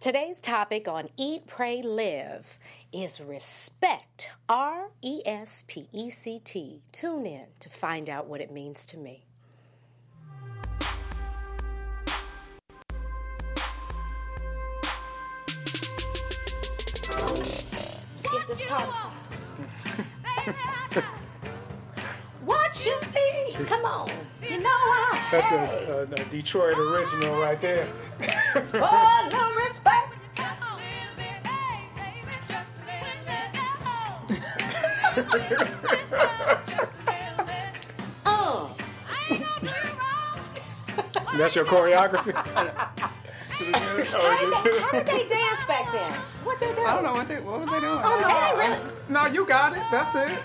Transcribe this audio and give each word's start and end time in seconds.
Today's 0.00 0.40
topic 0.40 0.88
on 0.88 1.10
Eat, 1.18 1.46
Pray, 1.46 1.82
Live 1.82 2.58
is 2.90 3.20
respect. 3.20 4.30
R 4.48 4.92
E 5.02 5.20
S 5.26 5.62
P 5.68 5.88
E 5.92 6.08
C 6.08 6.40
T. 6.42 6.80
Tune 6.90 7.26
in 7.26 7.44
to 7.58 7.68
find 7.68 8.08
out 8.08 8.26
what 8.26 8.40
it 8.40 8.50
means 8.50 8.86
to 8.86 8.96
me. 8.96 9.26
Let's 17.12 17.66
get 18.22 18.48
this 18.48 18.62
party 18.68 19.10
started. 22.80 23.14
What 23.14 23.58
you? 23.58 23.64
Come 23.66 23.84
on. 23.84 24.08
You 24.42 24.58
know 24.60 24.68
I 24.68 25.28
That's 25.30 25.46
hate. 25.46 25.88
a, 25.88 25.98
a, 25.98 26.02
a 26.02 26.24
Detroit 26.30 26.78
original 26.78 27.40
right 27.40 27.60
there. 27.60 27.86
Oh, 28.74 29.28
no 29.32 29.54
respect. 29.64 30.16
Uh, 41.32 41.36
That's 41.36 41.54
your 41.54 41.64
choreography. 41.64 42.32
how, 42.34 42.64
did 42.64 43.74
they, 43.74 44.80
how 44.80 44.92
did 44.92 45.06
they 45.06 45.28
dance 45.28 45.64
back 45.66 45.92
then? 45.92 46.12
What 46.44 46.60
they 46.60 46.74
doing? 46.74 46.86
I 46.86 46.94
don't 46.94 47.04
know 47.04 47.12
what 47.12 47.28
they 47.28 47.40
what 47.40 47.60
was 47.60 47.70
they 47.70 47.80
doing. 47.80 47.98
Hey, 47.98 48.56
really? 48.56 48.78
no, 49.08 49.26
you 49.26 49.46
got 49.46 49.74
it. 49.74 49.82
That's 49.90 50.14
it. 50.14 50.38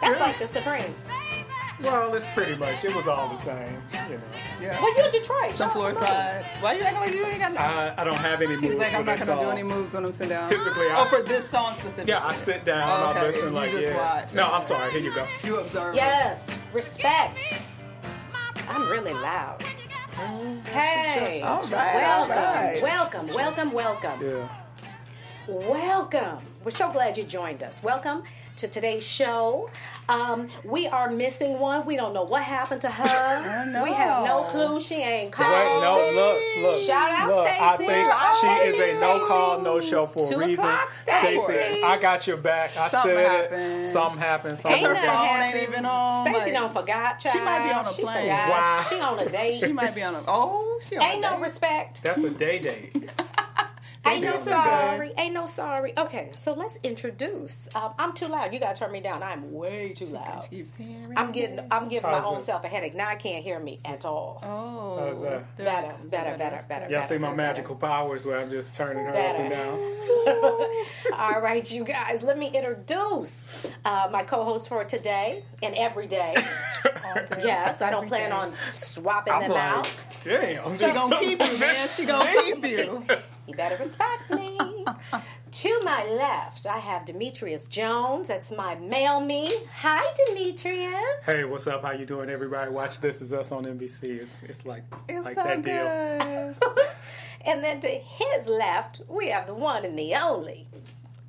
That's 0.00 0.20
like 0.20 0.38
the 0.38 0.46
Supreme. 0.46 0.94
Well, 1.82 2.14
it's 2.14 2.26
pretty 2.34 2.56
much. 2.56 2.84
It 2.84 2.94
was 2.94 3.08
all 3.08 3.28
the 3.28 3.36
same. 3.36 3.76
You 4.08 4.16
know. 4.16 4.22
Yeah. 4.60 4.80
Well, 4.80 4.96
you're 4.96 5.10
Detroit. 5.10 5.52
Some 5.52 5.70
floor 5.70 5.92
come 5.92 6.02
on. 6.02 6.08
side. 6.08 6.44
Why 6.60 6.74
you 6.74 6.82
acting 6.82 7.00
like 7.00 7.12
you 7.12 7.26
ain't 7.26 7.40
got 7.40 7.52
no? 7.52 7.60
I, 7.60 7.94
I 7.98 8.04
don't 8.04 8.14
have 8.16 8.40
any 8.40 8.54
moves 8.56 8.70
He's 8.70 8.78
like, 8.78 8.94
I'm 8.94 9.04
not 9.04 9.18
gonna 9.18 9.40
do 9.42 9.50
any 9.50 9.62
moves 9.62 9.94
when 9.94 10.04
I'm 10.04 10.12
sitting 10.12 10.28
down. 10.30 10.46
Typically, 10.46 10.86
I- 10.88 11.00
oh, 11.00 11.04
for 11.06 11.22
this 11.22 11.48
song 11.50 11.74
specifically. 11.74 12.12
Yeah, 12.12 12.24
I 12.26 12.34
sit 12.34 12.64
down. 12.64 12.82
Oh, 12.84 13.06
I 13.06 13.10
okay. 13.10 13.20
listen 13.26 13.48
You 13.48 13.50
like 13.50 13.70
just 13.72 13.82
yeah. 13.92 14.14
watch. 14.22 14.34
No, 14.34 14.52
I'm 14.52 14.62
sorry. 14.64 14.92
Here 14.92 15.00
you 15.02 15.14
go. 15.14 15.26
You 15.42 15.58
observe. 15.60 15.94
Yes, 15.94 16.54
respect. 16.72 17.36
I'm 18.68 18.88
really 18.88 19.12
loud. 19.12 19.62
Hey, 20.66 21.42
All 21.42 21.62
right, 21.62 21.70
welcome, 21.70 22.36
all 22.36 22.42
right. 22.42 22.82
welcome, 22.82 23.26
welcome, 23.28 23.72
welcome. 23.72 24.22
Yeah. 24.22 24.48
Welcome. 25.48 26.38
We're 26.64 26.70
so 26.70 26.92
glad 26.92 27.18
you 27.18 27.24
joined 27.24 27.64
us. 27.64 27.82
Welcome 27.82 28.22
to 28.58 28.68
today's 28.68 29.02
show. 29.04 29.68
Um, 30.08 30.48
we 30.62 30.86
are 30.86 31.10
missing 31.10 31.58
one. 31.58 31.84
We 31.84 31.96
don't 31.96 32.14
know 32.14 32.22
what 32.22 32.44
happened 32.44 32.82
to 32.82 32.90
her. 32.90 33.66
know. 33.66 33.82
We 33.82 33.92
have 33.92 34.24
no 34.24 34.44
clue. 34.44 34.78
She 34.78 34.94
ain't 34.94 35.32
called. 35.32 35.50
Wait, 35.50 35.80
no, 35.80 36.12
look, 36.14 36.62
look. 36.74 36.82
Shout 36.86 37.10
out 37.10 37.28
look, 37.30 37.46
I 37.48 37.74
Stacy. 37.74 37.90
think 37.92 38.08
Live 38.08 38.32
she 38.40 38.68
is 38.68 38.94
a 38.96 39.00
no 39.00 39.26
call, 39.26 39.60
no 39.62 39.80
show 39.80 40.06
for 40.06 40.28
Two 40.30 40.36
a 40.36 40.38
reason. 40.38 40.64
o'clock, 40.64 40.92
Stacy, 41.04 41.40
Stacy. 41.42 41.82
I 41.82 41.98
got 42.00 42.28
your 42.28 42.36
back. 42.36 42.76
I 42.76 42.86
Something 42.88 43.16
said 43.16 43.26
happened. 43.42 43.82
it. 43.82 43.88
Something 43.88 44.18
happened. 44.20 44.52
Ain't 44.52 44.60
Something 44.60 44.84
her 44.84 44.94
phone 44.94 45.40
ain't 45.40 45.68
even 45.68 45.84
on, 45.84 46.24
Stacy 46.26 46.44
like- 46.52 46.52
don't 46.54 46.72
forgot. 46.72 47.18
Child. 47.18 47.32
She 47.32 47.40
might 47.40 47.64
be 47.66 47.74
on 47.74 47.84
a 47.86 47.92
She 47.92 48.02
plane. 48.02 48.20
forgot. 48.22 48.48
Wow. 48.50 48.86
She 48.88 49.00
on 49.00 49.18
a 49.18 49.28
date. 49.28 49.58
She 49.58 49.72
might 49.72 49.94
be 49.96 50.02
on 50.04 50.14
a. 50.14 50.22
Oh, 50.28 50.78
she 50.80 50.96
on 50.96 51.02
Ain't 51.02 51.18
a 51.24 51.28
no 51.28 51.30
date. 51.32 51.42
respect. 51.42 52.02
That's 52.04 52.22
a 52.22 52.30
day 52.30 52.58
date. 52.60 53.10
Ain't 54.12 54.24
no 54.24 54.30
That's 54.32 54.46
a 54.46 54.50
sorry. 54.50 55.12
Ain't 55.18 55.34
no 55.34 55.46
sorry. 55.46 55.92
Okay, 55.98 56.30
so 56.36 56.52
let's 56.52 56.78
introduce. 56.82 57.68
Um, 57.74 57.92
I'm 57.98 58.12
too 58.14 58.26
loud. 58.28 58.52
You 58.52 58.60
gotta 58.60 58.78
turn 58.78 58.92
me 58.92 59.00
down. 59.00 59.22
I'm 59.22 59.52
way 59.52 59.92
too 59.94 60.06
loud. 60.06 60.42
She 60.44 60.56
keeps 60.56 60.74
hearing. 60.76 61.14
I'm 61.16 61.32
getting. 61.32 61.60
I'm 61.70 61.88
giving 61.88 62.10
my 62.10 62.18
How's 62.20 62.24
own 62.26 62.36
it? 62.38 62.42
self 62.44 62.64
a 62.64 62.68
headache. 62.68 62.94
Now 62.94 63.08
I 63.08 63.16
can't 63.16 63.42
hear 63.44 63.58
me 63.58 63.78
at 63.84 64.04
all. 64.04 64.40
Oh. 64.42 65.04
How's 65.06 65.20
that? 65.22 65.56
there 65.56 65.66
Better, 65.66 65.94
better, 66.04 66.36
better, 66.38 66.64
better. 66.68 66.88
Y'all 66.90 67.02
see 67.02 67.18
my 67.18 67.28
better, 67.28 67.36
magical 67.36 67.76
powers 67.76 68.24
where 68.26 68.38
I'm 68.40 68.50
just 68.50 68.74
turning 68.74 69.04
her 69.04 69.12
Better. 69.12 69.38
up 69.38 69.40
and 69.44 69.50
down. 69.50 69.78
All 71.18 71.40
right, 71.40 71.70
you 71.70 71.84
guys. 71.84 72.22
Let 72.22 72.38
me 72.38 72.48
introduce 72.54 73.46
uh, 73.84 74.08
my 74.12 74.22
co-host 74.22 74.68
for 74.68 74.84
today 74.84 75.42
and 75.62 75.74
every 75.74 76.06
day. 76.18 76.34
Yes, 77.42 77.82
I 77.82 77.90
don't 77.90 78.04
Every 78.04 78.08
plan 78.08 78.30
day. 78.30 78.36
on 78.36 78.52
swapping 78.72 79.32
I'm 79.34 79.42
them 79.42 79.50
like, 79.52 79.62
out. 79.62 80.06
damn. 80.20 80.78
She 80.78 80.86
gonna 80.92 81.18
keep 81.18 81.40
you, 81.40 81.58
man. 81.58 81.88
She 81.88 82.04
gonna 82.06 82.30
keep 82.42 82.64
you. 82.64 83.04
You 83.46 83.54
better 83.54 83.76
respect 83.76 84.30
me. 84.30 84.56
to 85.50 85.80
my 85.82 86.04
left, 86.04 86.66
I 86.66 86.78
have 86.78 87.04
Demetrius 87.04 87.66
Jones. 87.66 88.28
That's 88.28 88.52
my 88.52 88.76
male 88.76 89.20
me. 89.20 89.52
Hi, 89.80 90.04
Demetrius. 90.26 91.24
Hey, 91.26 91.44
what's 91.44 91.66
up? 91.66 91.82
How 91.82 91.92
you 91.92 92.06
doing, 92.06 92.30
everybody? 92.30 92.70
Watch 92.70 93.00
This 93.00 93.20
Is 93.20 93.32
Us 93.32 93.50
on 93.50 93.64
NBC. 93.64 94.20
It's 94.20 94.42
it's 94.44 94.64
like 94.64 94.84
It's 95.08 95.24
like 95.24 95.34
so 95.34 95.42
that 95.44 95.62
deal. 95.62 96.54
And 97.44 97.64
then 97.64 97.80
to 97.80 97.88
his 97.88 98.46
left, 98.46 99.00
we 99.08 99.30
have 99.30 99.48
the 99.48 99.54
one 99.54 99.84
and 99.84 99.98
the 99.98 100.14
only, 100.14 100.64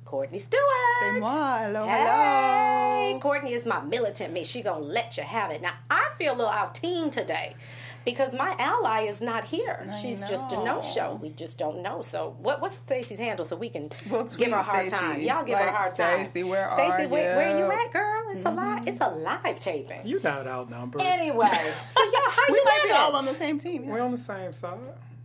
Courtney 0.04 0.38
Stewart. 0.38 0.62
Say 1.00 1.18
moi. 1.18 1.28
Hello, 1.58 1.86
Hey, 1.88 3.08
hello. 3.10 3.20
Courtney 3.20 3.52
is 3.52 3.66
my 3.66 3.80
militant 3.80 4.32
me. 4.32 4.44
She 4.44 4.62
gonna 4.62 4.84
let 4.84 5.16
you 5.16 5.24
have 5.24 5.50
it. 5.50 5.60
Now 5.60 5.72
I 5.90 6.10
feel 6.16 6.32
a 6.32 6.36
little 6.36 6.52
out 6.52 6.76
team 6.76 7.10
today 7.10 7.56
because 8.04 8.34
my 8.34 8.54
ally 8.58 9.02
is 9.02 9.20
not 9.22 9.46
here. 9.46 9.90
She's 10.00 10.24
just 10.24 10.52
a 10.52 10.56
no-show. 10.62 11.18
We 11.22 11.30
just 11.30 11.58
don't 11.58 11.82
know. 11.82 12.02
So 12.02 12.36
what 12.38 12.60
what's 12.60 12.76
Stacy's 12.76 13.18
handle 13.18 13.44
so 13.44 13.56
we 13.56 13.68
can 13.68 13.90
Well, 14.10 14.24
give 14.24 14.50
her 14.50 14.56
a 14.58 14.62
hard 14.62 14.88
Stacey. 14.88 15.04
time. 15.04 15.20
Y'all 15.22 15.44
give 15.44 15.56
her 15.58 15.62
a 15.64 15.66
Like, 15.66 15.74
hard 15.74 15.94
time. 15.94 16.26
Stacey, 16.26 16.44
where 16.44 16.68
Stacey, 16.70 17.04
are 17.04 17.08
where, 17.08 17.36
where 17.36 17.58
you 17.58 17.64
you? 17.66 17.72
at, 17.72 17.92
girl? 17.92 18.22
It's 18.32 18.44
a 18.44 18.50
live. 18.50 18.88
It's 18.88 19.00
a 19.00 19.08
live 19.08 19.58
taping. 19.58 20.00
You 20.04 20.20
not 20.22 20.46
outnumbered. 20.46 21.00
Anyway, 21.02 21.48
so 21.86 22.02
y'all, 22.04 22.30
how 22.30 22.42
We 22.50 22.58
you 22.58 22.64
might 22.64 22.80
be 22.82 22.88
living? 22.88 22.96
all 23.02 23.16
on 23.16 23.24
the 23.26 23.36
same 23.36 23.58
team. 23.58 23.86
We're 23.86 24.00
on 24.00 24.10
the 24.12 24.18
same 24.18 24.52
side. 24.52 24.78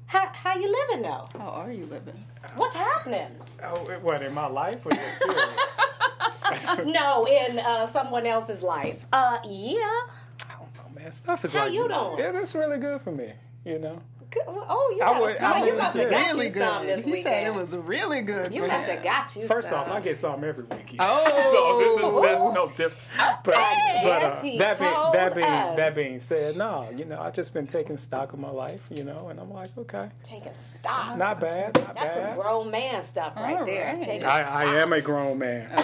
how, 0.06 0.28
how 0.34 0.56
you 0.56 0.72
living 0.88 1.04
though? 1.04 1.28
How 1.38 1.50
are 1.50 1.72
you 1.72 1.86
living? 1.86 2.14
What's 2.56 2.76
happening? 2.76 3.28
Oh, 3.64 3.84
what 4.02 4.22
in 4.24 4.34
my 4.34 4.48
life 4.48 4.86
or 4.86 4.92
your? 4.94 5.04
No, 6.86 7.28
in 7.28 7.60
uh, 7.60 7.88
someone 7.88 8.26
else's 8.26 8.64
life. 8.64 9.06
Uh, 9.14 9.38
yeah. 9.48 10.02
I 11.00 11.04
don't 11.04 11.04
man. 11.04 11.12
Stuff 11.12 11.46
is 11.46 11.54
How 11.54 11.64
like 11.64 11.74
you 11.74 11.88
doing? 11.88 12.20
Yeah, 12.20 12.32
that's 12.32 12.54
really 12.56 12.78
good 12.78 13.02
for 13.02 13.12
me. 13.12 13.34
You 13.66 13.80
know. 13.80 14.02
Good. 14.32 14.44
Oh 14.48 14.94
yeah. 14.96 15.10
I 15.10 15.20
would- 15.20 15.30
That's 15.32 15.42
I 15.42 15.60
would 15.60 15.68
you 15.70 15.76
must 15.76 15.98
have 15.98 16.10
got 16.12 16.28
really 16.28 16.46
you 16.48 16.54
some 16.54 16.86
good. 16.86 16.98
this 17.00 17.06
He 17.06 17.12
weekend. 17.14 17.42
said 17.44 17.48
it 17.48 17.54
was 17.56 17.76
really 17.76 18.22
good. 18.22 18.54
You 18.54 18.60
must 18.62 18.72
have 18.72 19.04
got 19.04 19.36
you 19.36 19.48
First 19.48 19.70
some. 19.70 19.80
off, 19.80 19.88
I 19.90 20.02
get 20.02 20.18
some 20.18 20.44
every 20.44 20.66
weekend. 20.66 20.98
Oh. 21.00 21.26
so 21.52 21.80
this 21.80 22.14
is 22.14 22.22
that's 22.22 22.54
no 22.54 22.68
different. 22.68 23.44
But, 23.44 23.58
I 23.58 24.02
but 24.04 24.22
uh, 24.24 24.42
he 24.42 24.58
that 24.60 24.78
being 24.80 24.92
that 25.14 25.34
being 25.36 25.48
us. 25.48 25.78
that 25.78 25.96
being 25.96 26.20
said, 26.20 26.58
no, 26.58 26.88
you 26.96 27.06
know, 27.06 27.20
I 27.20 27.32
just 27.32 27.56
been 27.56 27.66
taking 27.66 27.98
stock 27.98 28.34
of 28.34 28.38
my 28.40 28.52
life, 28.52 28.86
you 28.92 29.04
know, 29.04 29.30
and 29.30 29.40
I'm 29.40 29.52
like, 29.52 29.76
okay, 29.76 30.10
Take 30.24 30.46
a 30.46 30.54
stop. 30.54 31.18
not 31.18 31.40
bad, 31.40 31.74
not 31.82 31.96
That's 31.96 32.28
some 32.28 32.36
grown 32.40 32.70
man 32.70 33.02
stuff 33.02 33.34
right 33.36 33.58
All 33.58 33.66
there. 33.66 33.94
right. 33.96 34.04
Take 34.04 34.22
a 34.22 34.28
I, 34.32 34.44
stop. 34.44 34.56
I 34.56 34.76
am 34.80 34.94
a 34.94 35.02
grown 35.02 35.40
man. 35.40 35.68
I 35.76 35.82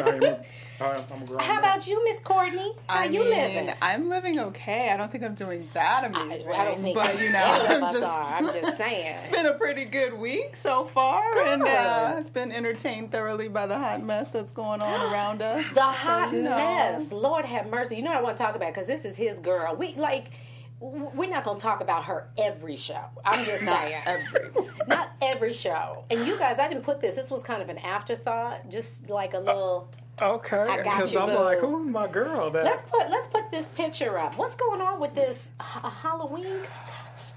am 0.00 0.22
a, 0.24 0.44
I'm 0.80 1.22
a 1.22 1.42
How 1.42 1.54
man. 1.54 1.58
about 1.58 1.86
you, 1.86 2.04
Miss 2.04 2.20
Courtney? 2.20 2.72
How 2.88 3.00
I 3.00 3.04
you 3.04 3.20
mean, 3.20 3.30
living? 3.30 3.74
I'm 3.80 4.08
living 4.08 4.38
okay. 4.40 4.90
I 4.90 4.96
don't 4.96 5.10
think 5.10 5.24
I'm 5.24 5.34
doing 5.34 5.68
that 5.72 6.04
amazing. 6.04 6.50
I 6.50 6.64
don't 6.64 6.80
think 6.80 6.94
but 6.94 7.20
you 7.20 7.30
know, 7.30 7.38
I'm 7.68 7.84
us 7.84 7.92
just, 7.92 8.04
are. 8.04 8.24
I'm 8.34 8.52
just 8.52 8.76
saying. 8.76 9.16
it's 9.20 9.28
been 9.30 9.46
a 9.46 9.54
pretty 9.54 9.84
good 9.84 10.14
week 10.14 10.54
so 10.56 10.84
far, 10.84 11.22
and 11.46 11.62
Good. 11.62 11.70
uh, 11.70 12.22
been 12.32 12.52
entertained 12.52 13.12
thoroughly 13.12 13.48
by 13.48 13.66
the 13.66 13.78
hot 13.78 14.02
mess 14.02 14.28
that's 14.28 14.52
going 14.52 14.82
on 14.82 15.12
around 15.12 15.42
us. 15.42 15.72
The 15.72 15.80
hot 15.80 16.32
you 16.32 16.42
know. 16.42 16.56
mess. 16.56 17.10
Lord 17.10 17.44
have 17.44 17.68
mercy. 17.68 17.96
You 17.96 18.02
know 18.02 18.10
what 18.10 18.18
I 18.18 18.22
want 18.22 18.36
to 18.36 18.42
talk 18.42 18.54
about 18.56 18.74
because 18.74 18.86
this 18.86 19.04
is 19.04 19.16
his 19.16 19.38
girl. 19.38 19.74
We 19.76 19.94
like. 19.94 20.32
We're 20.78 21.30
not 21.30 21.42
going 21.42 21.56
to 21.56 21.62
talk 21.62 21.80
about 21.80 22.04
her 22.04 22.28
every 22.36 22.76
show. 22.76 23.00
I'm 23.24 23.46
just 23.46 23.62
Not 23.62 23.80
saying. 23.80 24.02
every. 24.04 24.50
Not 24.86 25.08
every 25.22 25.54
show. 25.54 26.04
And 26.10 26.26
you 26.26 26.38
guys, 26.38 26.58
I 26.58 26.68
didn't 26.68 26.84
put 26.84 27.00
this. 27.00 27.14
This 27.16 27.30
was 27.30 27.42
kind 27.42 27.62
of 27.62 27.70
an 27.70 27.78
afterthought, 27.78 28.68
just 28.68 29.08
like 29.08 29.32
a 29.32 29.38
little. 29.38 29.90
Okay, 30.20 30.80
because 30.82 31.14
I'm 31.14 31.28
boo. 31.28 31.34
like, 31.34 31.58
who's 31.58 31.86
my 31.88 32.06
girl? 32.08 32.50
That 32.50 32.64
Let's 32.64 32.82
put 32.82 33.10
let's 33.10 33.26
put 33.26 33.50
this 33.50 33.68
picture 33.68 34.18
up. 34.18 34.36
What's 34.38 34.56
going 34.56 34.80
on 34.80 34.98
with 34.98 35.14
this 35.14 35.50
ha- 35.60 35.90
Halloween? 35.90 36.62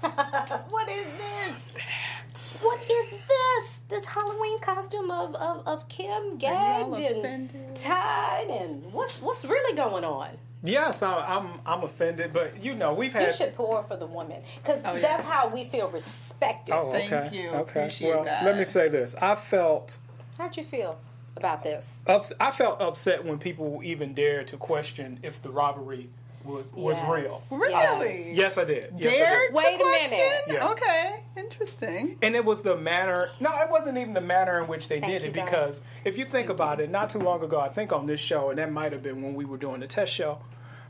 what 0.70 0.88
is 0.88 1.06
this? 1.18 2.58
What 2.62 2.80
is 2.82 3.10
this? 3.10 3.80
This 3.88 4.04
Halloween 4.06 4.60
costume 4.60 5.10
of 5.10 5.34
of, 5.34 5.66
of 5.66 5.88
Kim 5.88 6.10
all 6.12 6.36
gagged 6.36 6.98
and 7.24 7.76
tied 7.76 8.46
and 8.48 8.92
what's 8.92 9.20
what's 9.20 9.44
really 9.44 9.76
going 9.76 10.04
on? 10.04 10.30
yes, 10.62 11.02
I, 11.02 11.14
I'm 11.36 11.60
I'm 11.66 11.82
offended, 11.84 12.32
but 12.32 12.62
you 12.62 12.74
know, 12.74 12.92
we've 12.94 13.12
had. 13.12 13.26
You 13.26 13.32
should 13.32 13.54
pour 13.54 13.82
for 13.82 13.96
the 13.96 14.06
woman 14.06 14.42
because 14.62 14.82
Oh, 14.84 14.98
that's 14.98 15.26
yeah. 15.26 15.30
how 15.32 15.48
we 15.48 15.64
feel 15.64 15.88
respected. 15.90 16.74
Oh, 16.74 16.92
Thank 16.92 17.12
okay. 17.12 17.42
you. 17.42 17.48
Okay. 17.50 17.80
Appreciate 17.84 18.14
well, 18.14 18.24
that. 18.24 18.44
let 18.44 18.58
me 18.58 18.64
say 18.64 18.88
this. 18.88 19.14
I 19.16 19.34
felt 19.34 19.96
How'd 20.38 20.56
you 20.56 20.64
feel 20.64 20.98
about 21.36 21.62
this? 21.62 22.02
ups- 22.06 22.32
I 22.40 22.50
felt 22.50 22.80
upset 22.80 23.24
when 23.24 23.38
people 23.38 23.80
even 23.82 24.14
dared 24.14 24.48
to 24.48 24.56
question 24.56 25.20
if 25.22 25.40
the 25.42 25.50
robbery 25.50 26.10
was 26.44 26.72
was 26.72 26.96
Yes. 26.96 27.08
real. 27.10 27.42
Really? 27.50 28.32
Yes, 28.32 28.56
I 28.56 28.64
did. 28.64 28.94
Yes, 28.96 29.06
I 29.06 29.10
Dared 29.10 29.40
did. 29.40 29.48
to 29.48 29.54
Wait 29.54 29.74
a 29.74 29.78
question? 29.78 30.18
minute. 30.18 30.42
Yeah. 30.48 30.68
Okay, 30.70 31.22
interesting. 31.36 32.18
And 32.22 32.34
it 32.34 32.44
was 32.46 32.62
the 32.62 32.76
manner. 32.76 33.30
No, 33.40 33.50
it 33.60 33.68
wasn't 33.70 33.98
even 33.98 34.14
the 34.14 34.22
manner 34.22 34.58
in 34.62 34.66
which 34.66 34.88
they 34.88 35.00
Thank 35.00 35.12
did 35.12 35.22
you, 35.22 35.28
it. 35.28 35.34
darling. 35.34 35.52
Because 35.52 35.80
if 36.04 36.16
you 36.16 36.24
think 36.24 36.48
about 36.48 36.80
it, 36.80 36.90
not 36.90 37.10
too 37.10 37.18
long 37.18 37.42
ago, 37.42 37.60
I 37.60 37.68
think 37.68 37.92
on 37.92 38.06
this 38.06 38.20
show, 38.20 38.48
and 38.48 38.58
that 38.58 38.72
might 38.72 38.92
have 38.92 39.02
been 39.02 39.20
when 39.22 39.34
we 39.34 39.44
were 39.44 39.58
doing 39.58 39.80
the 39.80 39.86
test 39.86 40.14
show, 40.14 40.38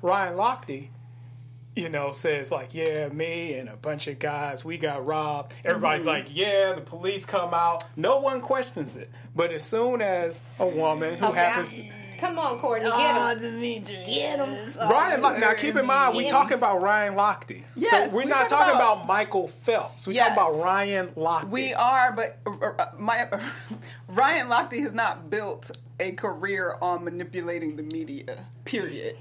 Ryan 0.02 0.34
Lochte 0.36 0.88
you 1.76 1.88
know, 1.88 2.12
says 2.12 2.50
like, 2.50 2.74
"Yeah, 2.74 3.08
me 3.08 3.54
and 3.54 3.68
a 3.68 3.76
bunch 3.76 4.06
of 4.08 4.18
guys, 4.18 4.64
we 4.64 4.76
got 4.78 5.06
robbed." 5.06 5.54
Everybody's 5.64 6.04
like, 6.06 6.26
"Yeah." 6.30 6.74
The 6.74 6.80
police 6.80 7.24
come 7.24 7.54
out. 7.54 7.84
No 7.96 8.18
one 8.20 8.40
questions 8.40 8.96
it. 8.96 9.10
But 9.34 9.52
as 9.52 9.62
soon 9.62 10.02
as 10.02 10.40
a 10.58 10.66
woman 10.66 11.14
who 11.16 11.32
happens, 11.32 11.74
Come 12.18 12.38
on, 12.38 12.58
Courtney, 12.58 12.86
Oh, 12.92 12.98
get 12.98 13.40
him. 13.42 13.52
Demetrius. 13.54 14.06
Get 14.06 14.38
him. 14.38 14.74
Ryan, 14.90 15.22
Lochte- 15.22 15.40
now 15.40 15.54
keep 15.54 15.74
in 15.74 15.86
mind, 15.86 16.14
we're 16.14 16.28
talking 16.28 16.52
about 16.58 16.82
Ryan 16.82 17.14
Lochte. 17.14 17.62
Yes, 17.74 18.10
so 18.10 18.14
we're 18.14 18.24
we 18.24 18.28
not 18.28 18.40
talking 18.50 18.58
talking 18.58 18.74
about- 18.74 18.92
about, 18.96 19.06
Michael 19.06 19.48
Phelps. 19.48 20.06
We're 20.06 20.12
Yes. 20.12 20.36
talking 20.36 20.52
about 20.52 20.62
Ryan 20.62 21.08
Lochte. 21.16 21.48
We 21.48 21.72
are, 21.72 22.12
but 22.14 22.36
uh, 22.46 22.72
uh, 22.78 23.40
Ryan 24.08 24.48
Lochte 24.50 24.82
has 24.82 24.92
not 24.92 25.30
built 25.30 25.70
a 25.98 26.12
career 26.12 26.76
on 26.82 27.04
manipulating 27.04 27.76
the 27.76 27.84
media. 27.84 28.44
Period. 28.66 29.16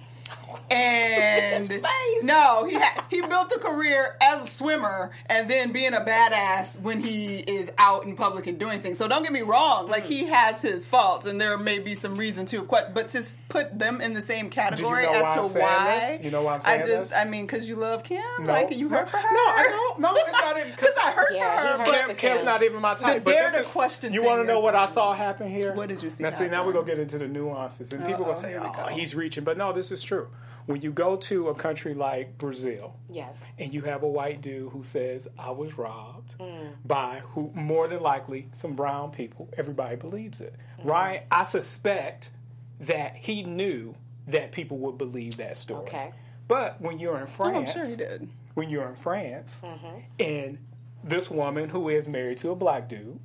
And 0.71 1.69
no, 2.23 2.65
he 2.65 2.75
ha- 2.75 3.05
he 3.09 3.21
built 3.21 3.51
a 3.51 3.59
career 3.59 4.15
as 4.21 4.43
a 4.43 4.47
swimmer 4.47 5.11
and 5.25 5.49
then 5.49 5.71
being 5.71 5.93
a 5.93 6.01
badass 6.01 6.79
when 6.79 7.01
he 7.01 7.39
is 7.39 7.71
out 7.77 8.05
in 8.05 8.15
public 8.15 8.47
and 8.47 8.59
doing 8.59 8.79
things. 8.79 8.97
So 8.97 9.07
don't 9.07 9.23
get 9.23 9.31
me 9.31 9.41
wrong, 9.41 9.87
like 9.87 10.05
hmm. 10.05 10.11
he 10.11 10.25
has 10.25 10.61
his 10.61 10.85
faults 10.85 11.25
and 11.25 11.39
there 11.39 11.57
may 11.57 11.79
be 11.79 11.95
some 11.95 12.15
reason 12.15 12.45
to, 12.47 12.61
but 12.61 13.09
to 13.09 13.23
put 13.47 13.77
them 13.77 14.01
in 14.01 14.13
the 14.13 14.21
same 14.21 14.49
category 14.49 15.03
know 15.03 15.13
as 15.13 15.21
why 15.21 15.33
to 15.33 15.59
why, 15.59 15.99
this? 15.99 16.23
You 16.23 16.31
know 16.31 16.43
why 16.43 16.55
I'm 16.55 16.61
saying 16.61 16.81
I 16.81 16.85
just, 16.85 17.11
this? 17.11 17.19
I 17.19 17.25
mean, 17.25 17.45
because 17.45 17.67
you 17.67 17.75
love 17.75 18.03
Kim, 18.03 18.21
No. 18.39 18.45
like 18.45 18.75
you 18.75 18.89
hurt 18.89 19.09
for 19.09 19.17
her. 19.17 19.33
No, 19.33 19.39
I 19.39 19.65
don't. 19.69 19.99
No, 19.99 20.13
it's 20.15 20.31
not 20.31 20.57
even 20.57 20.71
Because 20.71 20.97
I 20.97 21.11
hurt 21.11 21.33
Yeah, 21.33 21.55
for 21.55 21.67
her, 21.67 21.77
but 21.79 21.85
Kim, 21.85 22.07
Kim. 22.07 22.15
Kim's 22.15 22.45
not 22.45 22.63
even 22.63 22.81
my 22.81 22.93
type. 22.93 23.23
but 23.23 23.31
dare 23.31 23.51
to 23.51 23.63
question 23.63 24.13
You 24.13 24.23
want 24.23 24.41
to 24.41 24.47
know 24.47 24.59
what 24.59 24.75
I 24.75 24.85
saw 24.85 25.13
happen 25.13 25.49
here? 25.49 25.73
What 25.73 25.89
did 25.89 26.03
you 26.03 26.09
see 26.09 26.23
Now, 26.23 26.29
see, 26.29 26.47
now 26.47 26.65
we're 26.65 26.73
gonna 26.73 26.85
get 26.85 26.99
into 26.99 27.17
the 27.17 27.27
nuances, 27.27 27.91
and 27.91 28.05
people 28.05 28.25
Uh-oh, 28.25 28.33
gonna 28.33 28.39
say, 28.39 28.57
"Oh, 28.57 28.87
he's 28.87 29.15
reaching," 29.15 29.43
but 29.43 29.57
no, 29.57 29.73
this 29.73 29.91
is 29.91 30.01
true. 30.03 30.18
When 30.65 30.81
you 30.81 30.91
go 30.91 31.15
to 31.15 31.47
a 31.49 31.55
country 31.55 31.95
like 31.95 32.37
Brazil, 32.37 32.95
Yes. 33.09 33.41
and 33.57 33.73
you 33.73 33.81
have 33.83 34.03
a 34.03 34.07
white 34.07 34.41
dude 34.41 34.71
who 34.71 34.83
says, 34.83 35.27
"I 35.37 35.49
was 35.51 35.77
robbed 35.79 36.35
Mm. 36.37 36.73
by 36.85 37.21
who 37.33 37.49
more 37.55 37.87
than 37.87 38.01
likely 38.01 38.49
some 38.51 38.75
brown 38.75 39.09
people," 39.11 39.49
everybody 39.57 39.95
believes 39.95 40.41
it. 40.41 40.53
Mm-hmm. 40.79 40.87
Right? 40.89 41.23
I 41.31 41.43
suspect 41.43 42.31
that 42.81 43.15
he 43.15 43.41
knew 43.43 43.95
that 44.27 44.51
people 44.51 44.77
would 44.77 44.97
believe 44.99 45.37
that 45.37 45.57
story. 45.57 45.81
Okay. 45.81 46.11
But 46.47 46.79
when 46.79 46.99
you're 46.99 47.15
in 47.15 47.21
Oh, 47.23 47.25
I'm 47.25 47.27
France, 47.65 47.71
sure 47.73 47.85
he 47.87 47.95
did. 47.95 48.29
when 48.53 48.69
you're 48.69 48.87
in 48.87 48.95
France 48.95 49.61
Mm-hmm. 49.63 49.99
and 50.19 50.57
this 51.03 51.31
woman 51.31 51.69
who 51.69 51.89
is 51.89 52.07
married 52.07 52.37
to 52.39 52.51
a 52.51 52.55
black 52.55 52.87
dude 52.89 53.19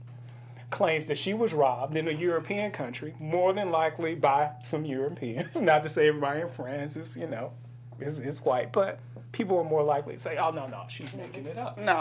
claims 0.75 1.07
that 1.07 1.17
she 1.17 1.33
was 1.33 1.55
robbed 1.55 1.97
in 1.97 2.09
a 2.09 2.11
European 2.11 2.73
country, 2.73 3.15
more 3.21 3.53
than 3.53 3.71
likely 3.71 4.17
by 4.17 4.51
some 4.65 4.85
Europeans. 4.85 5.61
Not 5.63 5.85
to 5.85 5.89
say 5.89 6.09
everybody 6.09 6.41
in 6.41 6.49
France 6.49 6.97
is, 6.97 7.17
you 7.17 7.29
know, 7.29 7.53
is, 8.01 8.19
is 8.19 8.41
white, 8.41 8.73
but 8.73 8.99
people 9.31 9.57
are 9.59 9.65
more 9.65 9.85
likely 9.85 10.15
to 10.15 10.19
say, 10.19 10.37
oh, 10.37 10.51
no, 10.51 10.67
no, 10.67 10.83
she's 10.89 11.15
making 11.15 11.47
it 11.47 11.57
up. 11.57 11.79
No. 11.79 11.95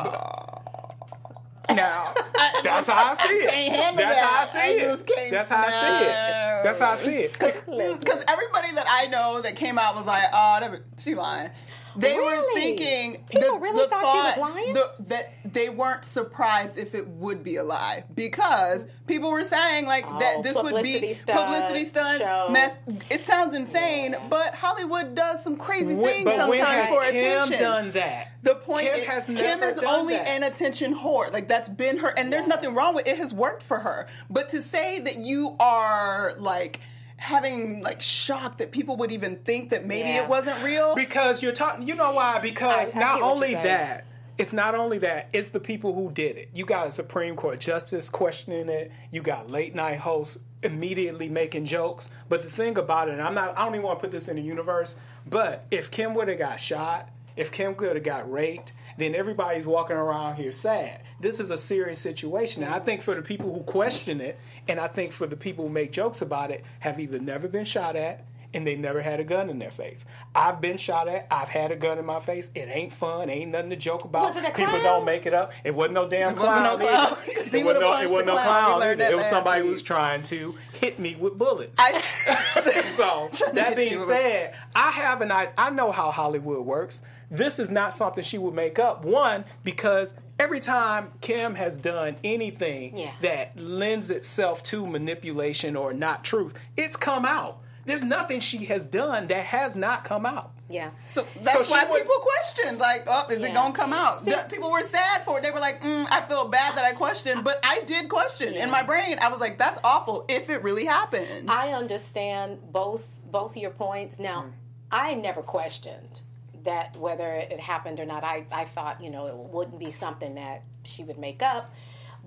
Now, 1.70 2.14
that's 2.64 2.88
how 2.88 3.12
I 3.12 3.16
see 3.16 3.34
it. 3.34 3.96
That's 3.96 4.20
how 4.20 4.42
I 4.42 4.46
see 4.46 4.74
it. 4.80 5.32
That's 5.32 5.50
how 5.50 5.62
I 5.62 5.70
see 5.70 6.06
it. 6.06 6.64
That's 6.64 6.80
how 6.80 6.92
I 6.92 6.96
see 6.96 7.16
it. 7.16 7.34
Because 7.34 8.24
everybody 8.28 8.72
that 8.74 8.88
I 8.90 9.06
know 9.06 9.40
that 9.44 9.56
came 9.56 9.78
out 9.78 9.96
was 9.96 10.06
like, 10.06 10.24
oh, 10.34 10.58
that, 10.62 10.82
she 10.98 11.14
lying. 11.14 11.52
They 11.96 12.18
were 12.18 12.42
thinking 12.56 13.24
People 13.30 13.60
really 13.60 13.88
thought 13.88 14.36
she 14.36 14.42
was 14.42 14.52
lying? 14.52 14.74
the- 14.74 14.92
that 15.10 15.43
they 15.54 15.70
weren't 15.70 16.04
surprised 16.04 16.78
if 16.78 16.94
it 16.96 17.08
would 17.08 17.44
be 17.44 17.56
a 17.58 17.64
lie 17.64 18.04
because 18.14 18.86
people 19.08 19.32
were 19.32 19.44
saying 19.44 19.86
like 19.86 20.06
Oh, 20.08 20.20
that 20.20 20.44
this 20.44 20.62
would 20.62 20.84
be 20.84 21.14
stunt, 21.14 21.40
publicity 21.40 21.86
stunts. 21.86 22.20
show. 22.22 22.48
Mess. 22.50 22.78
It 23.10 23.24
sounds 23.24 23.54
insane, 23.54 24.14
Yeah. 24.14 24.28
but 24.30 24.56
Hollywood 24.56 25.16
does 25.16 25.44
some 25.44 25.56
crazy 25.56 25.94
When- 25.94 26.12
things 26.12 26.26
but 26.26 26.50
when 26.50 26.60
sometimes 26.60 26.86
has 26.86 26.94
for 26.94 27.02
Kim 27.12 27.16
attention. 27.44 27.60
done 27.60 27.92
that? 27.92 28.28
The 28.42 28.56
point 28.56 28.88
Kim 28.88 29.00
is, 29.00 29.06
has 29.06 29.26
Kim 29.28 29.64
is 29.64 29.76
done 29.78 29.86
only 29.86 30.16
that. 30.16 30.28
an 30.28 30.44
attention 30.44 30.96
whore. 30.96 31.32
Like 31.32 31.48
that's 31.48 31.70
been 31.70 31.98
her, 31.98 32.10
and 32.18 32.34
there's 32.34 32.48
nothing 32.48 32.74
wrong 32.74 32.96
with 32.96 33.08
it. 33.08 33.18
Has 33.18 33.34
worked 33.34 33.64
for 33.64 33.80
her. 33.80 34.08
But 34.30 34.50
to 34.50 34.62
say 34.62 35.00
that 35.00 35.18
you 35.18 35.56
are 35.60 36.34
like 36.40 36.80
having 37.18 37.82
like 37.84 38.02
shock 38.02 38.58
that 38.58 38.72
people 38.72 38.98
would 38.98 39.12
even 39.12 39.38
think 39.46 39.70
that 39.70 39.86
maybe 39.86 40.10
Yeah. 40.10 40.24
it 40.24 40.28
wasn't 40.28 40.62
real. 40.64 40.94
Because 40.96 41.42
you're 41.42 41.54
talking, 41.54 41.88
you 41.88 41.96
know 41.96 42.12
why? 42.12 42.40
Because 42.40 42.94
I- 42.94 42.98
I 43.00 43.02
not 43.02 43.22
only 43.22 43.52
you're 43.52 43.62
saying. 43.62 43.66
that, 43.68 44.06
it's 44.38 44.54
not 44.54 44.74
only 44.74 44.98
that, 45.00 45.30
it's 45.32 45.50
the 45.50 45.60
people 45.60 45.94
who 45.94 46.12
did 46.12 46.38
it. 46.38 46.50
You 46.54 46.66
got 46.66 46.88
a 46.88 46.92
Supreme 46.92 47.36
Court 47.36 47.60
justice 47.60 48.10
questioning 48.10 48.70
it. 48.70 48.92
You 49.12 49.22
got 49.22 49.52
late 49.52 49.76
night 49.76 50.00
hosts 50.00 50.38
immediately 50.64 51.30
making 51.30 51.66
jokes. 51.66 52.10
But 52.30 52.42
the 52.42 52.50
thing 52.50 52.78
about 52.78 53.10
it, 53.10 53.14
and 53.14 53.22
I'm 53.22 53.36
not, 53.36 53.58
I 53.58 53.66
don't 53.66 53.76
even 53.76 53.86
want 53.86 54.00
to 54.00 54.02
put 54.02 54.12
this 54.12 54.28
in 54.28 54.38
the 54.38 54.42
universe, 54.42 54.96
but 55.28 55.66
if 55.70 55.92
Kim 55.92 56.16
would 56.16 56.30
have 56.30 56.40
got 56.40 56.60
shot, 56.60 57.10
if 57.36 57.52
Kim 57.52 57.76
could 57.76 57.96
have 57.96 58.04
got 58.04 58.32
raped, 58.32 58.74
then 58.98 59.16
everybody's 59.16 59.66
walking 59.66 59.96
around 59.96 60.36
here 60.36 60.52
sad. 60.52 61.02
This 61.20 61.40
is 61.40 61.52
a 61.52 61.58
serious 61.58 62.00
situation. 62.00 62.64
And 62.64 62.74
I 62.74 62.80
think 62.80 63.02
for 63.02 63.16
the 63.16 63.22
people 63.22 63.54
who 63.54 63.62
question 63.62 64.20
it, 64.20 64.40
and 64.68 64.80
I 64.80 64.88
think 64.88 65.12
for 65.12 65.28
the 65.28 65.38
people 65.38 65.68
who 65.68 65.74
make 65.74 65.92
jokes 65.92 66.22
about 66.22 66.52
it, 66.52 66.64
have 66.80 67.00
either 67.00 67.20
never 67.20 67.48
been 67.48 67.66
shot 67.66 67.96
at 67.96 68.26
and 68.54 68.66
they 68.68 68.76
never 68.76 69.02
had 69.02 69.20
a 69.20 69.24
gun 69.24 69.50
in 69.50 69.60
their 69.60 69.72
face. 69.72 70.06
I've 70.36 70.62
been 70.62 70.78
shot 70.78 71.08
at. 71.08 71.28
I've 71.32 71.50
had 71.50 71.72
a 71.72 71.76
gun 71.76 71.98
in 71.98 72.06
my 72.06 72.20
face. 72.20 72.50
It 72.56 72.70
ain't 72.72 72.94
fun. 72.94 73.30
Ain't 73.30 73.52
nothing 73.52 73.70
to 73.72 73.76
joke 73.76 74.04
about. 74.06 74.28
Was 74.28 74.38
it 74.38 74.46
a 74.46 74.52
People 74.52 74.66
clown? 74.80 74.84
don't 74.84 75.06
make 75.06 75.26
it 75.26 75.34
up. 75.34 75.54
It 75.64 75.74
wasn't 75.74 75.96
no 75.96 76.08
damn 76.08 76.34
It 76.34 76.40
wasn't 76.40 76.64
no 76.64 76.78
clown. 76.78 77.08
clown, 77.08 77.18
It 77.28 77.66
wasn't 77.66 77.82
no, 77.82 77.88
punched 77.92 78.04
it 78.04 78.12
wasn't 78.12 78.28
no 78.28 78.34
clown. 78.34 78.36
We 78.36 78.44
clown. 78.44 78.80
learned 78.80 79.02
either. 79.02 79.04
that 79.06 79.14
It 79.14 79.16
was 79.18 79.26
somebody 79.28 79.62
who 79.64 79.70
was 79.70 79.82
trying 79.82 80.24
to 80.24 80.56
hit 80.74 81.00
me 81.00 81.16
with 81.16 81.38
bullets. 81.38 81.80
I, 81.80 82.00
so 82.86 83.30
that 83.54 83.76
being 83.76 84.00
said, 84.00 84.56
I 84.76 84.92
have 84.92 85.22
an 85.22 85.32
I, 85.32 85.50
I 85.58 85.70
know 85.72 85.92
how 85.92 86.12
Hollywood 86.12 86.66
works. 86.66 87.02
This 87.32 87.58
is 87.58 87.72
not 87.72 87.94
something 87.94 88.24
she 88.24 88.38
would 88.38 88.54
make 88.54 88.78
up. 88.78 89.04
One 89.04 89.46
because 89.64 90.14
every 90.40 90.60
time 90.60 91.12
Kim 91.22 91.56
has 91.56 91.78
done 91.80 92.18
anything 92.24 92.96
Yeah. 92.98 93.12
that 93.22 93.58
lends 93.58 94.12
itself 94.12 94.62
to 94.64 94.86
manipulation 94.86 95.76
or 95.76 95.94
not 95.94 96.24
truth, 96.24 96.54
it's 96.78 96.96
come 96.96 97.26
out. 97.26 97.60
There's 97.86 98.04
nothing 98.04 98.40
she 98.40 98.66
has 98.66 98.86
done 98.86 99.28
that 99.28 99.46
has 99.46 99.76
not 99.76 100.06
come 100.06 100.26
out. 100.26 100.52
Yeah. 100.70 100.92
so 101.12 101.28
that's 101.42 101.68
she 101.68 101.72
why 101.72 101.84
would- 101.86 102.02
people 102.02 102.16
questioned, 102.18 102.80
like, 102.80 103.04
oh, 103.08 103.28
is 103.30 103.40
Yeah. 103.42 103.48
it 103.50 103.54
gonna 103.54 103.74
come 103.76 103.94
out? 103.94 104.24
See- 104.24 104.32
The- 104.32 104.48
people 104.50 104.72
were 104.72 104.82
sad 104.82 105.24
for 105.26 105.38
it. 105.38 105.44
They 105.44 105.52
were 105.52 105.60
like, 105.60 105.82
mm, 105.82 106.08
I 106.10 106.22
feel 106.22 106.48
bad 106.48 106.76
that 106.78 106.86
I 106.86 106.94
questioned, 106.94 107.44
but 107.44 107.60
I 107.64 107.82
did 107.82 108.10
question. 108.10 108.54
Yeah. 108.54 108.64
In 108.64 108.72
my 108.72 108.82
brain, 108.82 109.20
I 109.20 109.28
was 109.28 109.40
like, 109.40 109.58
that's 109.60 109.78
awful 109.84 110.26
if 110.30 110.50
it 110.50 110.64
really 110.64 110.86
happened. 110.86 111.50
I 111.52 111.74
understand 111.74 112.72
both 112.72 113.20
both 113.30 113.58
your 113.58 113.72
points. 113.72 114.18
Now, 114.20 114.46
I 114.92 115.14
never 115.16 115.42
questioned 115.42 116.22
that 116.64 116.96
whether 116.96 117.34
it 117.34 117.60
happened 117.60 118.00
or 118.00 118.06
not. 118.06 118.24
I, 118.24 118.46
I 118.52 118.64
thought, 118.66 119.02
you 119.02 119.10
know, 119.10 119.28
it 119.28 119.36
wouldn't 119.36 119.80
be 119.80 119.92
something 119.92 120.36
that 120.36 120.64
she 120.84 121.04
would 121.04 121.18
make 121.18 121.42
up. 121.44 121.70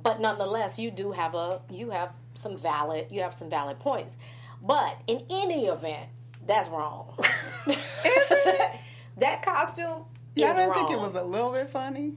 But 0.00 0.20
nonetheless, 0.20 0.78
you 0.78 0.90
do 0.90 1.12
have 1.12 1.34
a 1.34 1.62
you 1.70 1.90
have 1.90 2.10
some 2.34 2.56
valid 2.56 3.06
you 3.10 3.22
have 3.22 3.32
some 3.34 3.48
valid 3.48 3.78
points. 3.80 4.16
But 4.62 4.96
in 5.06 5.22
any 5.30 5.66
event, 5.66 6.08
that's 6.46 6.68
wrong. 6.68 7.16
that 9.18 9.42
costume 9.42 10.04
yeah, 10.34 10.48
I 10.48 10.50
is 10.50 10.56
didn't 10.56 10.70
wrong. 10.70 10.86
think 10.86 10.90
it 10.90 11.00
was 11.00 11.14
a 11.14 11.22
little 11.22 11.52
bit 11.52 11.70
funny. 11.70 12.12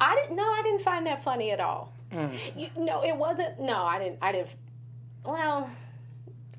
I 0.00 0.14
didn't. 0.16 0.36
No, 0.36 0.44
I 0.44 0.62
didn't 0.62 0.82
find 0.82 1.06
that 1.06 1.22
funny 1.22 1.50
at 1.50 1.60
all. 1.60 1.92
Mm. 2.12 2.32
You, 2.56 2.68
no, 2.76 3.02
it 3.04 3.16
wasn't. 3.16 3.60
No, 3.60 3.82
I 3.84 3.98
didn't. 3.98 4.18
I 4.22 4.32
didn't. 4.32 4.54
Well, 5.24 5.68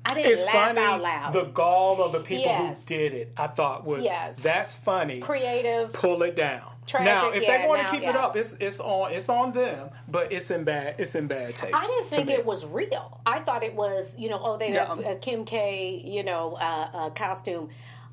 I 0.04 0.14
didn't 0.14 0.32
It's 0.32 0.44
laugh 0.44 0.54
funny. 0.68 0.80
out 0.80 1.00
loud. 1.02 1.32
The 1.32 1.44
gall 1.44 2.02
of 2.02 2.12
the 2.12 2.20
people 2.20 2.44
Yes. 2.44 2.82
who 2.86 2.94
did 2.94 3.12
it, 3.14 3.32
I 3.36 3.46
thought 3.46 3.84
was 3.86 4.04
Yes. 4.04 4.36
that's 4.36 4.74
funny. 4.74 5.20
Creative. 5.20 5.92
Pull 5.92 6.22
it 6.22 6.34
down. 6.36 6.70
Tragic, 6.88 7.12
now, 7.12 7.30
if 7.30 7.42
yeah, 7.42 7.62
they 7.62 7.68
want 7.68 7.82
to 7.82 7.88
keep 7.90 8.02
it 8.02 8.16
up, 8.16 8.34
it's 8.36 8.56
it's 8.58 8.80
on 8.80 9.12
it's 9.12 9.28
on 9.28 9.52
them. 9.52 9.90
But 10.08 10.32
it's 10.32 10.50
in 10.50 10.64
bad 10.64 10.94
it's 10.98 11.14
in 11.14 11.26
bad 11.26 11.54
taste. 11.54 11.74
I 11.74 11.86
didn't 11.86 12.06
think 12.06 12.30
it 12.30 12.46
was 12.46 12.64
real. 12.66 13.20
I 13.26 13.40
thought 13.40 13.62
it 13.62 13.74
was, 13.74 14.16
you 14.18 14.28
know, 14.28 14.40
oh, 14.42 14.56
they 14.56 14.70
have 14.72 14.98
a 14.98 15.16
Kim 15.16 15.44
K, 15.44 16.02
you 16.04 16.24
know, 16.24 16.54
uh, 16.54 16.90
uh, 16.92 17.10
costume. 17.10 17.68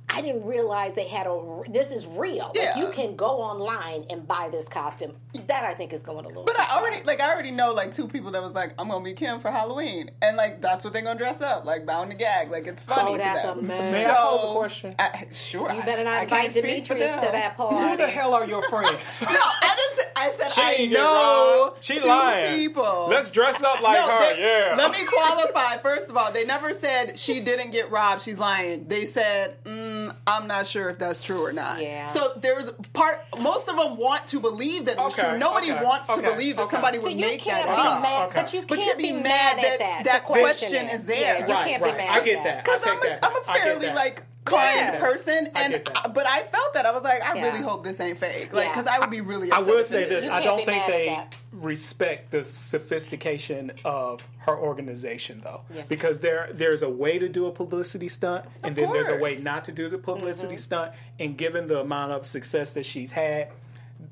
I 0.07 0.21
didn't 0.21 0.45
realize 0.45 0.93
they 0.93 1.07
had 1.07 1.25
a. 1.27 1.61
This 1.67 1.87
is 1.91 2.05
real. 2.07 2.45
Like 2.45 2.55
Yeah. 2.55 2.77
you 2.77 2.89
can 2.91 3.15
go 3.15 3.25
online 3.41 4.05
and 4.09 4.25
buy 4.27 4.49
this 4.51 4.67
costume. 4.67 5.13
That 5.47 5.65
I 5.65 5.73
think 5.73 5.91
is 5.93 6.03
going 6.03 6.23
a 6.25 6.27
little. 6.27 6.43
But 6.43 6.55
too 6.55 6.61
I 6.61 6.65
far. 6.67 6.79
already 6.79 7.03
like 7.03 7.19
I 7.19 7.33
already 7.33 7.51
know 7.51 7.73
like 7.73 7.91
two 7.93 8.07
people 8.07 8.31
that 8.31 8.41
was 8.41 8.53
like 8.53 8.73
I'm 8.79 8.87
gonna 8.89 9.03
be 9.03 9.13
Kim 9.13 9.39
for 9.39 9.49
Halloween 9.51 10.11
and 10.21 10.37
like 10.37 10.61
that's 10.61 10.85
what 10.85 10.93
they're 10.93 11.01
gonna 11.01 11.17
dress 11.17 11.41
up 11.41 11.65
like 11.65 11.85
bound 11.85 12.11
to 12.11 12.17
gag 12.17 12.51
like 12.51 12.67
it's 12.67 12.81
funny 12.83 13.11
Oh, 13.11 13.17
to 13.17 13.23
that's 13.23 13.41
them. 13.41 13.59
a 13.59 13.61
mess. 13.63 13.91
May 13.91 14.05
I 14.05 14.13
pose 14.13 14.43
a 14.43 14.53
question? 14.53 14.95
I, 14.99 15.27
sure, 15.33 15.73
You 15.73 15.81
better 15.81 16.03
not 16.03 16.13
I 16.13 16.23
invite 16.23 16.39
can't 16.41 16.51
speak 16.53 16.63
Demetrius 16.85 17.15
to 17.21 17.27
that 17.31 17.57
party. 17.57 17.75
Who 17.77 17.97
the 17.97 18.07
hell 18.07 18.33
are 18.35 18.45
your 18.45 18.61
friends? 18.69 19.21
No, 19.21 19.27
I 19.29 19.75
didn't. 19.75 19.95
Say, 19.95 20.11
I 20.17 20.31
said 20.31 20.51
She 20.51 20.61
I 20.61 20.85
know 20.87 21.63
robbed. 21.71 21.83
She 21.83 21.99
two 21.99 22.05
lying. 22.07 22.55
people. 22.55 23.07
Let's 23.09 23.29
dress 23.29 23.61
up 23.61 23.81
like 23.81 23.97
No, 23.97 24.07
her. 24.11 24.35
they- 24.35 24.41
yeah. 24.41 24.75
Let 24.77 24.91
me 24.91 25.03
qualify. 25.05 25.77
First 25.77 26.09
of 26.09 26.15
all, 26.17 26.31
they 26.31 26.45
never 26.45 26.73
said 26.73 27.17
she 27.19 27.39
didn't 27.41 27.71
get 27.71 27.91
robbed. 27.91 28.21
She's 28.21 28.37
lying. 28.39 28.87
They 28.87 29.05
said, 29.05 29.61
mm, 29.63 29.94
"I'm 30.27 30.47
not 30.47 30.67
sure 30.67 30.89
if 30.89 30.97
that's 30.99 31.21
true 31.21 31.45
or 31.45 31.51
not." 31.53 31.81
Yeah. 31.81 32.05
So 32.05 32.33
there's 32.37 32.71
part. 32.93 33.21
Most 33.39 33.67
of 33.67 33.75
them 33.77 33.97
want 33.97 34.27
to 34.27 34.39
believe 34.39 34.85
that 34.85 34.93
it 34.93 34.97
was 34.97 35.13
Okay, 35.17 35.29
true. 35.29 35.37
Nobody 35.39 35.71
okay, 35.71 35.83
wants 35.83 36.07
to 36.09 36.21
believe 36.21 36.55
that 36.57 36.63
okay. 36.63 36.71
somebody 36.71 36.99
So 37.01 37.07
would 37.07 37.17
make 37.17 37.43
that 37.45 37.67
up. 37.67 38.01
mad, 38.01 38.27
Okay. 38.29 38.41
but 38.41 38.53
you 38.53 38.59
can't 38.61 38.69
but 38.69 38.79
you'd 38.79 38.97
be 38.97 39.11
be 39.11 39.11
mad, 39.13 39.23
mad 39.23 39.57
at 39.57 39.63
that 39.63 39.79
that. 39.79 40.03
that 40.05 40.23
question 40.23 40.69
question 40.69 40.85
it. 40.87 40.93
is 40.93 41.03
there. 41.03 41.19
Yeah, 41.39 41.47
you 41.47 41.53
Right, 41.53 41.67
can't 41.67 41.83
right. 41.83 41.91
be 41.93 41.97
mad. 41.97 42.09
I 42.09 42.23
get 42.23 42.43
that. 42.43 42.43
that. 42.43 42.63
Because 42.65 42.87
I'm, 42.87 42.97
a, 42.97 43.05
that. 43.07 43.19
I'm 43.23 43.31
a 43.35 43.39
I 43.47 43.53
get 43.55 43.63
fairly 43.63 43.89
like 43.95 44.23
kind 44.45 44.75
Yes. 44.75 45.01
person, 45.01 45.49
I 45.55 45.61
and 45.61 45.73
get 45.73 45.85
that. 45.85 46.13
but 46.13 46.27
I 46.27 46.41
felt 46.41 46.73
that 46.75 46.85
I 46.85 46.91
was 46.91 47.03
like, 47.03 47.23
I 47.23 47.33
Yeah. 47.35 47.45
really 47.51 47.61
hope 47.63 47.83
this 47.83 47.99
ain't 47.99 48.19
fake, 48.19 48.53
like 48.53 48.71
because 48.71 48.85
I 48.87 48.99
would 48.99 49.09
be 49.09 49.21
really. 49.21 49.51
I 49.51 49.57
Upset 49.57 49.73
would 49.73 49.85
say 49.87 50.05
this. 50.07 50.27
I 50.27 50.41
don't 50.43 50.65
think 50.65 50.85
they 50.87 51.07
that. 51.07 51.33
Respect 51.65 52.31
the 52.31 52.43
sophistication 52.43 53.71
of 53.83 54.27
her 54.39 54.57
organization, 54.57 55.41
though, 55.43 55.61
Yeah. 55.73 55.81
because 55.89 56.19
there 56.21 56.49
there's 56.53 56.81
a 56.81 56.89
way 56.89 57.17
to 57.19 57.27
do 57.27 57.47
a 57.47 57.51
publicity 57.51 58.07
stunt, 58.07 58.45
and 58.63 58.75
then 58.75 58.91
there's 58.93 59.09
a 59.09 59.17
way 59.17 59.37
not 59.37 59.65
to 59.65 59.71
do 59.71 59.89
the 59.89 59.97
publicity 59.97 60.53
Mm-hmm. 60.55 60.57
stunt. 60.57 60.91
And 61.19 61.37
given 61.37 61.67
the 61.67 61.79
amount 61.81 62.11
of 62.13 62.25
success 62.25 62.73
that 62.73 62.85
she's 62.85 63.11
had, 63.11 63.49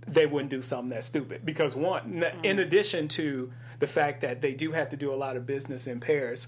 they 0.07 0.25
wouldn't 0.25 0.49
do 0.49 0.61
something 0.61 0.89
that 0.89 1.03
stupid. 1.03 1.45
Because 1.45 1.75
one, 1.75 2.23
n- 2.23 2.33
in 2.43 2.59
addition 2.59 3.07
to 3.09 3.51
the 3.79 3.87
fact 3.87 4.21
that 4.21 4.41
they 4.41 4.53
do 4.53 4.71
have 4.71 4.89
to 4.89 4.97
do 4.97 5.13
a 5.13 5.15
lot 5.15 5.37
of 5.37 5.45
business 5.45 5.87
in 5.87 5.99
pairs, 5.99 6.47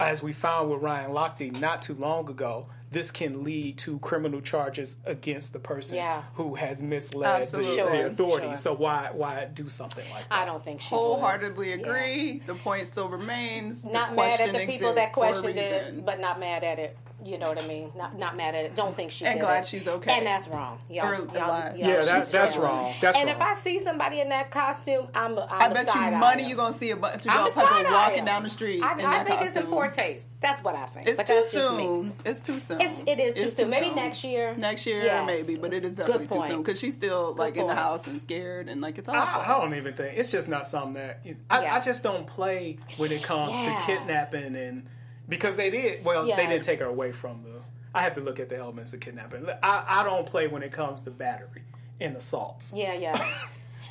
as 0.00 0.22
we 0.22 0.32
found 0.32 0.70
with 0.70 0.80
Ryan 0.80 1.10
Lochte 1.10 1.58
not 1.60 1.82
too 1.82 1.94
long 1.94 2.28
ago. 2.30 2.66
This 2.94 3.10
can 3.10 3.42
lead 3.42 3.76
to 3.78 3.98
criminal 3.98 4.40
charges 4.40 4.94
against 5.04 5.52
the 5.52 5.58
person 5.58 5.96
Yeah. 5.96 6.22
who 6.34 6.54
has 6.54 6.80
misled 6.80 7.24
the, 7.28 7.40
Absolutely. 7.42 7.70
the 7.70 7.76
Sure, 7.76 8.06
authorities. 8.06 8.48
sure. 8.50 8.56
So 8.56 8.74
why 8.74 9.08
why 9.12 9.48
do 9.52 9.68
something 9.68 10.04
like 10.12 10.28
that? 10.28 10.42
I 10.42 10.44
don't 10.44 10.64
think 10.64 10.80
she 10.80 10.94
would. 10.94 11.00
wholeheartedly 11.00 11.72
agree. 11.72 12.40
The 12.46 12.54
point 12.54 12.86
still 12.86 13.08
remains. 13.08 13.82
the 13.82 13.90
Not 13.90 14.14
mad 14.14 14.38
at 14.40 14.52
the 14.52 14.64
people 14.64 14.94
that 14.94 15.12
questioned 15.12 15.58
it, 15.58 16.04
but 16.06 16.20
not 16.20 16.38
mad 16.38 16.62
at 16.62 16.78
it. 16.78 16.96
You 17.24 17.38
know 17.38 17.48
what 17.48 17.62
I 17.62 17.66
mean? 17.66 17.90
Not 17.96 18.18
not 18.18 18.36
mad 18.36 18.54
at 18.54 18.64
it. 18.66 18.74
Don't 18.76 18.94
think 18.94 19.10
she 19.10 19.24
And 19.24 19.36
did 19.38 19.44
glad 19.46 19.60
it. 19.60 19.66
she's 19.66 19.86
okay. 19.88 20.18
And 20.18 20.26
that's 20.26 20.46
wrong. 20.48 20.78
Y'all, 20.90 21.06
Or 21.06 21.14
y'all, 21.14 21.26
y'all- 21.34 21.76
Yeah, 21.76 21.96
she's 22.00 22.06
that's 22.06 22.28
that's 22.30 22.56
wrong. 22.56 22.82
wrong. 22.86 22.94
That's 23.00 23.16
and 23.16 23.28
wrong. 23.28 23.36
if 23.36 23.40
I 23.40 23.54
see 23.54 23.78
somebody 23.78 24.20
in 24.20 24.28
that 24.30 24.50
costume, 24.50 25.08
I'm. 25.14 25.38
I'm 25.38 25.46
I 25.48 25.68
bet 25.68 25.86
you 25.86 25.92
side-eye 25.92 26.18
money 26.18 26.46
you're 26.48 26.56
gonna 26.56 26.74
see 26.74 26.90
a 26.90 26.96
bunch 26.96 27.24
of 27.24 27.26
y'all 27.26 27.46
people 27.46 27.62
walking 27.92 28.24
down 28.26 28.42
the 28.42 28.50
street 28.50 28.82
I, 28.82 28.92
in 28.98 29.00
I 29.06 29.18
that 29.18 29.26
think 29.26 29.38
costume. 29.38 29.56
it's 29.56 29.64
in 29.64 29.72
poor 29.72 29.88
taste. 29.88 30.26
That's 30.40 30.62
what 30.62 30.74
I 30.74 30.84
think. 30.86 31.06
It's 31.08 31.16
but 31.16 31.26
too 31.26 31.34
that's 31.34 31.52
just 31.52 31.76
me. 31.76 31.82
soon. 31.84 32.12
It's 32.26 32.40
too 32.40 32.60
soon. 32.60 32.80
It's, 32.82 33.00
it 33.06 33.20
is 33.20 33.34
too 33.34 33.40
It's 33.42 33.56
soon. 33.56 33.70
Maybe 33.70 33.86
soon. 33.86 33.96
next 33.96 34.24
year. 34.24 34.54
Next 34.58 34.84
year, 34.84 35.04
Yes. 35.04 35.26
maybe, 35.26 35.56
but 35.56 35.72
it 35.72 35.84
is 35.84 35.94
definitely 35.94 36.26
too 36.26 36.42
soon 36.46 36.62
because 36.62 36.78
she's 36.78 36.94
still 36.94 37.34
like 37.36 37.56
in 37.56 37.66
the 37.66 37.74
house 37.74 38.06
and 38.06 38.20
scared 38.20 38.68
and 38.68 38.82
like 38.82 38.98
it's 38.98 39.08
I, 39.08 39.16
awful. 39.16 39.40
I 39.40 39.58
don't 39.60 39.74
even 39.74 39.94
think 39.94 40.18
it's 40.18 40.30
just 40.30 40.48
not 40.48 40.66
something 40.66 40.94
that 40.94 41.20
I, 41.48 41.80
just 41.80 42.02
don't 42.02 42.26
play 42.26 42.76
when 42.98 43.12
it 43.12 43.22
comes 43.22 43.56
to 43.64 43.78
kidnapping 43.86 44.56
and 44.56 44.86
because 45.28 45.56
they 45.56 45.70
did 45.70 46.04
well 46.04 46.26
they 46.26 46.46
didn't 46.46 46.64
take 46.64 46.80
her 46.80 46.86
away 46.86 47.12
from 47.12 47.42
the 47.42 47.60
I 47.94 48.02
have 48.02 48.14
to 48.16 48.20
look 48.20 48.40
at 48.40 48.48
the 48.48 48.56
elements 48.56 48.92
of 48.92 48.98
kidnapping. 49.00 49.46
I, 49.62 49.84
I 50.00 50.02
don't 50.02 50.26
play 50.26 50.48
when 50.48 50.64
it 50.64 50.72
comes 50.72 51.00
to 51.02 51.12
battery 51.12 51.62
and 52.00 52.16
assaults. 52.16 52.72
Yeah, 52.76 52.92
yeah. 52.94 53.24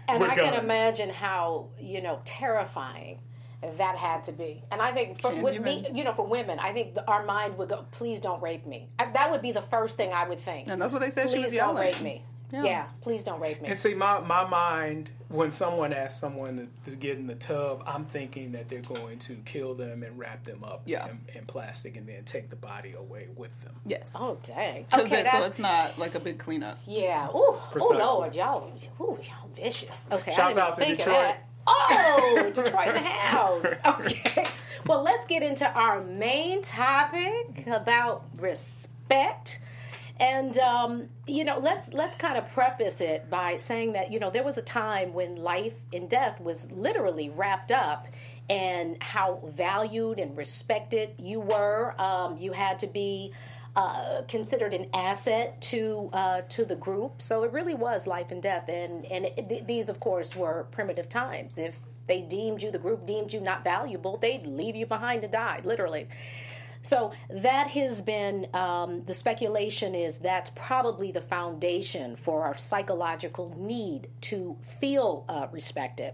And 0.05 0.19
With 0.21 0.31
I 0.31 0.35
can 0.35 0.53
imagine 0.55 1.09
how 1.09 1.69
you 1.79 2.01
know 2.01 2.19
terrifying 2.25 3.19
that 3.77 3.95
had 3.95 4.23
to 4.23 4.33
be. 4.33 4.61
And 4.69 4.81
I 4.81 4.91
think 4.91 5.21
for 5.21 5.31
Can't 5.31 5.43
with 5.43 5.61
me, 5.61 5.79
even- 5.79 5.95
you 5.95 6.03
know, 6.03 6.11
for 6.11 6.25
women, 6.27 6.59
I 6.59 6.73
think 6.73 6.95
the, 6.95 7.07
our 7.07 7.23
mind 7.23 7.57
would 7.57 7.69
go, 7.69 7.85
"Please 7.91 8.19
don't 8.19 8.41
rape 8.43 8.65
me." 8.65 8.89
I, 8.99 9.09
that 9.11 9.31
would 9.31 9.41
be 9.41 9.53
the 9.53 9.61
first 9.61 9.95
thing 9.95 10.11
I 10.11 10.27
would 10.27 10.39
think. 10.39 10.67
and 10.67 10.81
that's 10.81 10.91
what 10.91 10.99
they 11.01 11.09
said 11.11 11.29
she 11.29 11.37
please 11.37 11.43
was 11.43 11.51
don't 11.53 11.75
yelling. 11.75 11.93
rape 11.93 12.01
me. 12.01 12.23
Yeah. 12.53 12.63
Yeah. 12.63 12.86
please 13.01 13.24
don't 13.24 13.39
rape 13.41 13.62
me. 13.62 13.69
And 13.69 13.79
see, 13.79 13.93
my, 13.95 14.19
my 14.22 14.48
mind, 14.48 15.10
when 15.29 15.51
someone 15.51 15.91
asks 15.91 16.19
someone 16.19 16.69
to, 16.86 16.91
to 16.91 16.95
get 16.95 17.17
in 17.17 17.25
the 17.27 17.33
tub, 17.36 17.83
I'm 17.88 18.05
thinking 18.05 18.51
that 18.51 18.69
they're 18.69 18.81
going 18.81 19.17
to 19.19 19.33
kill 19.45 19.74
them 19.74 20.03
and 20.03 20.17
wrap 20.19 20.45
them 20.45 20.63
up 20.63 20.83
Yeah. 20.86 21.07
in, 21.10 21.19
in 21.39 21.45
plastic 21.45 21.98
and 21.98 22.07
then 22.07 22.24
take 22.25 22.50
the 22.51 22.55
body 22.55 22.93
away 22.93 23.27
with 23.36 23.60
them. 23.63 23.74
Yes. 23.88 24.12
oh 24.15 24.38
dang. 24.45 24.86
'Cause 24.86 25.05
Okay, 25.05 25.22
it- 25.22 25.27
so 25.31 25.43
it's 25.43 25.57
not 25.60 25.98
like 25.98 26.13
a 26.15 26.19
big 26.19 26.38
cleanup. 26.38 26.77
yeah. 26.86 27.27
Ooh, 27.29 27.31
oh 27.33 27.69
Precisely. 27.72 27.98
Lord, 27.98 28.36
y'all, 28.36 28.72
ooh, 29.01 29.19
y'all 29.24 29.50
vicious. 29.55 30.05
Okay, 30.12 30.31
I 30.31 30.36
Shouts 30.36 30.53
didn't 30.55 30.67
out 30.67 30.75
to 30.75 30.81
think 30.81 30.98
Detroit. 31.00 31.36
Oh, 31.65 32.51
Detroit 32.53 32.88
in 32.89 32.93
the 32.95 33.10
house. 33.10 33.65
Okay. 33.86 34.45
Well, 34.86 35.01
let's 35.01 35.25
get 35.27 35.43
into 35.43 35.65
our 35.72 36.01
main 36.03 36.62
topic 36.62 37.65
about 37.67 38.25
respect. 38.38 39.60
And 40.23 40.57
um, 40.59 41.09
you 41.27 41.43
know, 41.43 41.59
let's 41.59 41.93
let's 41.93 42.15
kind 42.15 42.37
of 42.37 42.49
preface 42.53 43.01
it 43.01 43.29
by 43.29 43.57
saying 43.57 43.91
that 43.93 44.09
you 44.09 44.19
know 44.21 44.29
there 44.29 44.43
was 44.43 44.57
a 44.57 44.61
time 44.61 45.13
when 45.13 45.35
life 45.35 45.75
and 45.91 46.09
death 46.09 46.39
was 46.39 46.71
literally 46.71 47.29
wrapped 47.29 47.73
up, 47.73 48.07
and 48.49 48.97
how 49.01 49.41
valued 49.45 50.19
and 50.19 50.37
respected 50.37 51.09
you 51.19 51.41
were. 51.41 51.93
Um, 51.99 52.37
you 52.37 52.53
had 52.53 52.79
to 52.79 52.87
be 52.87 53.33
uh, 53.75 54.21
considered 54.29 54.73
an 54.73 54.87
asset 54.93 55.59
to 55.63 56.09
uh, 56.13 56.41
to 56.43 56.63
the 56.63 56.77
group. 56.77 57.21
So 57.21 57.43
it 57.43 57.51
really 57.51 57.75
was 57.75 58.07
life 58.07 58.31
and 58.31 58.41
death. 58.41 58.69
And 58.69 59.05
and 59.07 59.25
it, 59.25 59.49
th- 59.49 59.67
these, 59.67 59.89
of 59.89 59.99
course, 59.99 60.37
were 60.37 60.67
primitive 60.71 61.09
times. 61.09 61.57
If 61.57 61.77
they 62.07 62.21
deemed 62.21 62.63
you, 62.63 62.71
the 62.71 62.79
group 62.79 63.05
deemed 63.05 63.33
you 63.33 63.41
not 63.41 63.65
valuable, 63.65 64.15
they'd 64.17 64.47
leave 64.47 64.75
you 64.77 64.85
behind 64.85 65.21
to 65.23 65.27
die, 65.27 65.59
literally. 65.65 66.07
So 66.83 67.13
that 67.29 67.69
has 67.71 68.01
been 68.01 68.47
um, 68.53 69.03
the 69.05 69.13
speculation 69.13 69.95
is 69.95 70.19
that's 70.19 70.51
probably 70.51 71.11
the 71.11 71.21
foundation 71.21 72.17
for 72.17 72.43
our 72.43 72.57
psychological 72.57 73.55
need 73.57 74.09
to 74.21 74.57
feel 74.61 75.25
uh, 75.29 75.47
respected. 75.51 76.13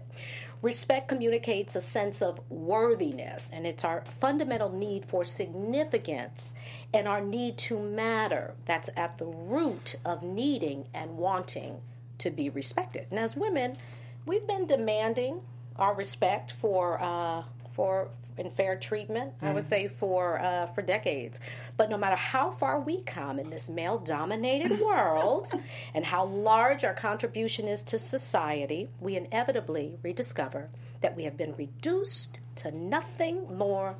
Respect 0.62 1.08
communicates 1.08 1.74
a 1.74 1.80
sense 1.80 2.22
of 2.22 2.38
worthiness, 2.50 3.50
and 3.52 3.66
it's 3.66 3.82
our 3.82 4.04
fundamental 4.04 4.70
need 4.70 5.06
for 5.06 5.24
significance 5.24 6.54
and 6.92 7.08
our 7.08 7.20
need 7.20 7.56
to 7.56 7.78
matter. 7.78 8.54
That's 8.66 8.90
at 8.94 9.18
the 9.18 9.26
root 9.26 9.96
of 10.04 10.22
needing 10.22 10.86
and 10.94 11.16
wanting 11.16 11.80
to 12.18 12.30
be 12.30 12.48
respected. 12.48 13.06
And 13.10 13.18
as 13.18 13.34
women, 13.34 13.78
we've 14.24 14.46
been 14.46 14.66
demanding 14.66 15.40
our 15.76 15.94
respect 15.94 16.52
for 16.52 17.02
uh, 17.02 17.44
for 17.70 18.10
and 18.40 18.52
fair 18.52 18.76
treatment. 18.76 19.34
I 19.40 19.52
would 19.52 19.66
say 19.66 19.88
for 19.88 20.40
uh, 20.40 20.66
for 20.66 20.82
decades. 20.82 21.40
But 21.76 21.90
no 21.90 21.96
matter 21.96 22.16
how 22.16 22.50
far 22.50 22.80
we 22.80 23.02
come 23.02 23.38
in 23.38 23.50
this 23.50 23.70
male 23.70 23.98
dominated 23.98 24.80
world, 24.84 25.52
and 25.94 26.04
how 26.04 26.24
large 26.24 26.84
our 26.84 26.94
contribution 26.94 27.68
is 27.68 27.82
to 27.84 27.98
society, 27.98 28.88
we 28.98 29.16
inevitably 29.16 29.98
rediscover 30.02 30.70
that 31.00 31.16
we 31.16 31.24
have 31.24 31.36
been 31.36 31.54
reduced 31.56 32.40
to 32.56 32.70
nothing 32.70 33.56
more 33.56 33.96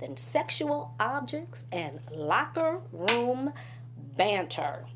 than 0.00 0.16
sexual 0.16 0.94
objects 0.98 1.66
and 1.70 2.00
locker 2.10 2.80
room 2.92 3.52
banter. 4.16 4.86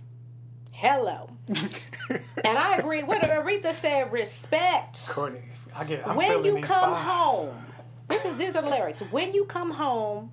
Hello. 0.72 1.30
and 1.48 2.58
I 2.58 2.76
agree. 2.78 3.04
What 3.04 3.22
Aretha 3.22 3.72
said, 3.72 4.10
respect 4.12 5.08
Courtney, 5.08 5.40
I 5.74 5.84
get. 5.84 6.06
I'm 6.06 6.16
when 6.16 6.44
you 6.44 6.60
come 6.60 6.92
vibes. 6.92 7.02
home, 7.02 7.63
this 8.08 8.24
is 8.24 8.36
these 8.36 8.54
are 8.56 8.62
the 8.62 8.68
lyrics. 8.68 9.00
When 9.00 9.32
you 9.34 9.44
come 9.44 9.72
home, 9.72 10.30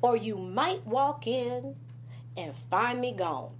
or 0.00 0.16
you 0.16 0.36
might 0.36 0.86
walk 0.86 1.26
in 1.26 1.76
and 2.36 2.54
find 2.70 3.00
me 3.00 3.12
gone. 3.12 3.50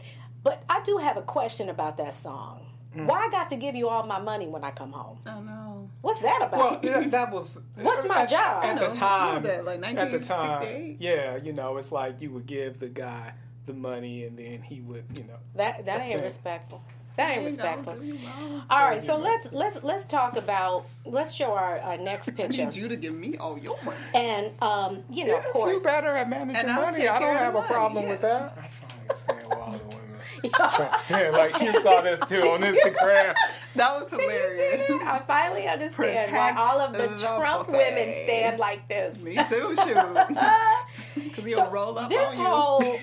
But 0.42 0.64
I 0.68 0.80
do 0.82 0.96
have 0.96 1.16
a 1.16 1.22
question 1.22 1.68
about 1.68 1.96
that 1.98 2.14
song. 2.14 2.66
Mm. 2.96 3.06
Why 3.06 3.26
I 3.26 3.30
got 3.30 3.48
to 3.50 3.56
give 3.56 3.74
you 3.76 3.88
all 3.88 4.04
my 4.04 4.18
money 4.18 4.48
when 4.48 4.64
I 4.64 4.70
come 4.72 4.92
home? 4.92 5.18
Oh 5.26 5.40
no. 5.40 5.88
What's 6.00 6.18
that 6.20 6.48
Well, 6.52 6.68
about? 6.74 6.82
that, 6.82 7.10
that 7.12 7.30
was 7.32 7.58
What's 7.76 8.06
my 8.08 8.22
at, 8.22 8.28
job? 8.28 8.64
at 8.64 8.80
the 8.80 8.88
time. 8.88 9.34
what 9.34 9.42
was 9.42 9.50
that, 9.52 9.64
like 9.64 9.84
at 9.96 10.10
the 10.10 10.18
time, 10.18 10.50
1968? 10.50 10.96
yeah, 11.00 11.36
you 11.36 11.52
know, 11.52 11.76
it's 11.76 11.92
like 11.92 12.20
you 12.20 12.30
would 12.32 12.46
give 12.46 12.80
the 12.80 12.88
guy 12.88 13.34
the 13.66 13.72
money, 13.72 14.24
and 14.24 14.36
then 14.36 14.60
he 14.62 14.80
would, 14.80 15.04
you 15.16 15.24
know, 15.24 15.36
that 15.54 15.84
that 15.86 16.00
ain't 16.00 16.16
Okay. 16.16 16.24
respectful. 16.24 16.82
That 17.16 17.28
ain't 17.28 17.36
Ain't 17.38 17.44
respectful. 17.44 17.92
gonna 17.92 18.00
do 18.00 18.06
you 18.06 18.18
wrong. 18.26 18.62
All 18.70 18.84
right, 18.84 19.02
so 19.02 19.16
let's 19.16 19.52
let's 19.52 19.82
let's 19.82 20.04
talk 20.06 20.36
about 20.36 20.86
let's 21.04 21.32
show 21.34 21.52
our, 21.52 21.78
our 21.80 21.98
next 21.98 22.28
I 22.30 22.32
picture. 22.32 22.64
need 22.64 22.74
you 22.74 22.88
to 22.88 22.96
give 22.96 23.14
me 23.14 23.36
all 23.36 23.58
your 23.58 23.76
money. 23.84 23.98
And 24.14 24.50
um, 24.62 25.02
you 25.10 25.26
know, 25.26 25.36
of 25.38 25.44
course, 25.46 25.78
you 25.78 25.84
better 25.84 26.08
at 26.16 26.28
managing 26.30 26.56
And 26.56 26.74
money, 26.74 27.06
I 27.08 27.18
don't 27.18 27.34
care 27.34 27.34
of 27.34 27.38
have 27.38 27.52
the 27.52 27.58
a 27.58 27.62
money, 27.62 27.72
problem 27.74 28.04
yeah. 28.04 28.10
with 28.10 28.20
that. 28.22 28.58
I 29.10 29.14
stand 29.14 29.46
with 29.48 29.58
all 29.58 29.72
the 29.72 29.78
women. 29.86 29.98
Stand 30.96 31.36
like 31.36 31.60
you 31.62 31.80
saw 31.82 32.00
this 32.00 32.18
too 32.26 32.40
on 32.50 32.62
Instagram. 32.62 33.34
That 33.76 34.00
was 34.00 34.10
Did 34.10 34.18
you 34.18 34.26
see 34.30 34.32
hilarious. 34.32 34.88
that? 34.88 35.02
I 35.02 35.18
finally 35.20 35.68
understand 35.68 36.30
Protect 36.30 36.32
why 36.32 36.62
all 36.62 36.80
of 36.80 36.92
the 36.94 36.98
the 36.98 37.16
Trump 37.18 37.66
pussy. 37.66 37.78
women 37.78 38.12
stand 38.24 38.58
like 38.58 38.88
this. 38.88 39.22
Me 39.22 39.34
too, 39.48 39.76
shoot. 39.76 39.96
Because 41.14 41.44
he'll 41.44 41.58
So 41.58 41.70
roll 41.70 41.96
up 41.98 42.08
this 42.10 42.28
on 42.28 42.38
you. 42.38 42.44
whole 42.44 42.80
this, 42.80 42.98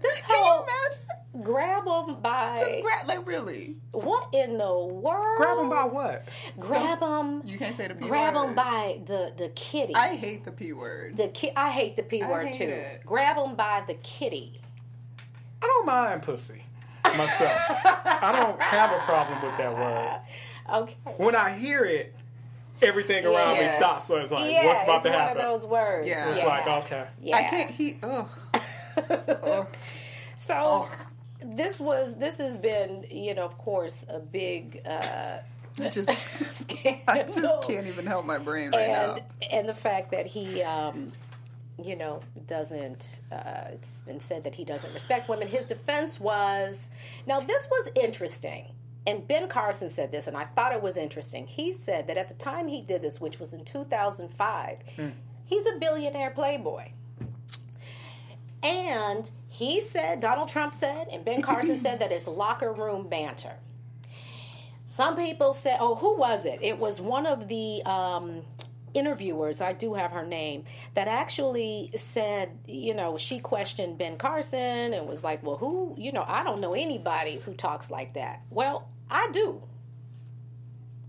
this 0.00 0.22
Can 0.22 0.36
whole 0.38 0.62
imagine? 0.62 0.77
Grab 1.42 1.84
them 1.84 2.16
by 2.20 2.56
Just 2.58 2.82
grab, 2.82 3.06
like 3.08 3.26
really. 3.26 3.76
what 3.92 4.32
in 4.34 4.58
the 4.58 4.78
world? 4.78 5.36
Grab 5.36 5.56
them 5.58 5.70
by 5.70 5.84
what? 5.84 6.28
grab 6.58 7.00
them. 7.00 7.42
You 7.44 7.58
can't 7.58 7.76
say 7.76 7.88
the 7.88 7.94
P 7.94 8.06
Grab 8.06 8.34
word. 8.34 8.48
them 8.48 8.54
by 8.54 9.00
the 9.06 9.32
the 9.36 9.48
kitty. 9.50 9.94
I 9.94 10.16
hate 10.16 10.44
the 10.44 10.52
P 10.52 10.72
word. 10.72 11.16
the 11.16 11.28
ki- 11.28 11.52
I 11.56 11.70
hate 11.70 11.96
the 11.96 12.02
p 12.02 12.22
I 12.22 12.28
word 12.30 12.52
too. 12.52 12.64
it. 12.64 13.02
Grab 13.06 13.36
them 13.36 13.54
by 13.56 13.82
the 13.86 13.94
kitty. 13.94 14.60
I 15.62 15.66
don't 15.66 15.86
mind 15.86 16.22
pussy 16.22 16.62
myself. 17.04 17.52
I 17.84 18.32
don't 18.36 18.60
have 18.60 18.92
a 18.92 18.98
problem 19.04 19.42
with 19.42 19.56
that 19.58 19.74
word. 19.74 20.20
Okay. 20.82 20.96
When 21.16 21.34
I 21.34 21.56
hear 21.56 21.84
it, 21.84 22.14
everything 22.82 23.24
around 23.24 23.58
me 23.58 23.68
stops. 23.68 24.04
So 24.06 24.16
it's 24.16 24.30
like, 24.30 24.52
yeah, 24.52 24.66
what's 24.66 24.82
about 24.82 24.94
it's 24.96 25.04
to 25.04 25.10
one 25.10 25.18
happen? 25.18 25.36
of 25.42 25.60
those 25.60 25.68
words. 25.70 26.06
Yeah. 26.08 26.28
It's 26.30 26.38
yeah. 26.38 26.46
like, 26.46 26.66
okay. 26.84 27.06
Yeah. 27.22 27.36
I 27.36 27.42
can't. 27.44 27.70
He. 27.70 27.98
Ugh. 28.02 28.28
ugh. 29.42 29.66
So 30.36 30.54
Ugh. 30.54 30.88
This 31.42 31.78
was 31.78 32.16
this 32.16 32.38
has 32.38 32.56
been 32.56 33.04
you 33.10 33.34
know 33.34 33.44
of 33.44 33.56
course 33.58 34.04
a 34.08 34.18
big 34.18 34.80
uh, 34.84 35.38
I 35.80 35.88
just. 35.88 36.08
I 37.06 37.22
just 37.22 37.62
can't 37.62 37.86
even 37.86 38.04
help 38.06 38.26
my 38.26 38.38
brain 38.38 38.72
right 38.72 38.80
and 38.88 39.16
now. 39.16 39.48
and 39.52 39.68
the 39.68 39.74
fact 39.74 40.10
that 40.10 40.26
he 40.26 40.60
um, 40.62 41.12
you 41.82 41.96
know, 41.96 42.20
doesn't, 42.46 43.20
uh, 43.30 43.64
it's 43.72 44.02
been 44.02 44.20
said 44.20 44.44
that 44.44 44.54
he 44.54 44.64
doesn't 44.64 44.92
respect 44.92 45.28
women. 45.28 45.46
His 45.48 45.64
defense 45.64 46.18
was, 46.18 46.90
now 47.26 47.40
this 47.40 47.68
was 47.70 47.88
interesting. 47.94 48.66
And 49.06 49.26
Ben 49.26 49.48
Carson 49.48 49.88
said 49.88 50.10
this, 50.10 50.26
and 50.26 50.36
I 50.36 50.44
thought 50.44 50.72
it 50.72 50.82
was 50.82 50.96
interesting. 50.96 51.46
He 51.46 51.72
said 51.72 52.08
that 52.08 52.16
at 52.16 52.28
the 52.28 52.34
time 52.34 52.68
he 52.68 52.82
did 52.82 53.00
this, 53.00 53.20
which 53.20 53.38
was 53.38 53.54
in 53.54 53.64
2005, 53.64 54.78
he's 55.46 55.66
a 55.66 55.78
billionaire 55.78 56.30
playboy. 56.30 56.90
And 58.62 59.30
he 59.48 59.80
said, 59.80 60.20
Donald 60.20 60.48
Trump 60.48 60.74
said, 60.74 61.08
and 61.10 61.24
Ben 61.24 61.42
Carson 61.42 61.76
said 61.76 62.00
that 62.00 62.12
it's 62.12 62.26
locker 62.26 62.72
room 62.72 63.08
banter. 63.08 63.54
Some 64.88 65.16
people 65.16 65.52
said, 65.52 65.78
oh, 65.80 65.94
who 65.94 66.16
was 66.16 66.46
it? 66.46 66.60
It 66.62 66.78
was 66.78 67.00
one 67.00 67.26
of 67.26 67.46
the 67.48 67.82
um, 67.84 68.42
interviewers, 68.94 69.60
I 69.60 69.72
do 69.74 69.94
have 69.94 70.12
her 70.12 70.26
name, 70.26 70.64
that 70.94 71.08
actually 71.08 71.90
said, 71.94 72.50
you 72.66 72.94
know, 72.94 73.16
she 73.16 73.38
questioned 73.38 73.98
Ben 73.98 74.16
Carson 74.16 74.94
and 74.94 75.06
was 75.06 75.22
like, 75.22 75.42
well, 75.42 75.56
who, 75.56 75.94
you 75.98 76.12
know, 76.12 76.24
I 76.26 76.42
don't 76.42 76.60
know 76.60 76.74
anybody 76.74 77.36
who 77.36 77.52
talks 77.52 77.90
like 77.90 78.14
that. 78.14 78.42
Well, 78.50 78.88
I 79.10 79.30
do. 79.30 79.62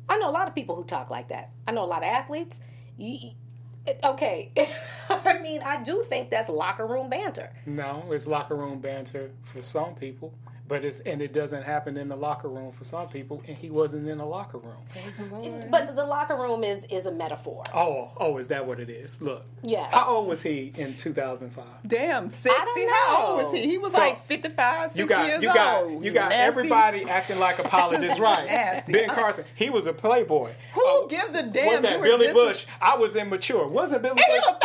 I 0.08 0.18
know 0.18 0.30
a 0.30 0.32
lot 0.32 0.48
of 0.48 0.56
people 0.56 0.76
who 0.76 0.84
talk 0.84 1.10
like 1.10 1.30
that. 1.30 1.52
I 1.68 1.72
know 1.72 1.84
a 1.84 1.86
lot 1.86 2.04
of 2.04 2.10
athletes. 2.10 2.62
You, 2.98 3.32
okay. 4.04 4.52
I 5.10 5.40
mean, 5.40 5.62
I 5.64 5.82
do 5.84 6.04
think 6.04 6.30
that's 6.30 6.50
locker 6.50 6.86
room 6.86 7.10
banter. 7.10 7.50
No, 7.66 8.12
it's 8.12 8.28
locker 8.28 8.56
room 8.56 8.80
banter 8.80 9.32
for 9.44 9.62
some 9.62 9.96
people, 9.96 10.34
but 10.70 10.86
it's 10.86 11.02
and 11.02 11.22
it 11.22 11.34
doesn't 11.34 11.64
happen 11.64 11.98
in 11.98 12.08
the 12.08 12.16
locker 12.16 12.48
room 12.48 12.72
for 12.72 12.86
some 12.86 13.08
people. 13.10 13.44
And 13.48 13.58
he 13.58 13.70
wasn't 13.70 14.08
in 14.08 14.20
the 14.20 14.26
locker 14.26 14.60
room. 14.60 15.68
But 15.70 15.96
the 15.96 16.06
locker 16.06 16.36
room 16.38 16.64
is 16.64 16.86
is 16.86 17.06
a 17.08 17.12
metaphor. 17.12 17.64
Oh, 17.74 18.12
oh, 18.18 18.38
is 18.38 18.48
that 18.48 18.66
what 18.66 18.80
it 18.80 18.90
is? 18.90 19.22
Look, 19.22 19.44
Yes. 19.64 19.94
How 19.94 20.16
old 20.16 20.28
was 20.30 20.42
he 20.42 20.72
in 20.78 20.96
2005? 20.96 21.66
Damn, 21.86 22.30
60? 22.30 22.56
How 22.86 23.26
old 23.28 23.44
was 23.44 23.54
he? 23.54 23.68
He 23.68 23.78
was 23.78 23.94
So, 23.94 24.00
like 24.00 24.24
55, 24.26 24.84
60 24.92 25.00
You 25.00 25.06
got 25.08 25.28
years 25.28 25.42
you 25.42 25.48
got 25.54 25.84
old. 25.84 26.06
you 26.06 26.12
got 26.12 26.30
Nasty. 26.30 26.48
everybody 26.60 27.04
acting 27.04 27.40
like 27.40 27.60
apologists, 27.66 28.20
right? 28.20 28.46
Nasty. 28.46 28.94
Ben 28.94 29.10
Carson, 29.10 29.44
he 29.56 29.70
was 29.70 29.88
a 29.88 29.94
playboy. 29.94 30.52
Who 30.76 30.82
Oh, 30.86 31.08
gives 31.10 31.36
a 31.36 31.44
damn? 31.44 31.66
What's 31.66 31.82
that? 31.82 31.92
You 31.94 32.00
were 32.00 32.06
Billy 32.06 32.28
dis- 32.28 32.34
Bush. 32.34 32.66
I 32.82 32.96
was 32.96 33.16
immature. 33.16 33.68
Wasn't 33.68 34.02
Billy 34.02 34.22
And 34.22 34.42
Bush 34.42 34.46
was 34.48 34.58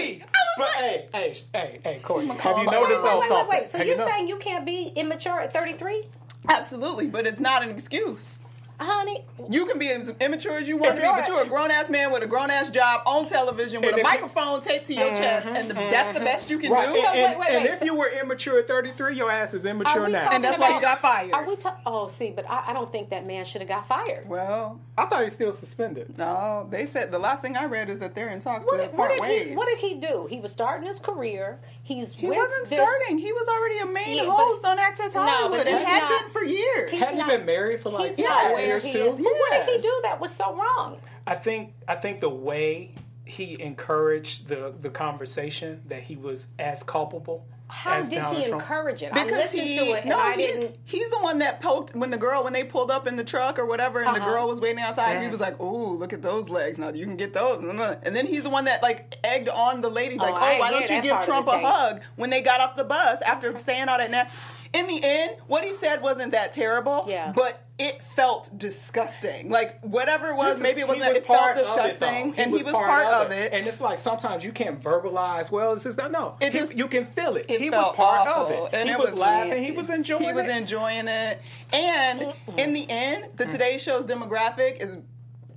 33. 0.00 0.24
But 0.58 0.68
hey, 0.70 1.06
hey, 1.14 1.34
hey, 1.54 1.80
hey, 1.84 2.00
Courtney, 2.02 2.34
have 2.34 2.58
you 2.58 2.66
Wait, 2.66 2.72
noticed 2.72 3.02
wait, 3.02 3.08
though 3.10 3.20
wait, 3.20 3.28
something? 3.28 3.48
wait, 3.48 3.60
wait. 3.60 3.68
So 3.68 3.78
Have 3.78 3.86
you're 3.86 3.96
you 3.96 4.02
know- 4.04 4.08
saying 4.10 4.28
you 4.28 4.36
can't 4.38 4.66
be 4.66 4.92
immature 4.96 5.40
at 5.40 5.52
33? 5.52 6.04
Absolutely, 6.48 7.06
but 7.08 7.26
it's 7.26 7.40
not 7.40 7.62
an 7.62 7.70
excuse. 7.70 8.40
Honey, 8.80 9.24
You 9.50 9.66
can 9.66 9.78
be 9.78 9.88
as 9.88 10.08
immature 10.20 10.56
as 10.58 10.68
you 10.68 10.76
want 10.76 10.94
to 10.94 11.00
be, 11.00 11.06
but 11.08 11.26
you're 11.26 11.42
a 11.42 11.46
grown 11.48 11.70
ass 11.72 11.90
man 11.90 12.12
with 12.12 12.22
a 12.22 12.28
grown 12.28 12.48
ass 12.50 12.70
job 12.70 13.02
on 13.06 13.26
television 13.26 13.80
with 13.82 13.96
a 13.98 14.02
microphone 14.04 14.60
taped 14.60 14.86
to 14.86 14.94
your 14.94 15.08
chest, 15.10 15.48
and 15.48 15.68
the, 15.68 15.74
mm-hmm. 15.74 15.90
that's 15.90 16.16
the 16.16 16.24
best 16.24 16.48
you 16.48 16.58
can 16.58 16.70
Right, 16.70 16.86
do. 16.86 16.94
and, 16.94 17.02
So, 17.02 17.08
and, 17.08 17.30
wait, 17.30 17.38
wait, 17.40 17.48
and 17.56 17.64
wait, 17.64 17.72
if 17.72 17.78
so- 17.80 17.84
you 17.86 17.96
were 17.96 18.08
immature 18.08 18.60
at 18.60 18.68
33, 18.68 19.16
your 19.16 19.32
ass 19.32 19.52
is 19.52 19.64
immature 19.64 20.06
now. 20.08 20.28
And 20.30 20.44
that's 20.44 20.60
why 20.60 20.74
you 20.74 20.80
got 20.80 21.00
fired. 21.00 21.32
Are 21.32 21.44
we 21.46 21.56
talking? 21.56 21.80
Oh, 21.86 22.06
see, 22.06 22.30
but 22.30 22.48
I, 22.48 22.66
I 22.68 22.72
don't 22.72 22.90
think 22.92 23.10
that 23.10 23.26
man 23.26 23.44
should 23.44 23.62
have 23.62 23.68
got 23.68 23.88
fired. 23.88 24.28
well, 24.28 24.80
I 24.96 25.06
thought 25.06 25.18
he 25.20 25.24
was 25.24 25.34
still 25.34 25.52
suspended. 25.52 26.16
no, 26.16 26.66
they 26.70 26.86
said 26.86 27.10
the 27.10 27.18
last 27.18 27.42
thing 27.42 27.56
I 27.56 27.64
read 27.64 27.88
is 27.90 27.98
that 28.00 28.14
they're 28.14 28.28
in 28.28 28.38
talks 28.40 28.64
What 28.64 28.76
to 28.76 28.82
did, 28.84 28.90
what, 28.92 29.08
part 29.08 29.10
did 29.12 29.20
ways. 29.20 29.48
he, 29.50 29.56
what 29.56 29.66
did 29.66 29.78
he 29.78 29.94
do? 29.98 30.26
He 30.30 30.38
was 30.40 30.52
starting 30.52 30.86
his 30.86 31.00
career. 31.00 31.58
He's 31.82 32.12
He 32.12 32.28
with 32.28 32.36
wasn't 32.36 32.68
this- 32.68 32.78
starting. 32.78 33.18
He 33.18 33.32
was 33.32 33.48
already 33.48 33.78
a 33.78 33.86
main 33.86 34.16
Yeah, 34.18 34.26
but- 34.26 34.36
host 34.36 34.64
on 34.64 34.78
Access 34.78 35.14
Hollywood 35.14 35.58
but 35.58 35.66
and 35.66 35.84
had 35.84 36.00
not- 36.02 36.20
been 36.22 36.30
for 36.30 36.44
years. 36.44 36.90
he's 36.92 37.00
Hadn't 37.02 37.18
he 37.20 37.24
been 37.36 37.44
married 37.46 37.80
for 37.80 37.88
like 37.90 38.10
He's 38.10 38.18
Yeah, 38.20 38.28
where 38.68 38.76
years 38.76 38.84
he 38.84 38.92
too? 38.92 38.98
is. 39.04 39.14
But 39.14 39.22
what 39.24 39.66
did 39.66 39.76
he 39.76 39.82
do 39.82 40.00
that 40.04 40.20
was 40.20 40.30
so 40.34 40.54
wrong? 40.54 41.00
I 41.26 41.34
think 41.34 41.74
I 41.86 41.94
think 41.96 42.20
the 42.20 42.30
way 42.30 42.92
he 43.24 43.60
encouraged 43.60 44.48
the 44.48 44.72
the 44.80 44.90
conversation 44.90 45.82
that 45.88 46.02
he 46.04 46.16
was 46.16 46.48
as 46.58 46.82
culpable. 46.82 47.44
How 47.70 47.96
as 47.98 48.08
did 48.08 48.20
Donald 48.22 48.36
he 48.38 48.46
Trump. 48.48 48.62
encourage 48.62 49.02
it? 49.02 49.12
I 49.12 49.24
Because 49.24 49.40
listened 49.52 49.62
he, 49.62 49.76
to 49.76 49.84
it 49.84 50.00
and 50.00 50.08
no, 50.08 50.18
I 50.18 50.36
he's, 50.36 50.46
didn't. 50.46 50.76
he's 50.86 51.10
the 51.10 51.18
one 51.18 51.40
that 51.40 51.60
poked 51.60 51.94
when 51.94 52.08
the 52.10 52.16
girl 52.16 52.42
when 52.42 52.54
they 52.54 52.64
pulled 52.64 52.90
up 52.90 53.06
in 53.06 53.16
the 53.16 53.24
truck 53.24 53.58
or 53.58 53.66
whatever, 53.66 54.00
and 54.00 54.16
the 54.16 54.20
Uh-huh. 54.22 54.30
girl 54.30 54.48
was 54.48 54.58
waiting 54.58 54.80
outside. 54.82 55.20
He 55.22 55.28
was 55.28 55.42
like, 55.42 55.60
"Ooh, 55.60 55.92
look 55.92 56.14
at 56.14 56.22
those 56.22 56.48
legs! 56.48 56.78
Now 56.78 56.88
you 56.88 57.04
can 57.04 57.16
get 57.18 57.34
those." 57.34 57.62
And 57.62 58.16
then 58.16 58.26
he's 58.26 58.42
the 58.44 58.48
one 58.48 58.64
that 58.64 58.82
like 58.82 59.16
egged 59.22 59.50
on 59.50 59.82
the 59.82 59.90
lady, 59.90 60.16
like, 60.16 60.34
I 60.34 60.56
"Oh, 60.56 60.60
why 60.60 60.70
don't 60.70 60.88
you 60.88 61.02
give 61.02 61.20
Trump 61.20 61.46
a 61.48 61.58
hug?" 61.58 62.00
When 62.16 62.30
they 62.30 62.40
got 62.40 62.62
off 62.62 62.74
the 62.74 62.84
bus 62.84 63.20
after 63.20 63.56
saying 63.58 63.90
all 63.90 63.98
that. 63.98 64.10
Now, 64.10 64.26
in 64.72 64.86
the 64.86 65.00
end, 65.04 65.36
what 65.46 65.62
he 65.62 65.74
said 65.74 66.00
wasn't 66.00 66.32
that 66.32 66.52
terrible, 66.52 67.04
Yeah. 67.06 67.32
but 67.36 67.60
it 67.78 68.02
felt 68.02 68.50
disgusting. 68.58 69.50
Like 69.50 69.80
whatever 69.82 70.30
it 70.30 70.36
was, 70.36 70.46
Listen, 70.58 70.62
maybe 70.64 70.80
it 70.80 70.88
wasn't. 70.88 71.08
was 71.08 71.16
it 71.18 71.26
felt 71.26 71.38
part 71.38 71.56
it, 71.56 71.60
disgusting, 71.62 72.32
though. 72.32 72.42
and 72.42 72.56
he 72.56 72.62
was 72.64 72.72
part, 72.72 73.04
of 73.26 73.30
it. 73.32 73.52
And 73.52 73.66
it's 73.66 73.80
like 73.80 73.98
sometimes 73.98 74.44
you 74.44 74.50
can't 74.52 74.82
verbalize. 74.82 75.50
Well, 75.50 75.72
it's 75.74 75.84
just 75.84 75.96
no. 75.98 76.36
It 76.40 76.52
He- 76.52 76.58
just- 76.58 76.76
you 76.76 76.88
can 76.88 77.06
feel 77.06 77.36
it. 77.36 77.46
It 77.48 77.60
he 77.60 77.70
was 77.70 77.94
part 77.94 78.26
awful, 78.28 78.66
of 78.66 78.74
it. 78.74 78.76
and 78.78 78.88
he 78.88 78.94
it 78.94 78.98
was, 78.98 79.14
laughing. 79.14 79.50
nasty. 79.50 79.64
He 79.64 79.70
was 79.72 79.90
enjoying 79.90 80.24
He 80.24 80.32
was 80.32 80.48
enjoying 80.48 81.06
it. 81.08 81.40
And 81.72 82.32
in 82.56 82.72
the 82.72 82.86
end, 82.90 83.26
the 83.36 83.46
Today 83.46 83.78
Show's 83.78 84.04
demographic 84.04 84.78
is 84.80 84.96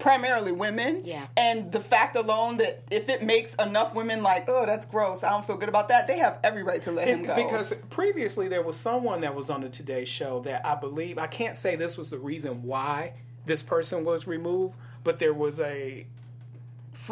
primarily 0.01 0.51
women. 0.51 1.01
Yeah. 1.05 1.27
And 1.37 1.71
the 1.71 1.79
fact 1.79 2.15
alone 2.15 2.57
that 2.57 2.83
if 2.89 3.07
it 3.07 3.21
makes 3.23 3.53
enough 3.55 3.93
women 3.93 4.23
like, 4.23 4.49
oh, 4.49 4.65
that's 4.65 4.85
gross, 4.85 5.23
I 5.23 5.29
don't 5.29 5.45
feel 5.45 5.57
good 5.57 5.69
about 5.69 5.87
that, 5.89 6.07
they 6.07 6.17
have 6.17 6.39
every 6.43 6.63
right 6.63 6.81
to 6.81 6.91
let 6.91 7.07
him 7.07 7.23
go. 7.23 7.35
Because 7.35 7.73
previously 7.89 8.47
there 8.47 8.63
was 8.63 8.75
someone 8.77 9.21
that 9.21 9.35
was 9.35 9.49
on 9.49 9.61
the 9.61 9.69
Today 9.69 10.03
Show 10.05 10.41
that 10.41 10.65
I 10.65 10.75
believe 10.75 11.17
I 11.17 11.27
can't 11.27 11.55
say 11.55 11.75
this 11.75 11.97
was 11.97 12.09
the 12.09 12.17
reason 12.17 12.63
why 12.63 13.13
this 13.45 13.63
person 13.63 14.03
was 14.03 14.27
removed, 14.27 14.75
but 15.03 15.19
there 15.19 15.33
was 15.33 15.59
a 15.59 16.05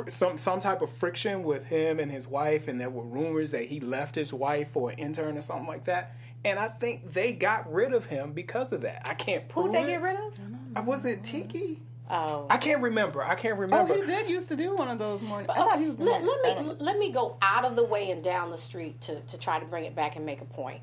some 0.07 0.37
some 0.37 0.59
type 0.59 0.81
of 0.83 0.91
friction 0.91 1.43
with 1.43 1.65
him 1.65 1.99
and 1.99 2.11
his 2.11 2.27
wife, 2.27 2.67
and 2.67 2.79
there 2.79 2.89
were 2.89 3.03
rumors 3.03 3.51
that 3.51 3.65
he 3.65 3.79
left 3.79 4.15
his 4.15 4.33
wife 4.33 4.71
for 4.71 4.91
an 4.91 4.99
intern 4.99 5.37
or 5.37 5.41
something 5.41 5.67
like 5.67 5.85
that. 5.85 6.15
And 6.45 6.57
I 6.57 6.69
think 6.69 7.13
they 7.13 7.33
got 7.33 7.71
rid 7.71 7.91
of 7.93 8.05
him 8.05 8.31
because 8.31 8.71
of 8.71 8.81
that. 8.81 9.07
I 9.09 9.13
can't 9.13 9.47
prove 9.49 9.67
Who'd 9.67 9.75
they 9.75 9.83
it. 9.83 9.87
get 9.87 10.01
rid 10.01 10.15
of? 10.15 10.39
Uh, 10.75 10.81
Was 10.83 11.03
it 11.05 11.23
Tiki? 11.23 11.81
Oh. 12.09 12.47
I 12.49 12.57
can't 12.57 12.81
remember. 12.81 13.23
I 13.23 13.35
can't 13.35 13.57
remember. 13.57 13.93
oh, 13.93 13.95
remember. 13.95 14.11
he 14.11 14.23
did 14.23 14.29
used 14.29 14.49
to 14.49 14.55
do 14.55 14.75
one 14.75 14.87
of 14.87 14.97
those 14.97 15.21
mornings. 15.21 15.49
I 15.49 15.55
thought 15.55 15.73
Okay, 15.73 15.81
he 15.81 15.87
was 15.87 15.99
let, 15.99 16.23
let 16.23 16.41
me 16.41 16.75
let 16.79 16.97
me 16.97 17.11
go 17.11 17.37
out 17.41 17.65
of 17.65 17.75
the 17.75 17.83
way 17.83 18.09
and 18.09 18.23
down 18.23 18.49
the 18.49 18.57
street 18.57 18.99
to, 19.01 19.19
to 19.21 19.37
try 19.37 19.59
to 19.59 19.65
bring 19.65 19.85
it 19.85 19.95
back 19.95 20.15
and 20.15 20.25
make 20.25 20.41
a 20.41 20.45
point. 20.45 20.81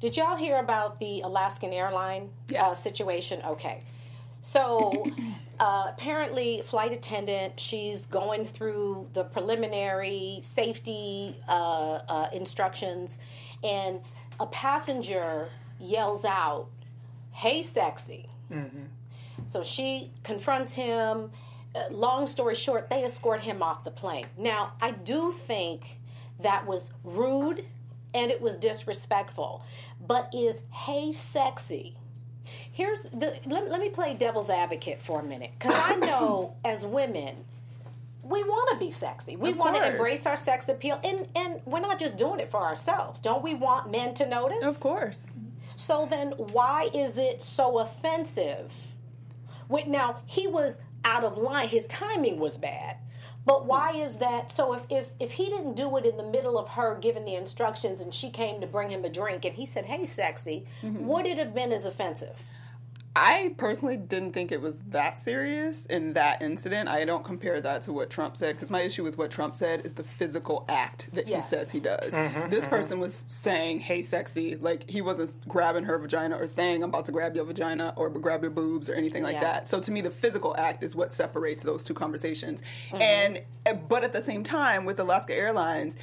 Did 0.00 0.16
y'all 0.16 0.36
hear 0.36 0.58
about 0.58 0.98
the 0.98 1.20
Alaskan 1.20 1.72
airline 1.72 2.30
uh, 2.58 2.70
situation? 2.70 3.40
Okay, 3.46 3.82
so 4.40 5.04
uh, 5.60 5.86
apparently, 5.90 6.62
flight 6.62 6.92
attendant 6.92 7.60
she's 7.60 8.06
going 8.06 8.44
through 8.44 9.08
the 9.12 9.24
preliminary 9.24 10.40
safety 10.42 11.40
uh, 11.48 12.00
uh, 12.08 12.28
instructions, 12.32 13.20
and 13.62 14.00
a 14.40 14.46
passenger 14.46 15.50
yells 15.78 16.24
out, 16.24 16.66
"Hey, 17.30 17.62
sexy!" 17.62 18.28
So 19.46 19.62
she 19.62 20.10
confronts 20.22 20.74
him. 20.74 21.30
Uh, 21.74 21.82
long 21.90 22.26
story 22.26 22.54
short, 22.54 22.88
they 22.88 23.04
escort 23.04 23.40
him 23.40 23.62
off 23.62 23.84
the 23.84 23.90
plane. 23.90 24.26
Now, 24.38 24.74
I 24.80 24.92
do 24.92 25.32
think 25.32 25.98
that 26.40 26.66
was 26.66 26.90
rude 27.02 27.64
and 28.12 28.30
it 28.30 28.40
was 28.40 28.56
disrespectful. 28.56 29.62
But 30.04 30.30
is 30.32 30.62
hey 30.70 31.12
sexy? 31.12 31.96
Here's 32.70 33.04
the 33.04 33.38
let, 33.46 33.68
let 33.70 33.80
me 33.80 33.88
play 33.88 34.14
devil's 34.14 34.50
advocate 34.50 35.02
for 35.02 35.20
a 35.20 35.24
minute 35.24 35.52
cuz 35.58 35.74
I 35.74 35.96
know 35.96 36.54
as 36.64 36.84
women 36.84 37.44
we 38.22 38.42
want 38.42 38.70
to 38.70 38.84
be 38.84 38.90
sexy. 38.90 39.36
We 39.36 39.52
want 39.52 39.76
to 39.76 39.86
embrace 39.86 40.26
our 40.26 40.36
sex 40.36 40.68
appeal 40.68 40.98
and 41.04 41.28
and 41.34 41.60
we're 41.66 41.80
not 41.80 41.98
just 41.98 42.16
doing 42.16 42.40
it 42.40 42.48
for 42.48 42.60
ourselves. 42.60 43.20
Don't 43.20 43.42
we 43.42 43.54
want 43.54 43.90
men 43.90 44.14
to 44.14 44.26
notice? 44.26 44.64
Of 44.64 44.80
course. 44.80 45.32
So 45.76 46.06
then, 46.08 46.30
why 46.30 46.88
is 46.94 47.18
it 47.18 47.42
so 47.42 47.80
offensive? 47.80 48.72
Wait, 49.74 49.88
now 49.88 50.20
he 50.24 50.46
was 50.46 50.80
out 51.04 51.24
of 51.24 51.36
line. 51.36 51.66
His 51.66 51.88
timing 51.88 52.38
was 52.38 52.56
bad. 52.56 52.98
But 53.44 53.66
why 53.66 53.90
is 53.90 54.18
that? 54.18 54.52
So 54.52 54.72
if, 54.72 54.82
if 54.88 55.14
if 55.18 55.32
he 55.32 55.46
didn't 55.46 55.74
do 55.74 55.96
it 55.96 56.06
in 56.06 56.16
the 56.16 56.22
middle 56.22 56.56
of 56.56 56.68
her 56.68 56.96
giving 57.00 57.24
the 57.24 57.34
instructions 57.34 58.00
and 58.00 58.14
she 58.14 58.30
came 58.30 58.60
to 58.60 58.68
bring 58.68 58.90
him 58.90 59.04
a 59.04 59.08
drink 59.08 59.44
and 59.44 59.52
he 59.56 59.66
said, 59.66 59.86
"Hey, 59.86 60.04
sexy," 60.04 60.64
mm-hmm. 60.80 61.04
would 61.06 61.26
it 61.26 61.38
have 61.38 61.52
been 61.52 61.72
as 61.72 61.86
offensive? 61.86 62.40
I 63.16 63.54
personally 63.58 63.96
didn't 63.96 64.32
think 64.32 64.50
it 64.50 64.60
was 64.60 64.80
that 64.88 65.20
serious 65.20 65.86
in 65.86 66.14
that 66.14 66.42
incident. 66.42 66.88
I 66.88 67.04
don't 67.04 67.24
compare 67.24 67.60
that 67.60 67.82
to 67.82 67.92
what 67.92 68.10
Trump 68.10 68.36
said 68.36 68.56
because 68.56 68.70
my 68.70 68.80
issue 68.80 69.04
with 69.04 69.16
what 69.16 69.30
Trump 69.30 69.54
said 69.54 69.86
is 69.86 69.94
the 69.94 70.02
physical 70.02 70.64
act 70.68 71.12
that 71.12 71.28
Yes. 71.28 71.48
he 71.48 71.56
says 71.56 71.70
he 71.70 71.78
does. 71.78 72.12
Mm-hmm, 72.12 72.38
mm-hmm. 72.38 72.50
this 72.50 72.66
person 72.66 72.98
was 72.98 73.14
saying, 73.14 73.78
"Hey, 73.80 74.02
sexy," 74.02 74.56
like 74.56 74.90
he 74.90 75.00
wasn't 75.00 75.48
grabbing 75.48 75.84
her 75.84 75.96
vagina 75.96 76.36
or 76.36 76.48
saying, 76.48 76.82
"I'm 76.82 76.88
about 76.90 77.04
to 77.06 77.12
grab 77.12 77.36
your 77.36 77.44
vagina" 77.44 77.92
or 77.96 78.10
grab 78.10 78.42
your 78.42 78.50
boobs 78.50 78.88
or 78.88 78.94
anything 78.94 79.22
like 79.22 79.34
Yeah. 79.34 79.40
that. 79.42 79.68
So 79.68 79.78
to 79.78 79.92
me, 79.92 80.00
the 80.00 80.10
physical 80.10 80.56
act 80.58 80.82
is 80.82 80.96
what 80.96 81.12
separates 81.12 81.62
those 81.62 81.84
two 81.84 81.94
conversations. 81.94 82.62
Mm-hmm. 82.88 83.02
And 83.02 83.42
eh, 83.66 83.74
but 83.74 84.02
at 84.02 84.12
the 84.12 84.22
same 84.22 84.42
time, 84.42 84.84
with 84.84 84.98
Alaska 84.98 85.34
Airlines 85.36 85.96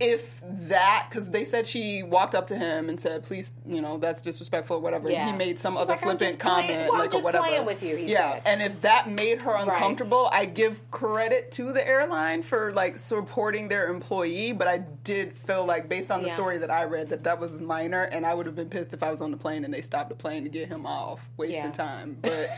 if 0.00 0.40
that 0.42 1.06
because 1.08 1.30
they 1.30 1.44
said 1.44 1.66
she 1.66 2.02
walked 2.02 2.34
up 2.34 2.46
to 2.48 2.56
him 2.56 2.88
and 2.88 2.98
said 2.98 3.22
please 3.22 3.52
you 3.66 3.80
know 3.80 3.96
that's 3.96 4.20
disrespectful 4.20 4.76
or 4.76 4.80
whatever 4.80 5.08
Yeah. 5.10 5.26
he 5.30 5.32
made 5.36 5.58
some 5.58 5.74
He's 5.74 5.82
other 5.82 5.92
like, 5.92 6.00
flippant 6.00 6.20
just 6.20 6.38
playing- 6.40 6.66
comment 6.68 6.80
well, 6.90 6.94
I'm 6.94 6.98
like 6.98 7.14
or 7.14 7.22
whatever 7.22 7.62
with 7.64 7.82
you, 7.82 7.96
he 7.96 8.06
yeah 8.06 8.32
said. 8.34 8.42
and 8.46 8.62
if 8.62 8.80
that 8.80 9.08
made 9.08 9.38
her 9.42 9.54
uncomfortable 9.56 10.28
i 10.32 10.46
give 10.46 10.90
credit 10.90 11.52
to 11.52 11.72
the 11.72 11.86
airline 11.86 12.42
for 12.42 12.72
like 12.72 12.98
supporting 12.98 13.68
their 13.68 13.86
employee 13.88 14.52
but 14.52 14.66
i 14.66 14.78
did 14.78 15.36
feel 15.38 15.64
like 15.64 15.88
based 15.88 16.10
on 16.10 16.22
the 16.22 16.28
Yeah. 16.28 16.34
story 16.34 16.58
that 16.58 16.70
i 16.70 16.84
read 16.84 17.08
that 17.10 17.22
that 17.24 17.38
was 17.38 17.60
minor 17.60 18.02
and 18.02 18.26
i 18.26 18.34
would 18.34 18.46
have 18.46 18.56
been 18.56 18.68
pissed 18.70 18.94
if 18.94 19.02
i 19.02 19.10
was 19.10 19.22
on 19.22 19.30
the 19.30 19.36
plane 19.36 19.64
and 19.64 19.72
they 19.72 19.82
stopped 19.82 20.08
the 20.08 20.16
plane 20.16 20.42
to 20.42 20.48
get 20.48 20.68
him 20.68 20.86
off 20.86 21.28
wasting 21.36 21.56
Yeah. 21.66 21.70
time 21.70 22.16
but 22.22 22.50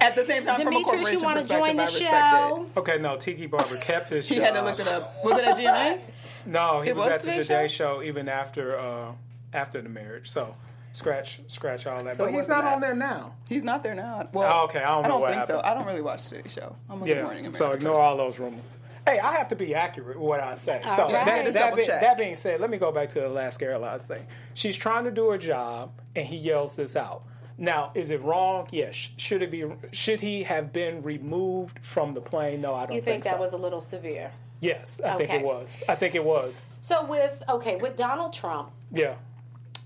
at 0.00 0.14
the 0.14 0.24
same 0.26 0.44
time 0.44 0.56
from 0.56 0.68
a 0.68 0.70
Demetrius, 0.70 0.84
corporation 0.84 1.18
you 1.18 1.24
want 1.24 1.38
to 1.38 1.42
perspective 1.42 1.66
join 1.66 1.76
the 1.76 1.82
i 1.82 1.86
respect 1.86 2.26
show? 2.30 2.62
it 2.62 2.78
Okay, 2.78 2.98
no, 2.98 3.16
Tiki 3.16 3.46
Barber 3.46 3.76
kept 3.78 4.10
his 4.10 4.28
he 4.28 4.36
job. 4.36 4.44
had 4.44 4.54
to 4.54 4.62
look 4.62 4.78
it 4.78 4.86
up 4.86 5.12
was 5.24 5.38
it 5.38 5.44
at 5.44 5.56
gma 5.56 5.98
No, 6.46 6.80
he 6.82 6.90
It 6.90 6.96
was, 6.96 7.06
was 7.06 7.14
at 7.14 7.20
the 7.22 7.26
Today 7.30 7.42
Today 7.42 7.68
Show? 7.68 7.96
show? 7.98 8.02
even 8.02 8.28
after 8.28 8.78
uh, 8.78 9.12
after 9.52 9.80
the 9.80 9.88
marriage. 9.88 10.28
So 10.30 10.54
scratch 10.92 11.40
scratch 11.46 11.86
all 11.86 12.02
that. 12.04 12.16
So 12.16 12.24
but 12.24 12.34
he's 12.34 12.48
not 12.48 12.62
that? 12.62 12.74
on 12.74 12.80
there 12.80 12.94
now. 12.94 13.34
He's 13.48 13.64
not 13.64 13.82
there 13.82 13.94
now. 13.94 14.28
Well, 14.32 14.60
Oh, 14.62 14.64
okay, 14.66 14.82
I 14.82 14.88
don't 15.00 15.08
know 15.08 15.18
what 15.18 15.34
think 15.34 15.46
so. 15.46 15.60
I 15.62 15.74
don't 15.74 15.86
really 15.86 16.02
watch 16.02 16.28
Today 16.28 16.48
Show. 16.48 16.74
I'm 16.88 17.02
a 17.02 17.04
Good 17.06 17.22
Morning 17.22 17.44
Yeah. 17.44 17.48
America. 17.50 17.56
So 17.58 17.72
ignore 17.72 17.94
person. 17.94 18.04
all 18.06 18.16
those 18.16 18.38
rumors. 18.38 18.62
Hey, 19.06 19.18
I 19.20 19.32
have 19.36 19.48
to 19.48 19.56
be 19.56 19.74
accurate 19.74 20.18
with 20.18 20.26
what 20.28 20.40
I 20.40 20.54
say. 20.54 20.82
so 20.94 21.04
right. 21.04 21.24
that, 21.24 21.54
that, 21.54 21.76
be- 21.76 21.86
that 21.86 22.18
being 22.18 22.34
said, 22.34 22.60
let 22.60 22.68
me 22.68 22.76
go 22.76 22.92
back 22.92 23.08
to 23.10 23.20
the 23.20 23.26
Alaska 23.28 23.64
Airlines 23.64 24.02
thing. 24.02 24.26
She's 24.52 24.76
trying 24.76 25.04
to 25.04 25.10
do 25.10 25.30
her 25.30 25.38
job, 25.38 25.92
and 26.14 26.26
he 26.26 26.36
yells 26.36 26.76
this 26.76 26.94
out. 26.94 27.22
Now, 27.56 27.90
is 27.94 28.10
it 28.10 28.20
wrong? 28.22 28.68
Yes. 28.70 29.08
Should 29.16 29.40
it 29.42 29.50
be? 29.50 29.64
Should 29.92 30.20
he 30.20 30.42
have 30.42 30.72
been 30.74 31.02
removed 31.02 31.78
from 31.82 32.12
the 32.12 32.20
plane? 32.20 32.60
No, 32.60 32.74
I 32.74 32.84
don't 32.86 32.96
You 32.96 33.00
think 33.02 33.24
so. 33.24 33.30
that 33.30 33.38
was 33.40 33.52
a 33.54 33.56
little 33.56 33.80
severe? 33.80 34.30
Yes, 34.60 35.00
I 35.04 35.16
think 35.16 35.30
Okay. 35.30 35.38
it 35.38 35.44
was. 35.44 35.82
I 35.88 35.94
think 35.94 36.14
it 36.14 36.24
was. 36.24 36.64
So 36.80 37.04
with 37.04 37.42
okay 37.48 37.76
with 37.76 37.96
Donald 37.96 38.32
Trump, 38.32 38.70
Yeah. 38.92 39.14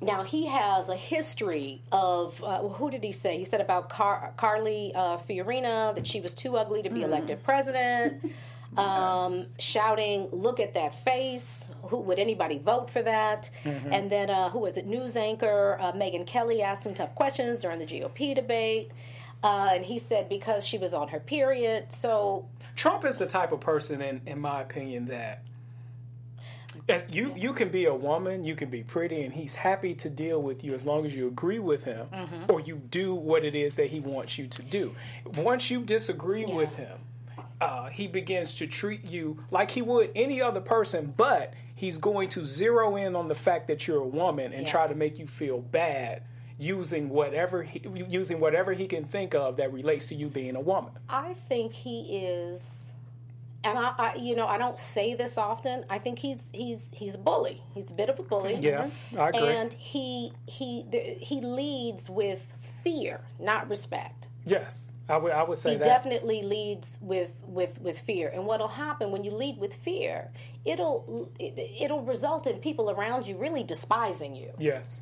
now 0.01 0.23
he 0.23 0.47
has 0.47 0.89
a 0.89 0.97
history 0.97 1.83
of 1.93 2.43
uh, 2.43 2.61
who 2.69 2.91
did 2.91 3.05
he 3.05 3.13
say? 3.13 3.37
He 3.39 3.45
said 3.45 3.61
about 3.61 3.89
Car- 3.91 4.33
Carly 4.37 4.93
uh, 4.95 5.19
Fiorina 5.19 5.95
that 5.95 6.07
she 6.07 6.21
was 6.21 6.35
too 6.35 6.57
ugly 6.57 6.83
to 6.83 6.91
be 6.91 7.03
elected 7.03 7.43
president. 7.43 8.33
Um, 8.75 9.45
shouting, 9.59 10.29
"Look 10.33 10.59
at 10.59 10.73
that 10.73 10.95
face! 10.95 11.69
Who 11.91 11.99
would 11.99 12.19
anybody 12.19 12.57
vote 12.57 12.89
for 12.89 13.03
that?" 13.03 13.51
And 13.67 14.09
then 14.09 14.31
uh, 14.31 14.49
who 14.49 14.61
was 14.61 14.79
it? 14.79 14.87
News 14.87 15.15
anchor 15.15 15.77
uh, 15.79 15.93
Megyn 15.93 16.27
Kelly 16.27 16.63
asked 16.63 16.87
him 16.87 16.95
tough 16.95 17.15
questions 17.15 17.59
during 17.59 17.79
the 17.81 17.85
GOP 17.85 18.35
debate, 18.35 18.91
uh, 19.45 19.73
and 19.75 19.85
he 19.85 19.99
said 19.99 20.27
because 20.31 20.67
she 20.67 20.79
was 20.79 20.95
on 20.95 21.09
her 21.09 21.21
period. 21.21 21.93
So 21.93 22.47
Trump 22.77 23.05
is 23.05 23.19
the 23.19 23.27
type 23.27 23.53
of 23.53 23.61
person, 23.61 24.01
in 24.01 24.21
in 24.27 24.41
my 24.41 24.61
opinion, 24.63 25.07
that 25.07 25.43
as 26.89 27.05
you 27.11 27.33
you 27.37 27.53
can 27.53 27.69
be 27.69 27.85
a 27.85 27.95
woman, 27.95 28.45
you 28.45 28.57
can 28.57 28.71
be 28.71 28.83
pretty, 28.83 29.23
and 29.23 29.33
he's 29.33 29.55
happy 29.55 29.95
to 29.97 30.09
deal 30.09 30.41
with 30.43 30.65
you 30.65 30.75
as 30.75 30.87
long 30.87 31.05
as 31.05 31.15
you 31.15 31.27
agree 31.29 31.59
with 31.59 31.85
him 31.85 32.07
Mm-hmm. 32.13 32.51
or 32.51 32.61
you 32.61 32.77
do 32.77 33.15
what 33.15 33.45
it 33.45 33.55
is 33.55 33.75
that 33.77 33.89
he 33.89 34.01
wants 34.01 34.39
you 34.39 34.47
to 34.49 34.63
do. 34.63 34.95
Once 35.37 35.71
you 35.71 35.83
disagree 35.83 36.47
with 36.47 36.75
him, 36.77 36.99
uh, 37.61 37.89
he 37.91 38.07
begins 38.09 38.55
to 38.57 38.67
treat 38.67 39.05
you 39.05 39.45
like 39.51 39.71
he 39.73 39.83
would 39.83 40.11
any 40.15 40.41
other 40.41 40.61
person, 40.63 41.13
but 41.17 41.53
he's 41.75 41.99
going 41.99 42.31
to 42.31 42.45
zero 42.45 42.97
in 42.97 43.15
on 43.15 43.29
the 43.29 43.35
fact 43.35 43.69
that 43.69 43.87
you're 43.87 44.01
a 44.01 44.07
woman 44.07 44.53
and 44.55 44.63
Yeah. 44.67 44.71
try 44.73 44.87
to 44.89 44.95
make 44.95 45.19
you 45.19 45.27
feel 45.27 45.61
bad 45.61 46.23
using 46.59 47.09
whatever 47.09 47.63
he, 47.63 47.83
using 48.09 48.41
whatever 48.41 48.73
he 48.73 48.87
can 48.87 49.05
think 49.05 49.35
of 49.35 49.57
that 49.57 49.73
relates 49.73 50.07
to 50.07 50.15
you 50.15 50.29
being 50.29 50.57
a 50.57 50.61
woman. 50.61 50.93
I 51.09 51.35
think 51.35 51.73
he 51.73 52.19
is, 52.19 52.93
and 53.65 53.79
I, 53.79 53.93
I, 53.99 54.15
you 54.17 54.37
know, 54.37 54.47
I 54.47 54.59
don't 54.59 54.79
say 54.79 55.15
this 55.15 55.39
often. 55.39 55.85
I 55.91 55.99
think 55.99 56.19
he's 56.19 56.51
he's 56.55 56.93
he's 56.95 57.15
a 57.15 57.19
bully. 57.19 57.63
He's 57.75 57.91
a 57.91 57.95
bit 57.95 58.09
of 58.09 58.19
a 58.19 58.23
bully. 58.23 58.55
Yeah, 58.55 58.91
I 59.19 59.29
agree. 59.31 59.41
And 59.49 59.73
he 59.75 60.33
he 60.47 60.85
the, 60.89 60.99
he 60.99 61.41
leads 61.41 62.09
with 62.11 62.53
fear, 62.83 63.21
not 63.39 63.69
respect. 63.69 64.29
Yes, 64.45 64.91
I 65.09 65.19
would. 65.19 65.31
I 65.33 65.45
would 65.45 65.57
say 65.59 65.71
He 65.73 65.77
that. 65.77 65.85
definitely 65.85 66.43
leads 66.43 66.99
with 67.01 67.37
with 67.47 67.81
with 67.81 67.99
fear. 68.01 68.29
And 68.29 68.45
what'll 68.47 68.67
happen 68.69 69.11
when 69.13 69.23
you 69.23 69.31
lead 69.31 69.59
with 69.59 69.75
fear? 69.75 70.33
It'll 70.65 71.31
it, 71.39 71.59
it'll 71.81 72.03
result 72.03 72.47
in 72.49 72.59
people 72.59 72.91
around 72.91 73.27
you 73.27 73.37
really 73.37 73.63
despising 73.63 74.35
you 74.35 74.51
yes. 74.59 75.01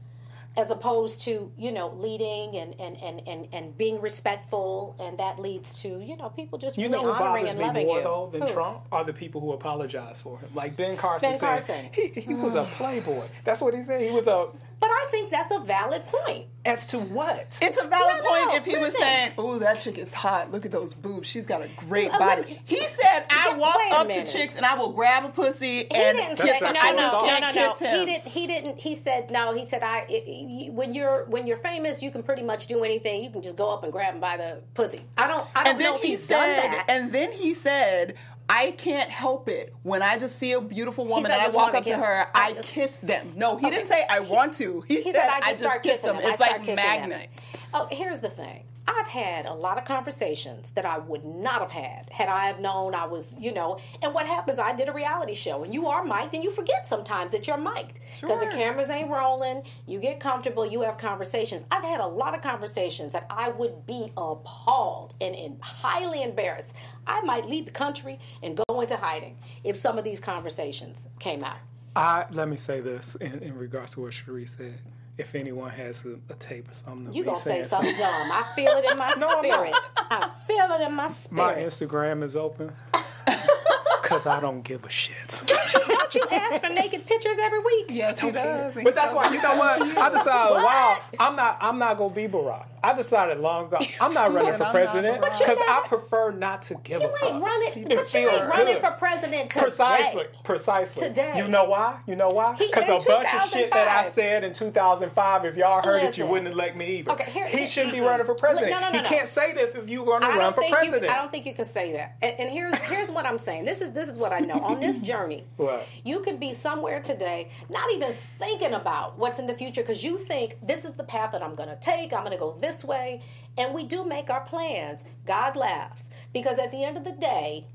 As 0.56 0.70
opposed 0.70 1.20
to 1.22 1.52
you 1.56 1.70
know 1.70 1.90
leading 1.96 2.56
and 2.56 2.74
and 2.80 2.96
and 2.96 3.22
and, 3.26 3.48
and 3.52 3.76
being 3.78 4.00
respectful 4.00 4.96
and 4.98 5.18
that 5.18 5.38
leads 5.38 5.80
to 5.82 6.00
you 6.00 6.16
know 6.16 6.28
people 6.28 6.58
just 6.58 6.76
You 6.76 6.88
really 6.88 7.02
know 7.02 7.02
who 7.02 7.12
honoring 7.12 7.44
bothers 7.44 7.50
and 7.50 7.58
me 7.58 7.66
loving 7.66 7.86
more 7.86 7.98
you 7.98 8.04
though 8.04 8.28
than 8.32 8.42
Who? 8.42 8.48
Trump 8.48 8.80
are 8.90 9.04
the 9.04 9.12
people 9.12 9.40
who 9.40 9.52
apologize 9.52 10.20
for 10.20 10.38
him, 10.38 10.50
like 10.54 10.76
Ben 10.76 10.96
Carson. 10.96 11.30
Ben 11.30 11.38
said, 11.38 11.46
Carson. 11.46 11.88
He, 11.92 12.08
he 12.20 12.34
was 12.34 12.54
a 12.54 12.64
playboy. 12.76 13.26
That's 13.44 13.60
what 13.60 13.74
he 13.74 13.82
said. 13.82 14.00
He 14.00 14.10
was 14.10 14.26
a. 14.26 14.48
but 14.80 14.88
i 14.90 15.06
think 15.10 15.30
that's 15.30 15.50
a 15.52 15.60
valid 15.60 16.04
point 16.06 16.46
As 16.64 16.84
to 16.88 16.98
what? 16.98 17.58
It's 17.62 17.78
a 17.78 17.86
valid 17.88 18.16
No, 18.18 18.22
no, 18.22 18.28
point 18.28 18.46
no, 18.48 18.54
if 18.56 18.64
he 18.66 18.76
was 18.76 18.94
saying, 18.98 19.32
"Ooh, 19.40 19.58
that 19.60 19.80
chick 19.80 19.96
is 19.96 20.12
hot. 20.12 20.52
Look 20.52 20.66
at 20.66 20.72
those 20.72 20.92
boobs. 20.92 21.26
She's 21.26 21.46
got 21.46 21.62
a 21.62 21.68
great 21.68 22.12
Uh, 22.12 22.18
body." 22.18 22.42
let- 22.42 22.58
He 22.66 22.86
said, 22.86 23.24
"I 23.30 23.48
Yeah, 23.48 23.56
walk 23.56 23.76
wait 23.78 23.92
a 23.92 23.96
up 23.96 24.08
to 24.08 24.26
chicks 24.30 24.56
and 24.56 24.66
I 24.66 24.74
will 24.74 24.90
grab 24.90 25.24
a 25.24 25.30
pussy 25.30 25.84
he 25.84 25.90
and 25.90 26.18
didn't 26.18 26.36
kiss 26.36 26.58
say 26.58 26.66
her. 26.66 26.72
no, 26.74 26.80
I 26.80 26.92
no, 26.92 26.96
just 26.98 27.12
no, 27.14 27.20
can't 27.24 27.54
no, 27.54 27.62
no. 27.62 27.68
kiss 27.70 27.78
him." 27.78 27.98
He 27.98 28.04
didn't. 28.04 28.26
He 28.28 28.46
didn't. 28.46 28.78
He 28.78 28.94
said 28.94 29.30
no. 29.30 29.54
He 29.54 29.64
said 29.64 29.82
I. 29.82 30.04
It, 30.10 30.72
when 30.74 30.94
you're 30.94 31.24
when 31.28 31.46
you're 31.46 31.56
famous, 31.56 32.02
you 32.02 32.10
can 32.10 32.22
pretty 32.22 32.42
much 32.42 32.66
do 32.66 32.84
anything. 32.84 33.24
You 33.24 33.30
can 33.30 33.40
just 33.40 33.56
go 33.56 33.70
up 33.70 33.82
and 33.82 33.90
grab 33.90 34.12
him 34.14 34.20
by 34.20 34.36
the 34.36 34.60
pussy. 34.74 35.00
I 35.16 35.26
don't. 35.26 35.46
I 35.56 35.64
don't 35.64 35.68
and 35.72 35.80
then 35.80 35.90
know 35.92 35.96
if 35.96 36.02
he 36.02 36.08
he's 36.10 36.28
done 36.28 36.46
said, 36.46 36.72
that. 36.72 36.84
and 36.90 37.10
then 37.10 37.32
he 37.32 37.54
said, 37.54 38.16
"I 38.52 38.72
can't 38.72 39.10
help 39.10 39.48
it 39.48 39.72
when 39.82 40.02
I 40.02 40.18
just 40.18 40.38
see 40.38 40.52
a 40.52 40.60
beautiful 40.60 41.06
woman 41.06 41.30
and 41.30 41.40
I 41.40 41.44
"Just 41.44 41.56
walk 41.56 41.74
up 41.74 41.84
to 41.84 41.90
kiss- 41.90 42.00
her, 42.00 42.26
I 42.34 42.48
I 42.48 42.52
just- 42.52 42.70
kiss 42.72 42.96
them." 42.98 43.32
No, 43.36 43.56
he 43.56 43.70
didn't 43.70 43.86
say 43.88 44.04
I 44.10 44.20
want 44.20 44.54
to. 44.54 44.82
He, 44.88 44.96
He 44.96 45.12
said, 45.12 45.14
said, 45.22 45.30
"I 45.30 45.40
just 45.50 45.60
start 45.60 45.82
kiss 45.82 45.92
kissing 45.92 46.08
them." 46.08 46.16
them. 46.18 46.26
I 46.26 46.30
It's 46.30 46.40
like 46.40 46.58
kissing 46.60 46.76
them. 46.76 46.84
magnets. 46.84 47.44
Oh, 47.72 47.86
here's 47.90 48.20
the 48.20 48.30
thing. 48.30 48.64
I've 48.98 49.08
had 49.08 49.46
a 49.46 49.54
lot 49.54 49.78
of 49.78 49.84
conversations 49.84 50.72
that 50.72 50.84
I 50.84 50.98
would 50.98 51.24
not 51.24 51.60
have 51.60 51.70
had 51.70 52.10
had 52.10 52.28
I 52.28 52.46
have 52.46 52.60
known 52.60 52.94
I 52.94 53.06
was, 53.06 53.34
you 53.38 53.52
know. 53.52 53.78
And 54.02 54.12
what 54.12 54.26
happens? 54.26 54.58
I 54.58 54.74
did 54.74 54.88
a 54.88 54.92
reality 54.92 55.34
show, 55.34 55.62
and 55.62 55.72
you 55.72 55.86
are 55.86 56.04
mic'd, 56.04 56.34
and 56.34 56.42
you 56.42 56.50
forget 56.50 56.88
sometimes 56.88 57.32
that 57.32 57.46
you're 57.46 57.56
mic'd 57.56 58.00
because 58.20 58.40
the 58.40 58.46
cameras 58.46 58.90
ain't 58.90 59.10
rolling. 59.10 59.62
You 59.86 60.00
get 60.00 60.18
comfortable. 60.20 60.66
You 60.66 60.82
have 60.82 60.98
conversations. 60.98 61.64
I've 61.70 61.84
had 61.84 62.00
a 62.00 62.06
lot 62.06 62.34
of 62.34 62.42
conversations 62.42 63.12
that 63.12 63.26
I 63.30 63.50
would 63.50 63.86
be 63.86 64.12
appalled 64.16 65.14
and, 65.20 65.34
and 65.34 65.62
highly 65.62 66.22
embarrassed. 66.22 66.74
I 67.06 67.20
might 67.22 67.46
leave 67.46 67.66
the 67.66 67.72
country 67.72 68.18
and 68.42 68.60
go 68.68 68.80
into 68.80 68.96
hiding 68.96 69.38
if 69.64 69.78
some 69.78 69.98
of 69.98 70.04
these 70.04 70.20
conversations 70.20 71.08
came 71.18 71.44
out. 71.44 71.58
I 71.96 72.26
let 72.30 72.48
me 72.48 72.56
say 72.56 72.80
this 72.80 73.16
in, 73.16 73.40
in 73.40 73.56
regards 73.56 73.92
to 73.92 74.00
what 74.00 74.12
Cherie 74.14 74.46
said. 74.46 74.78
If 75.20 75.34
anyone 75.34 75.68
has 75.70 76.06
a, 76.06 76.14
a 76.32 76.34
tape 76.38 76.70
or 76.70 76.74
something, 76.74 77.08
of 77.08 77.14
You 77.14 77.24
gonna 77.24 77.36
say 77.36 77.50
saying 77.50 77.64
something 77.64 77.94
dumb? 77.96 78.32
I 78.32 78.42
feel 78.56 78.70
it 78.70 78.90
in 78.90 78.96
my 78.96 79.12
No, 79.18 79.28
I'm 79.28 79.44
spirit. 79.44 79.74
I 79.98 80.30
feel 80.46 80.66
it 80.72 80.80
in 80.80 80.92
my 80.94 81.08
spirit. 81.08 81.56
My 81.56 81.62
Instagram 81.62 82.22
is 82.22 82.36
open 82.36 82.72
because 84.02 84.24
I 84.26 84.40
don't 84.40 84.62
give 84.62 84.84
a 84.86 84.88
shit. 84.88 85.42
Don't 85.44 86.14
you 86.14 86.26
ask 86.32 86.62
for 86.62 86.70
naked 86.70 87.06
pictures 87.06 87.36
every 87.38 87.60
week? 87.60 87.86
Yes, 87.90 88.18
he 88.18 88.30
does. 88.30 88.74
But 88.82 88.94
that's 88.94 89.12
why 89.12 89.30
you 89.30 89.42
know 89.42 89.56
what 89.56 89.82
I 89.98 90.08
decided. 90.10 90.54
Wow, 90.54 90.98
I'm 91.18 91.36
not. 91.36 91.58
I'm 91.60 91.78
not 91.78 91.98
gonna 91.98 92.14
be 92.14 92.26
Barack. 92.26 92.64
I 92.82 92.94
decided 92.94 93.38
long 93.38 93.66
ago. 93.66 93.78
I'm 94.00 94.12
not 94.14 94.32
running 94.34 94.54
for 94.54 94.64
president 94.66 95.20
because 95.22 95.58
I 95.68 95.82
prefer 95.86 96.30
not 96.32 96.62
to 96.62 96.74
give 96.76 97.00
a 97.02 97.04
You 97.04 97.16
fuck. 97.20 97.30
ain't 97.32 97.42
running. 97.42 97.90
It 97.90 97.96
But 97.96 98.14
you 98.14 98.20
ain't 98.28 98.46
running 98.48 98.80
for 98.80 98.90
president 98.92 99.50
today. 99.50 99.62
Precisely, 99.62 100.24
precisely. 100.44 101.08
Today. 101.08 101.34
You 101.36 101.48
know 101.48 101.64
why? 101.64 101.98
You 102.06 102.16
know 102.16 102.28
why? 102.28 102.56
Because 102.56 102.88
a 102.88 103.06
bunch 103.06 103.32
of 103.34 103.50
shit 103.50 103.70
that 103.72 103.88
I 103.88 104.06
said 104.08 104.44
in 104.44 104.52
2005, 104.54 105.44
if 105.44 105.56
y'all 105.56 105.82
heard 105.84 106.02
it, 106.02 106.16
you 106.18 106.26
wouldn't 106.26 106.52
elect 106.52 106.76
me 106.76 106.86
either. 106.98 107.12
Okay, 107.12 107.30
here- 107.30 107.46
he 107.48 107.66
shouldn't 107.66 107.92
be 107.94 108.00
running 108.00 108.26
for 108.26 108.34
president. 108.34 108.70
No, 108.70 108.80
no, 108.80 108.90
no, 108.90 108.98
he 108.98 109.04
can't 109.04 109.28
say 109.28 109.52
this 109.52 109.74
if 109.74 109.88
you're 109.88 110.04
going 110.04 110.22
to 110.22 110.28
run 110.28 110.54
for 110.54 110.62
president. 110.68 111.04
you. 111.04 111.08
I 111.10 111.16
don't 111.16 111.30
think 111.30 111.46
you 111.46 111.54
can 111.54 111.64
say 111.64 111.92
that. 111.92 112.16
And, 112.22 112.34
and 112.38 112.50
here's 112.50 112.74
here's 112.76 113.10
what 113.10 113.26
I'm 113.26 113.38
saying. 113.38 113.64
This 113.64 113.80
is 113.80 113.90
this 113.92 114.08
is 114.08 114.16
what 114.16 114.32
I 114.32 114.38
know. 114.38 114.54
On 114.54 114.80
this 114.80 114.98
journey, 115.10 115.44
What? 115.56 115.86
you 116.04 116.20
could 116.20 116.38
be 116.40 116.52
somewhere 116.52 117.00
today, 117.00 117.48
not 117.68 117.90
even 117.92 118.12
thinking 118.12 118.74
about 118.74 119.18
what's 119.18 119.38
in 119.38 119.46
the 119.46 119.54
future, 119.54 119.82
because 119.82 120.02
you 120.04 120.18
think 120.18 120.56
this 120.62 120.84
is 120.84 120.94
the 120.94 121.04
path 121.04 121.32
that 121.32 121.42
I'm 121.42 121.54
going 121.54 121.68
to 121.68 121.76
take. 121.76 122.12
I'm 122.12 122.20
going 122.20 122.32
to 122.32 122.38
go 122.38 122.56
this 122.60 122.69
way, 122.84 123.22
and 123.58 123.74
we 123.74 123.84
do 123.84 124.04
make 124.04 124.30
our 124.30 124.40
plans. 124.42 125.04
God 125.26 125.56
laughs 125.56 126.08
because 126.32 126.58
at 126.58 126.70
the 126.70 126.84
end 126.84 126.96
of 126.96 127.04
the 127.04 127.12
day, 127.12 127.66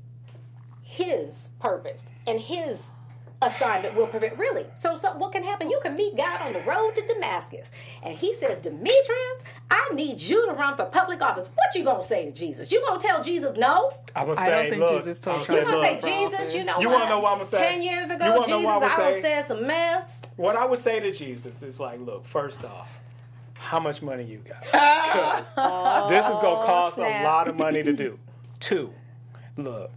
His 0.82 1.50
purpose 1.60 2.06
and 2.26 2.40
His 2.40 2.92
assignment 3.42 3.94
will 3.94 4.06
prevent 4.06 4.38
really 4.38 4.64
so 4.76 4.96
so 4.96 5.12
what 5.18 5.30
can 5.30 5.44
happen 5.44 5.68
you 5.68 5.78
can 5.82 5.94
meet 5.94 6.16
god 6.16 6.46
on 6.48 6.54
the 6.54 6.60
road 6.60 6.94
to 6.94 7.06
damascus 7.06 7.70
and 8.02 8.16
he 8.16 8.32
says 8.32 8.58
demetrius 8.58 9.38
i 9.70 9.90
need 9.92 10.18
you 10.18 10.46
to 10.46 10.54
run 10.54 10.74
for 10.74 10.86
public 10.86 11.20
office 11.20 11.46
what 11.54 11.74
you 11.74 11.84
gonna 11.84 12.02
say 12.02 12.24
to 12.24 12.32
jesus 12.32 12.72
you 12.72 12.80
gonna 12.80 12.98
tell 12.98 13.22
jesus 13.22 13.54
no 13.58 13.92
I 14.14 14.24
would 14.24 14.38
say, 14.38 14.44
I 14.44 14.50
don't 14.62 14.70
think 14.70 14.80
look, 14.80 14.96
Jesus 15.04 15.20
told 15.20 15.36
I 15.36 15.38
would 15.40 15.46
Trump 15.46 15.60
you 15.60 15.66
gonna 15.74 15.86
say 15.86 15.92
look, 15.92 16.00
for 16.00 16.06
jesus 16.38 16.54
you 16.54 16.64
know 16.64 16.80
You 16.80 16.88
what? 16.88 16.94
wanna 17.00 17.10
know 17.10 17.18
what 17.20 17.34
I'ma 17.34 17.44
say? 17.44 17.58
10 17.74 17.82
years 17.82 18.10
ago 18.10 18.42
jesus 18.46 18.66
I'ma 18.66 18.86
i 18.86 18.96
done 19.12 19.22
say? 19.22 19.44
some 19.46 19.66
mess 19.66 20.22
What 20.36 20.56
I 20.56 20.64
would 20.64 20.78
say 20.78 21.00
to 21.00 21.12
Jesus 21.12 21.62
is 21.62 21.78
like, 21.78 22.00
look, 22.00 22.24
first 22.24 22.64
off, 22.64 22.88
how 23.66 23.80
much 23.80 24.00
money 24.02 24.24
you 24.24 24.38
got? 24.38 24.62
'Cause 24.72 26.08
this 26.08 26.24
is 26.28 26.38
gonna 26.38 26.64
cost 26.64 26.96
snap. 26.96 27.20
a 27.22 27.24
lot 27.24 27.48
of 27.48 27.58
money 27.58 27.82
to 27.82 27.92
do. 27.92 28.18
Two, 28.60 28.92
look, 29.56 29.90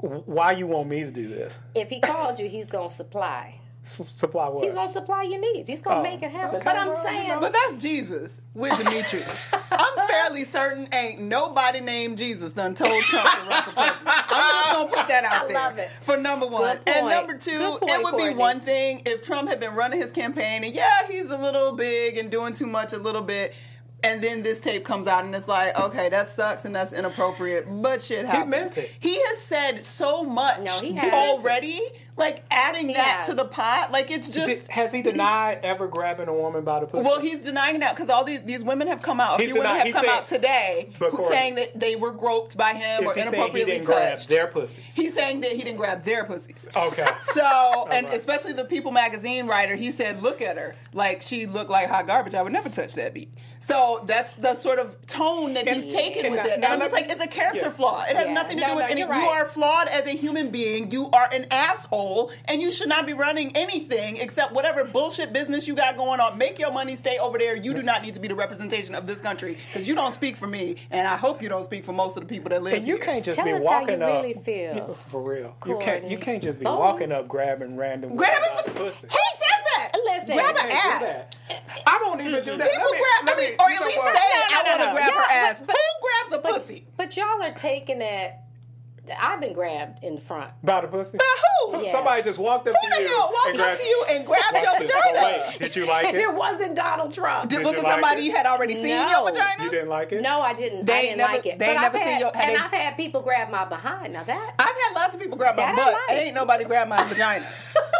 Why 0.00 0.52
you 0.52 0.66
want 0.68 0.88
me 0.88 1.02
to 1.02 1.10
do 1.10 1.28
this? 1.28 1.52
If 1.74 1.90
he 1.90 1.98
called 2.00 2.38
you, 2.38 2.48
he's 2.48 2.68
gonna 2.70 2.90
supply. 2.90 3.57
S- 4.00 4.00
Supply 4.16 4.48
what? 4.48 4.64
He's 4.64 4.74
gonna 4.74 4.92
supply 4.92 5.22
your 5.22 5.40
needs. 5.40 5.68
He's 5.68 5.80
gonna 5.82 6.00
Oh, 6.00 6.02
make 6.02 6.22
it 6.22 6.30
happen. 6.30 6.56
okay, 6.56 6.64
but 6.64 6.76
I'm 6.76 6.88
well, 6.88 6.96
you 6.98 7.02
saying, 7.08 7.28
know. 7.28 7.40
But 7.40 7.52
that's 7.54 7.82
Jesus 7.82 8.40
with 8.54 8.76
Demetrius. 8.76 9.40
I'm 9.70 10.08
fairly 10.08 10.44
certain 10.44 10.88
ain't 10.92 11.20
nobody 11.20 11.80
named 11.80 12.18
Jesus 12.18 12.52
done 12.52 12.74
told 12.74 13.02
Trump 13.04 13.28
to 13.30 13.38
run 13.48 13.62
for 13.64 13.70
president. 13.72 14.00
I'm 14.06 14.52
just 14.52 14.72
gonna 14.72 14.88
put 14.90 15.08
that 15.08 15.24
out 15.24 15.42
I 15.44 15.46
there. 15.46 15.54
love 15.54 15.78
it. 15.78 15.90
For 16.02 16.16
number 16.16 16.46
one. 16.46 16.76
Good 16.84 16.88
And 16.94 17.08
number 17.08 17.36
two, 17.38 17.50
Good 17.58 17.80
point, 17.80 17.92
it 17.92 18.04
would 18.04 18.16
be 18.16 18.30
one 18.34 18.60
thing 18.60 19.02
if 19.06 19.22
Trump 19.22 19.48
had 19.48 19.58
been 19.60 19.74
running 19.74 20.00
his 20.00 20.12
campaign 20.12 20.64
and 20.64 20.74
yeah, 20.74 21.06
he's 21.08 21.30
a 21.30 21.38
little 21.38 21.72
big 21.72 22.16
and 22.18 22.30
doing 22.30 22.52
too 22.52 22.66
much 22.66 22.92
a 22.92 22.98
little 22.98 23.22
bit. 23.22 23.54
And 24.04 24.22
then 24.22 24.44
this 24.44 24.60
tape 24.60 24.84
comes 24.84 25.08
out 25.08 25.24
and 25.24 25.34
it's 25.34 25.48
like, 25.48 25.76
okay, 25.76 26.08
that 26.10 26.28
sucks 26.28 26.64
and 26.64 26.72
that's 26.72 26.92
inappropriate, 26.92 27.64
but 27.82 28.00
shit 28.00 28.26
happens. 28.26 28.48
meant 28.48 28.78
it. 28.78 28.94
He 29.00 29.20
has 29.20 29.38
said 29.40 29.84
so 29.84 30.22
much 30.22 30.60
No, 30.60 30.70
he 30.78 30.92
has. 30.92 31.12
already. 31.12 31.80
Like 32.18 32.42
adding 32.50 32.88
He 32.88 32.94
that 32.94 33.18
has. 33.18 33.26
to 33.26 33.34
the 33.34 33.44
pot, 33.44 33.92
like 33.92 34.10
it's 34.10 34.28
just 34.28 34.46
Did- 34.46 34.68
has 34.68 34.90
he 34.92 35.02
denied 35.02 35.60
ever 35.62 35.86
grabbing 35.86 36.26
a 36.28 36.32
woman 36.34 36.64
by 36.64 36.80
the 36.80 36.86
pussy? 36.86 37.04
well, 37.04 37.20
he's 37.20 37.38
denying 37.38 37.78
that 37.80 37.94
because 37.96 38.10
all 38.10 38.24
these, 38.24 38.42
these 38.42 38.64
women 38.64 38.88
have 38.88 39.02
come 39.02 39.20
out. 39.20 39.38
A 39.38 39.42
He's 39.42 39.52
few 39.52 39.60
women 39.60 39.70
denied- 39.72 39.78
have 39.78 39.86
he 39.86 39.92
come 39.92 40.04
said- 40.04 40.10
out 40.14 40.26
today 40.26 40.90
But 40.98 41.10
who 41.12 41.26
saying 41.28 41.54
that 41.54 41.78
they 41.78 41.94
were 41.96 42.10
groped 42.12 42.56
by 42.56 42.72
him 42.74 43.04
Is 43.04 43.06
or 43.06 43.14
he 43.14 43.20
saying 43.20 43.28
he 43.32 43.34
inappropriately 43.36 43.72
didn't 43.74 43.86
grab 43.86 44.10
touched. 44.16 44.28
their 44.28 44.46
pussies? 44.48 44.94
He's 44.96 45.14
saying 45.14 45.40
that 45.42 45.52
he 45.52 45.58
didn't 45.62 45.76
grab 45.78 46.02
their 46.04 46.24
pussies. 46.24 46.68
Okay. 46.76 47.06
So, 47.32 47.86
and 47.92 48.06
right. 48.08 48.16
especially 48.18 48.52
the 48.52 48.64
People 48.64 48.90
magazine 48.90 49.46
writer, 49.46 49.76
he 49.76 49.92
said, 49.92 50.22
"Look 50.22 50.42
at 50.42 50.56
her, 50.56 50.74
like 50.92 51.22
she 51.22 51.46
looked 51.46 51.70
like 51.70 51.88
hot 51.88 52.06
garbage. 52.08 52.34
I 52.34 52.42
would 52.42 52.52
never 52.52 52.68
touch 52.68 52.94
that 52.94 53.14
beat." 53.14 53.32
So 53.60 54.02
that's 54.06 54.34
the 54.34 54.54
sort 54.54 54.78
of 54.78 55.04
tone 55.06 55.54
that 55.54 55.68
he's 55.68 55.84
And- 55.84 55.92
taken 55.92 56.30
with 56.30 56.40
now- 56.40 56.46
it. 56.46 56.52
And 56.54 56.62
now 56.62 56.72
I'm 56.72 56.80
just 56.80 56.92
like, 56.92 57.10
it's 57.10 57.20
a 57.20 57.26
character 57.26 57.66
yeah. 57.66 57.70
flaw. 57.70 58.02
It 58.08 58.16
has 58.16 58.26
Yeah. 58.26 58.32
nothing 58.32 58.56
to 58.58 58.62
No, 58.62 58.68
do 58.70 58.74
with 58.76 58.84
no, 58.86 58.90
any. 58.90 59.00
you're 59.02 59.12
You 59.14 59.28
are 59.28 59.44
flawed 59.46 59.88
as 59.88 60.06
a 60.06 60.10
human 60.16 60.50
being. 60.50 60.90
You 60.90 61.10
are 61.10 61.28
an 61.32 61.46
asshole, 61.50 62.07
and 62.46 62.60
you 62.62 62.70
should 62.72 62.88
not 62.88 63.06
be 63.06 63.12
running 63.12 63.56
anything 63.56 64.16
except 64.16 64.52
whatever 64.52 64.84
bullshit 64.84 65.32
business 65.32 65.66
you 65.68 65.74
got 65.74 65.96
going 65.96 66.20
on. 66.20 66.38
Make 66.38 66.58
your 66.58 66.72
money 66.72 66.96
stay 66.96 67.18
over 67.18 67.38
there. 67.38 67.56
You 67.56 67.74
do 67.74 67.82
not 67.82 68.02
need 68.02 68.14
to 68.14 68.20
be 68.20 68.28
the 68.28 68.34
representation 68.34 68.94
of 68.94 69.06
this 69.06 69.20
country 69.20 69.56
because 69.72 69.86
you 69.86 69.94
don't 69.94 70.12
speak 70.12 70.36
for 70.36 70.46
me, 70.46 70.76
and 70.90 71.06
I 71.06 71.16
hope 71.16 71.42
you 71.42 71.48
don't 71.48 71.64
speak 71.64 71.84
for 71.84 71.92
most 71.92 72.16
of 72.16 72.22
the 72.22 72.28
people 72.28 72.50
that 72.50 72.62
live 72.62 72.74
and 72.74 72.86
you 72.86 72.94
here. 72.96 73.04
can't 73.04 73.24
just 73.24 73.36
Tell 73.36 73.44
be 73.44 73.52
us 73.52 73.62
how 73.64 73.80
you 73.80 73.86
walking 73.86 74.02
up. 74.02 74.08
really 74.22 74.34
feel. 74.34 74.74
Yeah, 74.74 74.92
for 75.08 75.22
real. 75.22 75.56
You 75.66 75.78
can't. 75.78 76.08
You 76.08 76.18
can't 76.18 76.42
just 76.42 76.58
be 76.58 76.66
Oh. 76.66 76.78
walking 76.78 77.12
up 77.12 77.28
grabbing 77.28 77.76
random. 77.76 78.16
Grab 78.16 78.32
women 78.42 78.58
it. 78.58 78.66
by 78.66 78.72
the 78.72 78.78
Who 78.78 78.84
pussy. 78.86 79.08
says 79.08 79.10
that? 79.76 79.92
Listen. 80.04 80.36
grab 80.36 80.56
You 80.56 80.62
her 80.62 80.68
can't 80.68 81.00
do 81.00 81.06
ass. 81.54 81.78
I 81.86 82.02
won't 82.04 82.20
even 82.20 82.44
do 82.44 82.56
that. 82.56 82.70
People 82.70 82.84
Let 82.84 82.92
me- 82.92 82.98
grab, 82.98 83.26
let 83.26 83.36
I 83.36 83.40
mean, 83.40 83.50
me- 83.50 83.56
or 83.58 83.70
at 83.70 83.86
least 83.86 83.94
say, 83.96 84.02
No, 84.02 84.10
no, 84.10 84.14
"I 84.14 84.62
want 84.64 84.80
to 84.80 84.86
no. 84.86 84.92
grab 84.94 85.12
Yeah, 85.14 85.20
her 85.20 85.32
ass." 85.50 85.58
but- 85.60 85.66
but- 85.68 85.76
Who 85.76 86.28
grabs 86.28 86.32
a 86.32 86.38
but, 86.42 86.54
pussy? 86.54 86.86
but 86.96 87.16
y'all 87.16 87.42
are 87.42 87.52
taking 87.52 88.00
it. 88.02 88.32
I've 89.20 89.40
been 89.40 89.52
grabbed 89.52 90.02
in 90.04 90.16
the 90.16 90.20
front. 90.20 90.50
by 90.62 90.80
the 90.82 90.88
pussy. 90.88 91.18
By 91.18 91.24
who? 91.70 91.82
Yes. 91.82 91.92
Somebody 91.92 92.22
just 92.22 92.38
walked 92.38 92.66
up 92.68 92.74
Who 92.80 92.88
to 92.90 92.96
the 92.96 93.02
you. 93.02 93.08
hell 93.08 93.30
walked 93.32 93.48
and 93.50 93.60
up 93.60 93.64
grabbed- 93.66 93.80
to 93.80 93.86
you 93.86 94.04
and 94.10 94.26
grabbed 94.26 94.52
your 94.52 94.62
Walked 94.64 94.78
vagina? 94.80 95.58
Did 95.58 95.76
you 95.76 95.86
like 95.86 96.06
it? 96.14 96.14
it 96.16 96.34
wasn't 96.34 96.76
Donald 96.76 97.12
Trump. 97.12 97.48
Did, 97.50 97.56
Did 97.58 97.64
was 97.66 97.72
you 97.74 97.78
it 97.80 97.82
like 97.84 97.92
somebody 97.92 98.20
it? 98.22 98.24
you 98.24 98.32
had 98.36 98.46
already 98.46 98.74
seen 98.76 98.88
No. 98.96 99.08
your 99.08 99.30
vagina? 99.32 99.64
You 99.64 99.70
didn't 99.70 99.88
like 99.88 100.12
it? 100.12 100.22
No, 100.22 100.40
I 100.40 100.54
didn't. 100.54 100.84
They 100.86 100.92
I 100.92 101.00
didn't 101.02 101.18
never- 101.18 101.32
like 101.34 101.46
it. 101.46 101.58
they 101.58 101.66
But 101.66 101.70
ain't 101.72 101.78
I've 101.82 101.92
never 101.92 102.04
seen 102.04 102.12
had, 102.14 102.20
your- 102.20 102.36
and 102.36 102.56
I've 102.62 102.70
had 102.72 102.96
people 102.96 103.20
grab 103.22 103.50
my 103.50 103.64
behind. 103.64 104.12
Now 104.12 104.24
that 104.24 104.54
I've 104.58 104.66
had 104.66 104.94
lots 104.94 105.14
of 105.14 105.20
people 105.20 105.36
grab 105.36 105.56
my 105.56 105.74
butt. 105.74 105.92
liked. 105.92 106.10
Ain't 106.10 106.34
nobody 106.34 106.64
grab 106.64 106.88
my 106.88 107.02
vagina. 107.04 107.46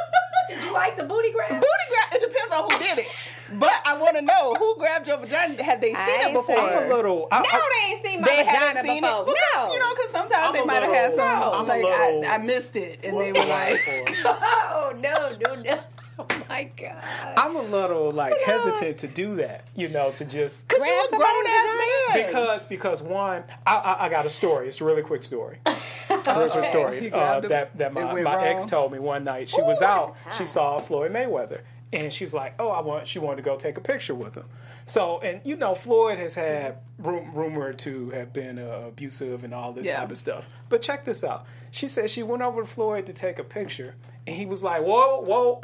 did 0.49 0.63
you 0.63 0.73
like 0.73 0.97
the 0.97 1.03
booty 1.05 1.33
grab? 1.33 1.51
Booty 1.51 1.87
grab. 1.91 2.15
It 2.15 2.21
depends 2.27 2.55
on 2.55 2.71
who 2.71 2.79
did 2.79 2.99
it. 2.99 3.07
But 3.55 3.73
I 3.87 3.99
want 3.99 4.17
to 4.17 4.23
know 4.23 4.55
who 4.55 4.77
grabbed 4.79 5.07
your 5.07 5.19
vagina. 5.19 5.63
Had 5.63 5.81
they 5.81 5.95
I 5.95 6.07
seen 6.07 6.29
it 6.29 6.35
before? 6.35 6.59
I'm 6.59 6.85
a 6.91 6.95
little. 6.95 7.29
I, 7.33 7.39
No, 7.41 7.45
I- 7.51 7.71
they 7.81 7.91
ain't 7.93 8.03
seen 8.03 8.21
my 8.21 8.27
They 8.29 8.43
vagina 8.43 8.59
haven't 8.59 8.83
seen 8.85 9.03
before. 9.03 9.21
it. 9.23 9.27
Because, 9.27 9.37
no, 9.55 9.73
You 9.73 9.79
know, 9.79 9.95
because 9.95 10.11
sometimes 10.11 10.33
I'm 10.49 10.53
they 10.55 10.65
might 10.65 10.83
have 10.83 10.93
had 10.93 11.11
little- 11.13 11.17
some. 11.27 11.53
I'm 11.55 11.65
a 11.65 11.69
like 11.69 11.83
little- 11.85 12.25
I, 12.27 12.35
I 12.35 12.39
missed 12.39 12.77
it, 12.77 13.01
and 13.05 13.17
What's 13.17 13.33
they 13.33 13.41
were 13.41 13.47
like, 13.47 13.71
word 13.71 13.79
for 13.81 14.13
it? 14.13 14.19
oh 14.27 14.93
no, 14.99 15.37
no, 15.55 15.63
no. 15.63 15.81
Oh 16.21 16.27
my 16.49 16.65
god. 16.77 17.01
I'm 17.37 17.55
a 17.55 17.63
little 17.63 18.11
like 18.11 18.35
hesitant 18.45 18.99
to 18.99 19.07
do 19.07 19.37
that. 19.37 19.63
You 19.77 19.87
know, 19.89 20.11
to 20.11 20.25
just 20.25 20.67
"Cause 20.67 20.81
you 20.81 20.85
Grab 20.85 21.07
a 21.13 21.17
grown 21.17 21.47
ass 21.47 21.77
man." 22.17 22.27
because 22.27 22.67
because 22.67 23.03
one, 23.05 23.45
I, 23.65 23.77
I, 23.77 24.05
I 24.07 24.09
got 24.09 24.27
a 24.27 24.31
story. 24.31 24.67
It's 24.67 24.81
a 24.81 24.85
really 24.85 25.03
quick 25.03 25.23
story. 25.23 25.59
Really 26.11 26.23
quick 26.51 26.65
He 26.65 26.71
story 26.71 27.13
uh, 27.13 27.41
that 27.41 27.77
that 27.79 27.93
my, 27.93 28.03
my 28.23 28.23
wrong. 28.23 28.45
ex 28.47 28.65
told 28.67 28.91
me 28.93 28.99
one 28.99 29.23
night. 29.25 29.49
She 29.51 29.61
was 29.61 29.81
out. 29.83 30.21
She 30.37 30.47
saw 30.47 30.79
Floyd 30.81 31.13
Mayweather, 31.13 31.61
and 31.93 32.13
she's 32.13 32.35
like, 32.35 32.55
"Oh, 32.59 32.71
I 32.71 32.81
want." 32.81 33.07
She 33.07 33.19
wanted 33.19 33.37
to 33.37 33.43
go 33.43 33.57
take 33.57 33.77
a 33.77 33.81
picture 33.81 34.15
with 34.15 34.35
him. 34.35 34.45
So, 34.87 35.19
and 35.21 35.41
you 35.45 35.57
know, 35.57 35.75
Floyd 35.75 36.19
has 36.19 36.35
had 36.35 36.79
rum, 36.99 37.33
rumored 37.35 37.79
to 37.81 38.11
have 38.11 38.33
been 38.33 38.59
uh, 38.59 38.85
abusive 38.89 39.45
and 39.45 39.55
all 39.55 39.73
this 39.73 39.87
Yeah. 39.87 40.01
type 40.01 40.11
of 40.11 40.19
stuff. 40.19 40.49
But 40.69 40.83
check 40.83 41.05
this 41.05 41.23
out. 41.25 41.47
She 41.71 41.87
said 41.87 42.11
she 42.11 42.23
went 42.23 42.43
over 42.43 42.63
to 42.63 42.67
Floyd 42.67 43.07
to 43.07 43.13
take 43.13 43.39
a 43.39 43.45
picture, 43.45 43.95
and 44.27 44.37
he 44.37 44.47
was 44.47 44.63
like, 44.63 44.83
"Whoa, 44.83 45.21
whoa, 45.21 45.61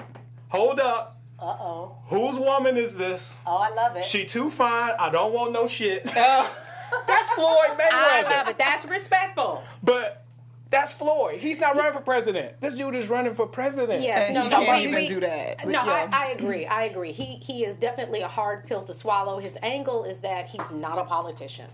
hold 0.48 0.80
up." 0.80 1.20
Uh 1.38 1.46
oh. 1.60 1.96
Whose 2.06 2.38
woman 2.38 2.76
is 2.76 2.94
this? 2.94 3.36
Oh, 3.46 3.56
I 3.56 3.70
love 3.74 3.96
it. 3.96 4.04
She 4.04 4.24
too 4.24 4.50
fine. 4.50 4.92
I 4.98 5.10
don't 5.10 5.32
want 5.34 5.52
no 5.52 5.66
shit. 5.66 6.04
that's 6.04 7.30
Floyd 7.32 7.70
Mayweather. 7.70 7.90
I 7.90 8.22
love 8.22 8.48
it. 8.48 8.56
That's 8.58 8.86
respectful. 8.86 9.62
But 9.82 10.23
that's 10.70 10.92
Floyd. 10.92 11.36
He's 11.38 11.60
not 11.60 11.76
running 11.76 11.92
for 11.92 12.00
president. 12.00 12.60
This 12.60 12.74
dude 12.74 12.94
is 12.96 13.08
running 13.08 13.34
for 13.34 13.46
president. 13.46 14.02
Yes, 14.02 14.26
And 14.28 14.34
no, 14.34 14.42
he 14.44 14.48
no, 14.48 14.56
can't 14.64 14.78
we- 14.82 14.88
even 14.88 15.00
we- 15.02 15.06
do 15.08 15.20
that. 15.20 15.64
No, 15.66 15.84
Yeah. 15.84 16.08
I, 16.12 16.26
I 16.26 16.30
agree. 16.32 16.66
I 16.66 16.84
agree. 16.84 17.12
He 17.12 17.36
he 17.36 17.64
is 17.64 17.76
definitely 17.76 18.22
a 18.22 18.28
hard 18.28 18.66
pill 18.66 18.82
to 18.82 18.92
swallow. 18.94 19.38
His 19.38 19.56
angle 19.62 20.04
is 20.04 20.20
that 20.20 20.46
he's 20.46 20.70
not 20.72 20.98
a 20.98 21.04
politician. 21.04 21.66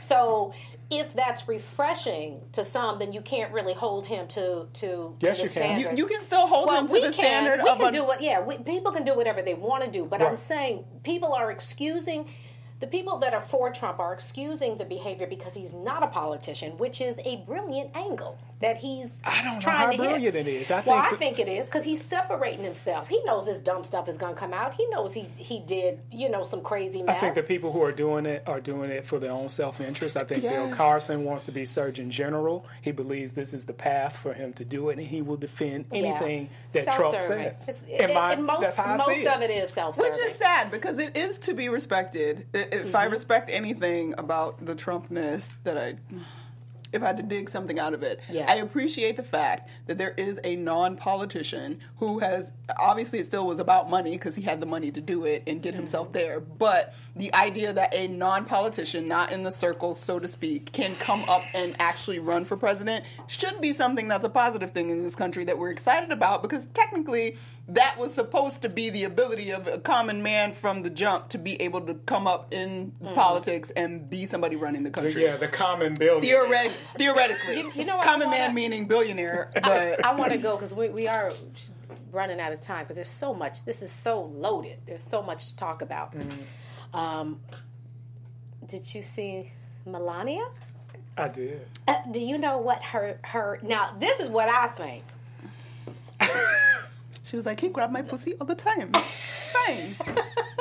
So 0.00 0.52
if 0.90 1.14
that's 1.14 1.48
refreshing 1.48 2.40
to 2.52 2.62
some, 2.64 2.98
then 2.98 3.12
you 3.12 3.22
can't 3.22 3.52
really 3.52 3.72
hold 3.72 4.06
him 4.06 4.26
to 4.28 4.66
to, 4.74 5.16
Yes, 5.20 5.38
to 5.38 5.44
you 5.44 5.48
the 5.48 5.60
can. 5.60 5.80
You- 5.80 5.90
you 5.96 6.06
can 6.06 6.22
still 6.22 6.46
hold 6.46 6.66
well, 6.68 6.80
him 6.80 6.86
to 6.88 6.94
the 6.94 7.00
can. 7.00 7.12
standard 7.12 7.60
We 7.62 7.70
of 7.70 7.78
can 7.78 7.86
a- 7.88 7.92
do 7.92 8.04
what. 8.04 8.20
Yeah, 8.20 8.40
we, 8.40 8.58
people 8.58 8.92
can 8.92 9.04
do 9.04 9.14
whatever 9.14 9.40
they 9.40 9.54
want 9.54 9.84
to 9.84 9.90
do. 9.90 10.04
But 10.04 10.20
I'm 10.20 10.36
saying 10.36 10.84
people 11.04 11.32
are 11.32 11.50
excusing. 11.50 12.26
The 12.82 12.88
people 12.88 13.18
that 13.18 13.32
are 13.32 13.40
for 13.40 13.70
Trump 13.70 14.00
are 14.00 14.12
excusing 14.12 14.76
the 14.76 14.84
behavior 14.84 15.28
because 15.28 15.54
he's 15.54 15.72
not 15.72 16.02
a 16.02 16.08
politician, 16.08 16.76
which 16.78 17.00
is 17.00 17.16
a 17.24 17.36
brilliant 17.46 17.96
angle 17.96 18.36
that 18.60 18.76
he's 18.76 19.18
I 19.24 19.42
don't 19.44 19.54
know 19.54 19.60
trying 19.60 19.76
how 19.78 19.86
to 19.86 19.92
hit. 19.92 19.98
brilliant 19.98 20.36
it 20.36 20.46
is. 20.48 20.70
I 20.70 20.74
well, 20.74 20.82
think 20.82 20.96
I 20.96 21.10
that- 21.10 21.18
think 21.20 21.38
it 21.38 21.46
is 21.48 21.66
because 21.66 21.84
he's 21.84 22.04
separating 22.04 22.64
himself. 22.64 23.06
He 23.08 23.22
knows 23.24 23.46
this 23.46 23.60
dumb 23.60 23.84
stuff 23.84 24.08
is 24.08 24.16
going 24.16 24.34
to 24.34 24.38
come 24.40 24.52
out. 24.52 24.74
He 24.74 24.84
knows 24.88 25.14
he's 25.14 25.30
he 25.36 25.60
did 25.60 26.00
you 26.10 26.28
know 26.28 26.42
some 26.42 26.60
crazy 26.60 27.04
I 27.06 27.14
think 27.14 27.36
the 27.36 27.42
people 27.44 27.70
who 27.72 27.82
are 27.84 27.92
doing 27.92 28.26
it 28.26 28.42
are 28.48 28.60
doing 28.60 28.90
it 28.90 29.06
for 29.06 29.20
their 29.20 29.30
own 29.32 29.48
self 29.48 29.80
interest. 29.80 30.16
I 30.16 30.24
think 30.24 30.42
Bill 30.42 30.70
Carson 30.74 31.24
wants 31.24 31.44
to 31.46 31.52
be 31.52 31.64
Surgeon 31.64 32.10
General. 32.10 32.66
He 32.82 32.90
believes 32.90 33.32
this 33.34 33.54
is 33.54 33.64
the 33.64 33.72
path 33.72 34.16
for 34.16 34.32
him 34.32 34.52
to 34.54 34.64
do 34.64 34.88
it, 34.90 34.98
and 34.98 35.06
he 35.06 35.22
will 35.22 35.36
defend 35.36 35.84
anything 35.92 36.48
that 36.72 36.84
Trump 36.86 37.12
Self-serving. 37.12 37.58
says. 37.58 37.68
It's- 37.68 38.00
And 38.00 38.10
it- 38.10 38.14
my- 38.14 38.32
and 38.32 38.44
most 38.44 38.60
that's 38.62 38.76
how 38.76 38.94
I 38.94 38.96
most 38.96 39.08
see 39.08 39.22
it. 39.22 39.28
of 39.28 39.40
it 39.42 39.50
is 39.50 39.70
self-serving. 39.70 40.10
Which 40.12 40.20
is 40.20 40.34
sad 40.36 40.70
because 40.70 40.98
it 40.98 41.16
is 41.16 41.38
to 41.38 41.54
be 41.54 41.68
respected. 41.68 42.46
I- 42.54 42.68
If 42.72 42.94
I 42.94 43.04
mm-hmm. 43.04 43.12
respect 43.12 43.50
anything 43.50 44.14
about 44.18 44.64
the 44.64 44.74
Trumpness 44.74 45.50
that 45.64 45.76
I. 45.76 45.96
If 46.92 47.02
I 47.02 47.06
had 47.06 47.16
to 47.16 47.22
dig 47.22 47.48
something 47.48 47.78
out 47.78 47.94
of 47.94 48.02
it, 48.02 48.20
Yeah. 48.28 48.44
I 48.46 48.56
appreciate 48.56 49.16
the 49.16 49.22
fact 49.22 49.70
that 49.86 49.96
there 49.96 50.12
is 50.18 50.38
a 50.44 50.56
non-politician 50.56 51.80
who 51.96 52.18
has 52.18 52.52
obviously 52.78 53.18
it 53.18 53.24
still 53.24 53.46
was 53.46 53.60
about 53.60 53.88
money 53.88 54.10
because 54.10 54.36
he 54.36 54.42
had 54.42 54.60
the 54.60 54.66
money 54.66 54.90
to 54.90 55.00
do 55.00 55.24
it 55.24 55.42
and 55.46 55.62
get 55.62 55.74
himself 55.74 56.08
mm-hmm. 56.08 56.18
there. 56.18 56.40
But 56.40 56.94
the 57.16 57.32
idea 57.34 57.72
that 57.72 57.94
a 57.94 58.08
non-politician, 58.08 59.08
not 59.08 59.32
in 59.32 59.42
the 59.42 59.50
circle 59.50 59.94
so 59.94 60.18
to 60.18 60.28
speak, 60.28 60.72
can 60.72 60.94
come 60.96 61.24
up 61.30 61.44
and 61.54 61.74
actually 61.78 62.18
run 62.18 62.44
for 62.44 62.58
president 62.58 63.06
should 63.26 63.58
be 63.62 63.72
something 63.72 64.06
that's 64.06 64.26
a 64.26 64.30
positive 64.30 64.72
thing 64.72 64.90
in 64.90 65.02
this 65.02 65.14
country 65.14 65.44
that 65.44 65.56
we're 65.56 65.70
excited 65.70 66.12
about 66.12 66.42
because 66.42 66.66
technically 66.74 67.38
that 67.68 67.96
was 67.96 68.12
supposed 68.12 68.60
to 68.62 68.68
be 68.68 68.90
the 68.90 69.04
ability 69.04 69.50
of 69.50 69.66
a 69.68 69.78
common 69.78 70.22
man 70.22 70.52
from 70.52 70.82
the 70.82 70.90
jump 70.90 71.28
to 71.30 71.38
be 71.38 71.60
able 71.62 71.80
to 71.82 71.94
come 71.94 72.26
up 72.26 72.52
in 72.52 72.92
politics 73.14 73.70
and 73.70 74.10
be 74.10 74.26
somebody 74.26 74.56
running 74.56 74.82
the 74.82 74.90
country. 74.90 75.22
Yeah, 75.22 75.36
the 75.36 75.48
common 75.48 75.94
billionaire. 75.94 76.20
Theoretic, 76.42 76.72
theoretically, 76.98 77.58
You- 77.60 77.72
you 77.74 77.84
know 77.84 77.96
what, 77.96 78.04
common 78.06 78.30
man 78.30 78.40
wanna- 78.40 78.54
meaning 78.54 78.86
billionaire, 78.86 79.50
but 79.62 80.04
I 80.04 80.14
want 80.14 80.32
to 80.32 80.38
go 80.38 80.56
because 80.56 80.74
we, 80.74 80.88
we 80.88 81.06
are 81.08 81.32
running 82.10 82.40
out 82.40 82.52
of 82.52 82.60
time 82.60 82.84
because 82.84 82.96
there's 82.96 83.08
so 83.08 83.32
much. 83.32 83.64
This 83.64 83.80
is 83.80 83.90
so 83.92 84.22
loaded. 84.24 84.78
There's 84.86 85.02
so 85.04 85.22
much 85.22 85.48
to 85.50 85.56
talk 85.56 85.82
about. 85.82 86.14
Mm-hmm. 86.14 86.96
Um, 86.98 87.40
did 88.66 88.92
you 88.94 89.02
see 89.02 89.52
Melania? 89.86 90.46
I 91.16 91.28
did. 91.28 91.66
Uh, 91.86 91.94
do 92.10 92.20
you 92.20 92.38
know 92.38 92.58
what 92.58 92.82
her 92.82 93.18
her 93.24 93.58
now? 93.62 93.94
This 93.98 94.18
is 94.20 94.28
what 94.28 94.48
I 94.48 94.68
think. 94.68 95.04
She 97.22 97.36
was 97.36 97.46
like, 97.46 97.60
he 97.60 97.68
grabbed 97.68 97.92
my 97.92 98.02
pussy 98.02 98.34
all 98.40 98.46
the 98.46 98.54
time. 98.54 98.90
It's 98.94 99.48
fine. 99.48 99.96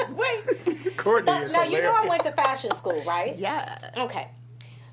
Wait, 0.16 0.98
Courtney 0.98 1.26
but 1.32 1.44
is 1.44 1.54
now 1.54 1.64
you 1.64 1.82
know 1.82 1.94
I 1.96 2.08
went 2.08 2.24
to 2.24 2.32
fashion 2.32 2.72
school, 2.76 3.02
right? 3.06 3.38
Yeah. 3.38 3.92
Okay. 3.98 4.28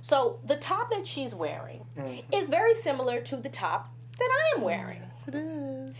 So 0.00 0.38
the 0.44 0.56
top 0.56 0.90
that 0.90 1.06
she's 1.06 1.34
wearing 1.34 1.84
Mm-hmm. 1.98 2.32
is 2.32 2.48
very 2.48 2.72
similar 2.74 3.20
to 3.22 3.36
the 3.36 3.48
top 3.48 3.92
that 4.18 4.30
I 4.30 4.56
am 4.58 4.62
wearing. 4.64 5.02
Yes, 5.02 5.24
It 5.28 5.34
is. 5.34 5.94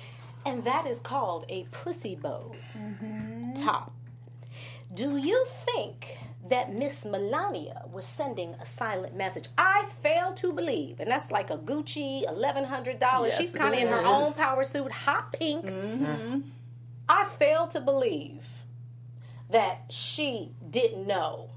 And 0.47 0.65
that 0.65 0.87
is 0.87 1.01
called 1.01 1.45
a 1.49 1.65
pussy 1.71 2.15
bow 2.15 2.55
Mm-hmm. 2.79 3.55
top. 3.55 3.93
Do 4.95 5.17
you 5.19 5.45
think 5.67 6.19
that 6.49 6.73
Miss 6.73 7.05
Melania 7.05 7.83
was 7.93 8.07
sending 8.07 8.55
a 8.55 8.67
silent 8.67 9.15
message. 9.15 9.49
I 9.57 9.87
fail 10.03 10.33
to 10.35 10.53
believe, 10.53 11.01
and 11.01 11.11
that's 11.11 11.31
like 11.31 11.51
a 11.51 11.59
Gucci 11.59 12.29
eleven 12.29 12.65
hundred 12.65 12.99
dollars. 12.99 13.33
Yes, 13.33 13.41
She's 13.41 13.53
kind 13.53 13.75
of 13.75 13.81
in 13.81 13.89
her 13.89 14.05
own 14.05 14.33
power 14.35 14.65
suit, 14.65 14.91
hot 14.91 15.33
pink. 15.33 15.67
Mm-hmm. 15.67 16.41
I 17.09 17.25
fail 17.25 17.67
to 17.69 17.81
believe 17.81 18.47
that 19.51 19.85
she 19.91 20.53
didn't 20.69 21.07
know 21.07 21.51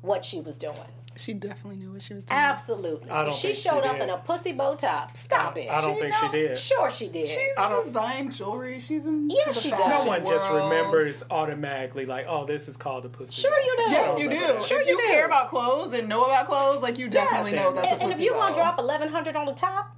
what 0.00 0.24
she 0.24 0.40
was 0.40 0.56
doing. 0.58 0.76
She 1.16 1.32
definitely 1.34 1.76
knew 1.78 1.92
what 1.92 2.02
she 2.02 2.14
was 2.14 2.24
doing. 2.26 2.38
Absolutely. 2.38 3.08
So 3.08 3.30
she 3.30 3.42
think 3.42 3.54
she 3.56 3.62
showed 3.62 3.84
up 3.84 3.96
in 3.98 4.10
a 4.10 4.18
pussy 4.18 4.52
bow 4.52 4.74
top. 4.74 5.16
Stop 5.16 5.56
it. 5.58 5.70
I 5.72 5.80
don't 5.80 5.94
She 5.94 6.00
think 6.00 6.14
she 6.16 6.28
did. 6.28 6.58
Sure, 6.58 6.90
she 6.90 7.08
did. 7.08 7.28
She's 7.28 7.38
I 7.56 7.68
don't- 7.68 7.86
designed 7.86 8.32
jewelry. 8.34 8.78
She's 8.80 9.06
in. 9.06 9.30
Yeah, 9.30 9.36
the 9.46 9.52
she 9.52 9.70
does. 9.70 9.80
No 9.80 10.04
one 10.04 10.24
just 10.24 10.48
remembers 10.50 11.22
automatically 11.30 12.06
like, 12.06 12.26
oh, 12.28 12.44
this 12.46 12.68
is 12.68 12.76
called 12.76 13.04
a 13.04 13.08
pussy. 13.08 13.40
Sure 13.42 13.58
you 13.58 13.76
do. 13.76 13.82
Yes, 13.92 14.18
you 14.18 14.28
do. 14.28 14.60
Sure 14.66 14.80
if 14.80 14.88
you 14.88 14.94
you 14.98 15.02
do. 15.02 15.06
care 15.12 15.26
about 15.26 15.48
clothes 15.48 15.94
and 15.94 16.08
know 16.08 16.24
about 16.24 16.46
clothes, 16.46 16.82
like 16.82 16.98
you 16.98 17.08
definitely 17.08 17.52
Yes. 17.52 17.60
know 17.64 17.72
that's 17.72 17.88
and, 17.92 18.00
a 18.00 18.04
and 18.04 18.12
if 18.12 18.20
you're 18.20 18.34
gonna 18.34 18.54
drop 18.54 18.78
eleven 18.78 19.08
hundred 19.08 19.36
on 19.36 19.46
the 19.46 19.52
top, 19.52 19.94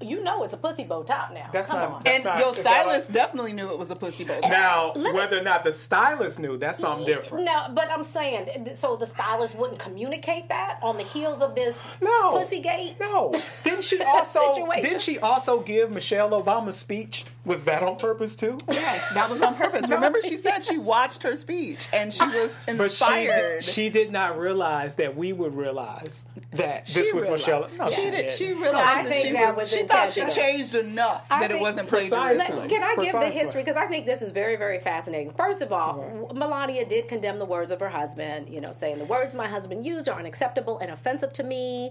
you 0.00 0.22
know 0.22 0.44
it's 0.44 0.52
a 0.52 0.56
pussy 0.56 0.84
bow 0.84 1.02
top 1.02 1.32
now. 1.32 1.48
That's 1.52 1.66
Come 1.68 1.80
not- 1.80 1.90
on. 1.92 2.02
that's 2.04 2.16
And 2.16 2.24
not- 2.24 2.38
your 2.38 2.54
stylist 2.54 3.08
like- 3.08 3.14
definitely 3.14 3.52
knew 3.52 3.70
it 3.70 3.78
was 3.78 3.90
a 3.90 3.96
pussy 3.96 4.24
bow. 4.24 4.40
tie. 4.40 4.48
Now, 4.48 4.92
Let 4.94 5.12
me- 5.12 5.18
whether 5.18 5.38
or 5.38 5.42
not 5.42 5.64
the 5.64 5.72
stylist 5.72 6.38
knew, 6.38 6.56
that's 6.56 6.78
something 6.78 7.04
different. 7.06 7.44
No, 7.44 7.66
but 7.74 7.90
I'm 7.90 8.04
saying, 8.04 8.74
so 8.76 8.96
the 8.96 9.06
stylist 9.06 9.54
wouldn't 9.56 9.78
communicate 9.80 10.48
that 10.50 10.78
on 10.82 10.98
the 10.98 11.02
heels 11.04 11.42
of 11.42 11.54
this 11.54 11.76
No. 12.00 12.30
pussy 12.38 12.60
gate. 12.60 12.96
No. 13.00 13.34
Didn't 13.64 13.82
she 13.84 14.00
also 14.02 14.68
didn't 14.74 15.00
she 15.02 15.18
also 15.18 15.60
give 15.60 15.90
Michelle 15.90 16.30
Obama's 16.30 16.76
speech? 16.76 17.24
Was 17.48 17.64
that 17.64 17.82
on 17.82 17.96
purpose 17.96 18.36
too? 18.36 18.58
Yes, 18.70 19.10
that 19.14 19.28
was 19.30 19.40
on 19.40 19.54
purpose. 19.56 19.88
Remember, 19.90 20.20
she 20.22 20.36
said 20.36 20.60
she 20.62 20.78
watched 20.78 21.22
her 21.24 21.34
speech 21.34 21.88
and 21.92 22.12
she 22.14 22.22
was 22.22 22.56
But 22.66 22.74
she 22.76 22.82
inspired. 22.82 23.54
did, 23.60 23.64
she 23.64 23.88
did 23.88 24.12
not 24.12 24.38
realize 24.38 24.94
that 24.96 25.16
we 25.16 25.32
would 25.32 25.56
realize 25.56 26.24
that 26.52 26.86
this 26.86 27.06
She 27.06 27.12
was 27.12 27.24
realized- 27.24 27.46
Michelle. 27.46 27.68
No, 27.78 27.88
she 27.90 28.02
did. 28.02 28.10
didn't. 28.12 28.32
She 28.32 28.48
I 28.48 28.52
realized 28.52 28.74
that 28.86 29.06
think 29.08 29.26
she 29.26 29.32
that 29.32 29.56
was. 29.56 29.64
was 29.64 29.72
she 29.72 29.82
thought 29.84 30.10
she 30.12 30.26
changed 30.26 30.74
enough 30.74 31.26
I 31.30 31.40
that 31.40 31.50
it 31.50 31.58
wasn't 31.60 31.88
Precisely. 31.88 32.16
plagiarism. 32.16 32.56
Let- 32.58 32.68
Can 32.68 32.82
I 32.84 32.96
give 33.04 33.12
the 33.14 33.30
history? 33.30 33.62
Because 33.62 33.76
I 33.76 33.86
think 33.86 34.06
this 34.06 34.22
is 34.22 34.30
very, 34.32 34.56
very 34.56 34.78
fascinating. 34.78 35.30
First 35.30 35.62
of 35.62 35.72
all, 35.72 35.94
mm-hmm. 35.98 36.38
Melania 36.38 36.86
did 36.86 37.08
condemn 37.08 37.38
the 37.38 37.44
words 37.46 37.70
of 37.70 37.80
her 37.80 37.88
husband, 37.88 38.48
you 38.50 38.60
know, 38.60 38.72
saying 38.72 38.98
the 38.98 39.04
words 39.06 39.34
my 39.34 39.48
husband 39.48 39.84
used 39.86 40.08
are 40.08 40.18
unacceptable 40.18 40.78
and 40.78 40.90
offensive 40.90 41.32
to 41.34 41.42
me. 41.42 41.90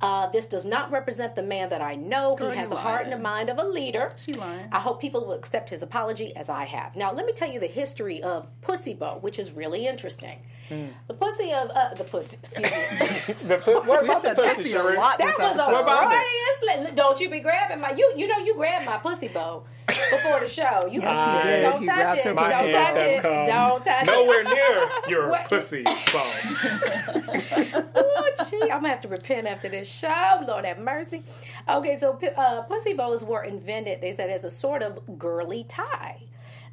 Uh, 0.00 0.26
this 0.28 0.46
does 0.46 0.66
not 0.66 0.90
represent 0.90 1.34
the 1.34 1.42
man 1.42 1.68
that 1.70 1.80
I 1.80 1.94
know. 1.94 2.34
Girl, 2.34 2.50
he 2.50 2.56
has 2.58 2.72
a 2.72 2.76
heart 2.76 3.04
and 3.04 3.14
a 3.14 3.18
mind 3.18 3.48
of 3.48 3.58
a 3.58 3.64
leader. 3.64 4.12
She 4.16 4.32
lying. 4.32 4.68
I 4.72 4.78
hope 4.80 5.00
people 5.00 5.24
will 5.24 5.32
accept 5.32 5.70
his 5.70 5.82
apology 5.82 6.34
as 6.36 6.48
I 6.48 6.64
have. 6.64 6.96
Now, 6.96 7.12
let 7.12 7.26
me 7.26 7.32
tell 7.32 7.50
you 7.50 7.60
the 7.60 7.66
history 7.66 8.22
of 8.22 8.46
Pussy 8.60 8.94
Bow, 8.94 9.18
which 9.18 9.38
is 9.38 9.52
really 9.52 9.86
interesting. 9.86 10.42
The 10.68 11.14
pussy 11.14 11.52
of 11.52 11.70
uh, 11.70 11.94
the 11.94 12.04
pussy. 12.04 12.36
Excuse 12.42 12.70
me. 12.70 13.34
The 13.48 13.56
pu- 13.58 13.82
what 13.88 14.04
about 14.04 14.22
the 14.22 14.34
pussy, 14.34 14.54
pussy 14.62 14.74
a 14.74 14.82
lot 14.82 15.18
That 15.18 15.34
was 15.38 15.58
a 15.58 15.62
episode. 15.62 15.80
about 15.80 16.12
it? 16.12 16.18
Freudian 16.60 16.84
slip. 16.86 16.96
Don't 16.96 17.20
you 17.20 17.30
be 17.30 17.40
grabbing 17.40 17.80
my 17.80 17.92
you 17.92 18.12
you 18.16 18.26
know 18.26 18.38
you 18.38 18.54
grabbed 18.54 18.86
my 18.86 18.96
pussy 18.96 19.28
bow 19.28 19.62
before 19.86 20.40
the 20.40 20.48
show. 20.48 20.86
You 20.90 21.00
Yes, 21.02 21.44
he 21.44 21.48
did. 21.48 21.62
Don't 21.62 21.80
He 21.80 21.86
touch 21.86 22.18
it. 22.18 22.24
her 22.24 22.34
Don't 22.34 22.72
touch 22.72 22.96
it. 22.96 23.22
come 23.22 23.46
Don't 23.46 23.84
touch 23.84 24.02
it. 24.02 24.06
nowhere 24.06 24.44
near 24.44 24.88
your 25.08 25.38
pussy 25.48 25.82
bone. 25.84 27.84
Oh, 28.16 28.30
gee, 28.50 28.60
I'm 28.62 28.68
gonna 28.80 28.88
have 28.88 29.00
to 29.00 29.08
repent 29.08 29.46
after 29.46 29.68
this 29.68 29.88
show. 29.88 30.42
Lord 30.46 30.64
have 30.64 30.78
mercy. 30.78 31.22
Okay, 31.68 31.96
so 31.96 32.18
uh, 32.36 32.62
pussy 32.62 32.94
bows 32.94 33.24
were 33.24 33.42
invented. 33.44 34.00
They 34.00 34.12
said 34.12 34.30
as 34.30 34.44
a 34.44 34.50
sort 34.50 34.82
of 34.82 35.18
girly 35.18 35.64
tie. 35.64 36.22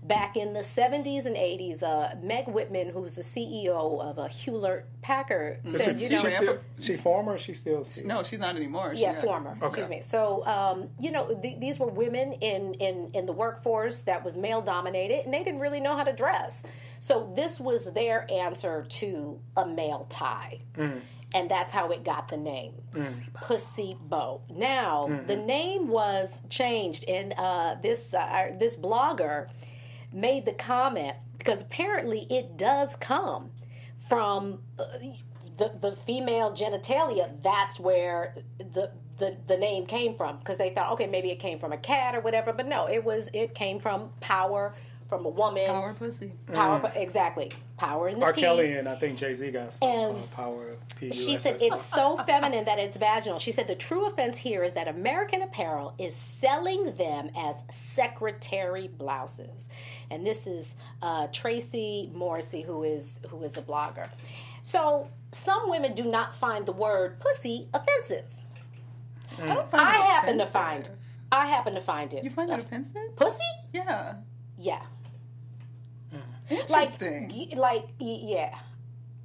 Back 0.04 0.36
in 0.36 0.54
the 0.54 0.62
70s 0.62 1.28
and 1.28 1.36
80s, 1.36 1.84
uh, 1.84 2.16
Meg 2.24 2.48
Whitman, 2.48 2.90
who's 2.90 3.14
the 3.14 3.22
CEO 3.22 4.02
of 4.02 4.18
uh, 4.18 4.28
Hewlett 4.30 4.86
Packard, 5.04 5.60
said, 5.70 6.00
she, 6.00 6.06
you 6.06 6.10
know, 6.10 6.22
she, 6.24 6.30
still, 6.32 6.60
she 6.80 6.96
former? 6.96 7.34
or 7.34 7.38
She 7.38 7.54
still? 7.54 7.86
No, 8.04 8.24
she's 8.24 8.40
not 8.40 8.56
anymore. 8.56 8.96
She 8.96 9.04
yeah, 9.04 9.14
got- 9.14 9.24
former. 9.24 9.58
Excuse 9.62 9.90
me. 9.90 10.02
So, 10.02 10.44
um, 10.48 10.90
you 11.00 11.12
know, 11.12 11.40
th- 11.40 11.60
these 11.60 11.80
were 11.80 11.88
women 11.88 12.34
in, 12.34 12.74
in 12.76 13.12
in 13.14 13.28
the 13.28 13.32
workforce 13.34 14.00
that 14.02 14.24
was 14.26 14.36
male 14.36 14.62
dominated, 14.62 15.24
and 15.26 15.32
they 15.32 15.44
didn't 15.44 15.60
really 15.60 15.80
know 15.80 15.96
how 15.96 16.04
to 16.04 16.14
dress. 16.14 16.64
So 16.98 17.32
this 17.36 17.60
was 17.60 17.94
their 17.94 18.26
answer 18.32 18.86
to 18.90 19.40
a 19.56 19.68
male 19.68 20.08
tie, 20.10 20.62
and 21.36 21.50
that's 21.50 21.72
how 21.72 21.92
it 21.92 22.04
got 22.04 22.28
the 22.28 22.38
name, 22.38 22.74
Pussy 23.36 23.98
Bow. 24.02 24.42
Now 24.50 25.22
the 25.28 25.36
name 25.38 25.90
was 25.90 26.42
changed, 26.50 27.06
and 27.08 27.34
uh, 27.38 27.76
this 27.84 28.14
uh, 28.16 28.52
this 28.60 28.76
blogger 28.76 29.48
made 30.12 30.46
the 30.46 30.54
comment 30.54 31.16
because 31.38 31.62
apparently 31.62 32.28
it 32.30 32.58
does 32.58 32.96
come 32.96 33.52
from 33.98 34.60
uh, 34.78 34.86
the 35.58 35.72
the 35.80 35.94
female 35.94 36.52
genitalia. 36.52 37.30
That's 37.42 37.80
where 37.80 38.36
the 38.58 38.92
the, 39.18 39.38
the 39.48 39.58
name 39.58 39.86
came 39.86 40.16
from 40.16 40.38
because 40.38 40.58
they 40.58 40.72
thought 40.72 40.94
okay 40.94 41.08
maybe 41.08 41.32
it 41.32 41.40
came 41.40 41.60
from 41.60 41.72
a 41.72 41.78
cat 41.78 42.16
or 42.16 42.22
whatever, 42.22 42.54
but 42.54 42.68
no, 42.68 42.88
it 42.88 43.04
was 43.04 43.30
it 43.34 43.54
came 43.56 43.80
from 43.80 44.10
power 44.20 44.74
from 45.12 45.26
a 45.26 45.30
woman. 45.30 45.66
Power 45.66 45.94
pussy. 45.94 46.32
Power, 46.54 46.90
exactly. 46.96 47.52
Power 47.76 48.08
in 48.08 48.20
the 48.20 48.26
R. 48.26 48.32
P. 48.34 48.40
Kelly 48.40 48.72
and 48.76 48.88
I 48.88 48.96
think 48.96 49.18
Jay 49.18 49.34
Z 49.34 49.52
got 49.52 49.74
some 49.74 49.90
And 49.90 50.16
uh, 50.16 50.22
power. 50.34 50.78
She 51.12 51.36
said 51.36 51.62
it's 51.62 51.82
so 51.82 52.16
feminine 52.26 52.64
that 52.64 52.80
it's 52.80 52.96
vaginal. 52.96 53.38
She 53.38 53.52
said 53.52 53.68
the 53.68 53.76
true 53.76 54.06
offense 54.06 54.38
here 54.38 54.64
is 54.64 54.72
that 54.74 54.88
American 54.88 55.42
Apparel 55.42 55.96
is 55.98 56.16
selling 56.16 56.96
them 56.96 57.30
as 57.36 57.56
secretary 57.72 58.88
blouses, 58.88 59.68
and 60.12 60.26
this 60.28 60.46
is 60.46 60.78
uh, 61.02 61.28
Tracie 61.32 62.12
Morrissey, 62.14 62.62
who 62.62 62.84
is 62.84 63.20
who 63.30 63.42
is 63.44 63.54
the 63.54 63.62
blogger. 63.62 64.10
So 64.62 65.08
some 65.32 65.70
women 65.70 65.94
do 65.96 66.04
not 66.04 66.36
find 66.36 66.66
the 66.66 66.72
word 66.74 67.20
pussy 67.20 67.68
offensive. 67.74 68.26
I 69.42 69.48
don't 69.54 69.72
find 69.72 69.84
I 69.84 69.96
it 69.98 70.02
happen 70.04 70.38
to 70.40 70.46
find. 70.46 70.90
I 71.32 71.48
happen 71.48 71.74
to 71.76 71.82
find 71.82 72.14
it. 72.14 72.24
You 72.26 72.30
find 72.30 72.52
it 72.52 72.60
offensive? 72.60 73.16
pussy? 73.16 73.38
Yeah. 73.74 74.16
Yeah. 74.60 74.82
Interesting. 76.50 77.32
Like, 77.56 77.56
like, 77.58 77.88
yeah. 78.00 78.58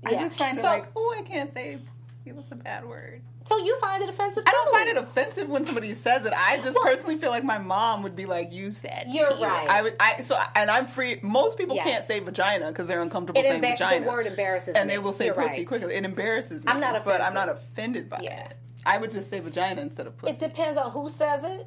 I 0.07 0.11
Yeah. 0.13 0.21
just 0.21 0.39
find 0.39 0.57
it 0.57 0.61
So- 0.61 0.69
like, 0.69 0.87
oh, 0.95 1.15
I 1.19 1.23
can't 1.23 1.53
say 1.53 1.79
pussy. 2.25 2.31
That's 2.37 2.53
a 2.53 2.55
bad 2.55 2.85
word. 2.87 3.23
So 3.47 3.57
you 3.59 3.79
find 3.81 4.03
it 4.03 4.09
offensive? 4.09 4.43
I 4.47 4.51
don't 4.51 4.71
find 4.73 4.89
it 4.89 4.97
offensive 4.97 5.49
when 5.49 5.65
somebody 5.65 5.95
says 5.95 6.27
it. 6.27 6.33
I 6.37 6.57
just 6.59 6.75
Well- 6.75 6.85
personally 6.85 7.17
feel 7.17 7.31
like 7.31 7.45
my 7.45 7.59
mom 7.59 8.03
would 8.03 8.17
be 8.17 8.27
like, 8.27 8.53
"You 8.53 8.73
said." 8.73 9.05
You're 9.09 9.29
period." 9.29 9.47
right. 9.47 9.69
I 9.71 9.83
would. 9.83 9.97
I 10.01 10.23
so 10.23 10.37
and 10.57 10.71
I'm 10.71 10.87
free. 10.87 11.21
Most 11.23 11.57
people 11.57 11.77
Yes. 11.77 11.85
can't 11.85 12.05
say 12.07 12.19
vagina 12.21 12.69
because 12.69 12.89
they're 12.89 13.01
uncomfortable 13.03 13.41
It 13.41 13.47
saying 13.47 13.63
embar- 13.63 13.71
vagina. 13.79 14.05
the 14.05 14.11
word 14.11 14.27
embarrasses 14.27 14.75
and 14.75 14.89
me. 14.89 14.95
they 14.95 14.99
will 14.99 15.13
say 15.13 15.27
You're 15.27 15.35
pussy 15.35 15.59
right. 15.59 15.67
quickly. 15.69 15.95
It 15.95 16.05
embarrasses 16.05 16.65
me. 16.65 16.73
I'm 16.73 16.81
not 16.81 17.05
but 17.05 17.21
I'm 17.21 17.35
not 17.35 17.49
offended 17.49 18.09
by 18.11 18.19
Yeah. 18.23 18.47
it. 18.47 18.57
I 18.85 18.99
would 18.99 19.11
just 19.11 19.31
say 19.31 19.39
vagina 19.41 19.81
instead 19.83 20.07
of 20.07 20.17
pussy. 20.17 20.33
It 20.33 20.39
depends 20.41 20.77
on 20.77 20.91
who 20.91 21.09
says 21.09 21.45
it 21.45 21.67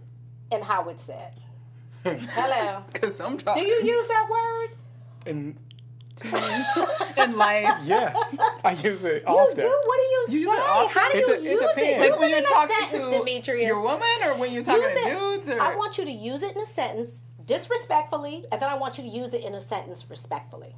and 0.51 0.63
how 0.63 0.87
it's 0.89 1.03
said. 1.05 1.35
Hello. 2.03 2.83
Because 2.93 3.19
I'm 3.19 3.37
Do 3.37 3.59
you 3.59 3.81
use 3.83 4.07
that 4.07 4.27
word? 4.29 4.69
And 5.25 5.57
in 7.17 7.38
life? 7.38 7.79
yes, 7.84 8.38
I 8.63 8.71
use 8.71 9.03
it 9.05 9.23
You 9.23 9.27
often. 9.34 9.55
do? 9.58 9.82
What 9.86 9.97
do 9.97 10.03
you, 10.03 10.25
You 10.29 10.39
use 10.39 10.49
say? 10.49 10.55
it 10.58 10.69
often? 10.69 11.01
How 11.01 11.12
do 11.12 11.17
It 11.17 11.21
you 11.21 11.25
de- 11.27 11.34
it 11.34 11.43
use 11.43 11.51
it? 11.53 11.67
depends. 11.67 11.79
Use 11.89 11.99
Like 11.99 12.10
it 12.12 12.19
when 12.19 12.29
you're 12.29 12.38
in 12.39 12.45
a 12.45 12.47
talking 12.47 12.75
sentence, 12.89 13.05
to 13.05 13.17
Demetrius. 13.19 13.65
your 13.65 13.82
woman, 13.82 14.08
or 14.25 14.38
when 14.38 14.53
you're 14.53 14.63
talking 14.63 14.82
Use 14.84 15.03
to 15.03 15.10
dudes, 15.45 15.49
or 15.49 15.62
I 15.62 15.75
want 15.75 15.97
you 15.97 16.05
to 16.05 16.12
use 16.12 16.43
it 16.43 16.55
in 16.55 16.62
a 16.62 16.65
sentence 16.65 17.25
disrespectfully, 17.45 18.45
and 18.51 18.62
then 18.62 18.69
I 18.69 18.75
want 18.75 18.97
you 18.97 19.03
to 19.03 19.10
use 19.10 19.34
it 19.34 19.43
in 19.43 19.55
a 19.55 19.62
sentence 19.62 20.05
respectfully. 20.10 20.75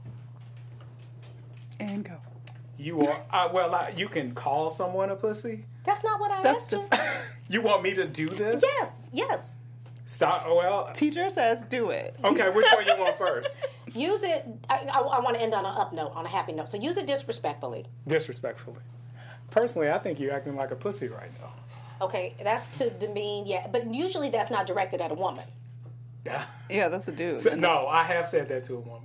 and 1.79 2.03
go. 2.05 2.17
You 2.77 2.99
are 3.07 3.15
uh, 3.31 3.49
well. 3.53 3.73
I, 3.75 3.93
you 3.95 4.07
can 4.07 4.33
call 4.33 4.69
someone 4.69 5.09
a 5.11 5.15
pussy. 5.15 5.65
That's 5.83 6.03
not 6.03 6.19
what 6.19 6.31
I 6.31 6.41
That's 6.41 6.59
asked 6.61 6.69
the 6.71 6.77
you. 6.97 7.01
You 7.49 7.61
want 7.61 7.83
me 7.83 7.93
to 7.95 8.07
do 8.07 8.25
this? 8.27 8.61
Yes, 8.63 8.89
yes. 9.11 9.57
Stop. 10.05 10.45
Well, 10.47 10.89
teacher 10.93 11.29
says 11.29 11.63
do 11.69 11.89
it. 11.91 12.15
okay. 12.23 12.49
Which 12.49 12.65
one 12.75 12.85
you 12.85 12.95
want 12.97 13.17
first? 13.17 13.55
Use 13.93 14.23
it. 14.23 14.45
I, 14.69 14.77
I, 14.91 14.99
I 14.99 15.19
want 15.19 15.35
to 15.35 15.41
end 15.41 15.53
on 15.53 15.65
an 15.65 15.73
up 15.75 15.93
note, 15.93 16.11
on 16.15 16.25
a 16.25 16.29
happy 16.29 16.53
note. 16.53 16.69
So 16.69 16.77
use 16.77 16.97
it 16.97 17.07
disrespectfully. 17.07 17.85
Disrespectfully. 18.07 18.79
Personally, 19.49 19.89
I 19.89 19.97
think 19.99 20.19
you're 20.19 20.33
acting 20.33 20.55
like 20.55 20.71
a 20.71 20.75
pussy 20.75 21.07
right 21.09 21.31
now. 21.41 21.53
Okay, 22.05 22.33
that's 22.41 22.77
to 22.79 22.89
demean. 22.89 23.45
Yeah, 23.45 23.67
but 23.67 23.93
usually 23.93 24.29
that's 24.29 24.49
not 24.49 24.65
directed 24.65 25.01
at 25.01 25.11
a 25.11 25.15
woman. 25.15 25.43
Yeah. 26.25 26.43
Yeah, 26.69 26.87
that's 26.87 27.07
a 27.07 27.11
dude. 27.11 27.39
So- 27.39 27.55
no, 27.55 27.87
I 27.87 28.03
have 28.03 28.27
said 28.27 28.47
that 28.49 28.63
to 28.63 28.75
a 28.75 28.79
woman. 28.79 29.03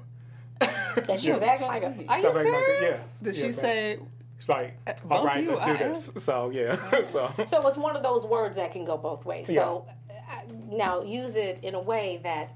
That 0.61 1.19
she 1.21 1.31
was 1.33 1.43
acting 1.43 1.67
like 1.67 1.83
a. 1.83 1.87
Are 2.09 2.17
you 2.19 2.21
Stop 2.21 2.37
acting 2.37 2.53
like 2.53 2.63
a- 2.63 2.67
serious? 2.79 2.97
yeah. 2.99 3.03
Did 3.23 3.35
she 3.35 3.41
Yeah, 3.43 3.47
man. 3.49 3.53
say? 3.53 3.99
It's 4.39 4.49
like, 4.49 4.77
all 5.11 5.25
right, 5.25 5.43
you, 5.43 5.51
let's 5.51 5.63
do 5.65 5.71
I- 5.73 5.77
this. 5.77 6.11
So 6.19 6.51
yeah. 6.51 6.77
so 7.05 7.33
So 7.47 7.67
it's 7.67 7.77
one 7.77 7.97
of 7.97 8.03
those 8.03 8.25
words 8.25 8.57
that 8.57 8.73
can 8.73 8.85
go 8.85 8.97
both 8.97 9.25
ways. 9.27 9.49
So 9.49 9.87
uh, 10.11 10.35
now 10.71 11.03
use 11.03 11.37
it 11.37 11.59
in 11.63 11.75
a 11.75 11.81
way 11.81 12.21
that 12.23 12.53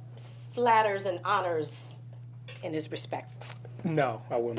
flatters 0.54 1.04
and 1.06 1.20
honors 1.24 1.89
and 2.62 2.74
is 2.74 2.90
respectful. 2.90 3.58
no, 3.84 4.22
I 4.30 4.36
wouldn't. 4.36 4.58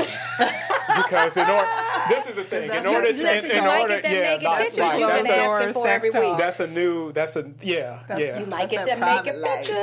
because 0.97 1.37
in 1.37 1.47
order, 1.47 1.67
this 2.09 2.27
is 2.27 2.35
the 2.35 2.43
thing. 2.43 2.69
In 2.71 2.85
order, 2.85 2.89
what- 2.89 3.09
in, 3.09 3.17
listen, 3.17 3.51
in 3.51 3.55
you 3.57 3.61
might 3.61 3.81
order, 3.81 3.93
get 4.01 4.03
them 4.03 4.11
yeah, 4.13 4.19
naked 4.31 4.41
that's 4.47 4.63
pictures 4.63 4.77
right. 4.79 4.99
you've 4.99 5.69
a, 5.69 5.73
for 5.73 5.87
every 5.87 6.09
week. 6.09 6.37
that's 6.37 6.59
a 6.59 6.67
new. 6.67 7.11
That's 7.11 7.35
a 7.35 7.51
yeah, 7.61 7.99
yeah. 8.17 8.39
You 8.39 8.45
might 8.47 8.69
That's 8.69 8.71
get 8.71 8.85
them 8.87 8.99
naked 8.99 9.23
private 9.23 9.39
life. 9.41 9.57
pictures. 9.67 9.77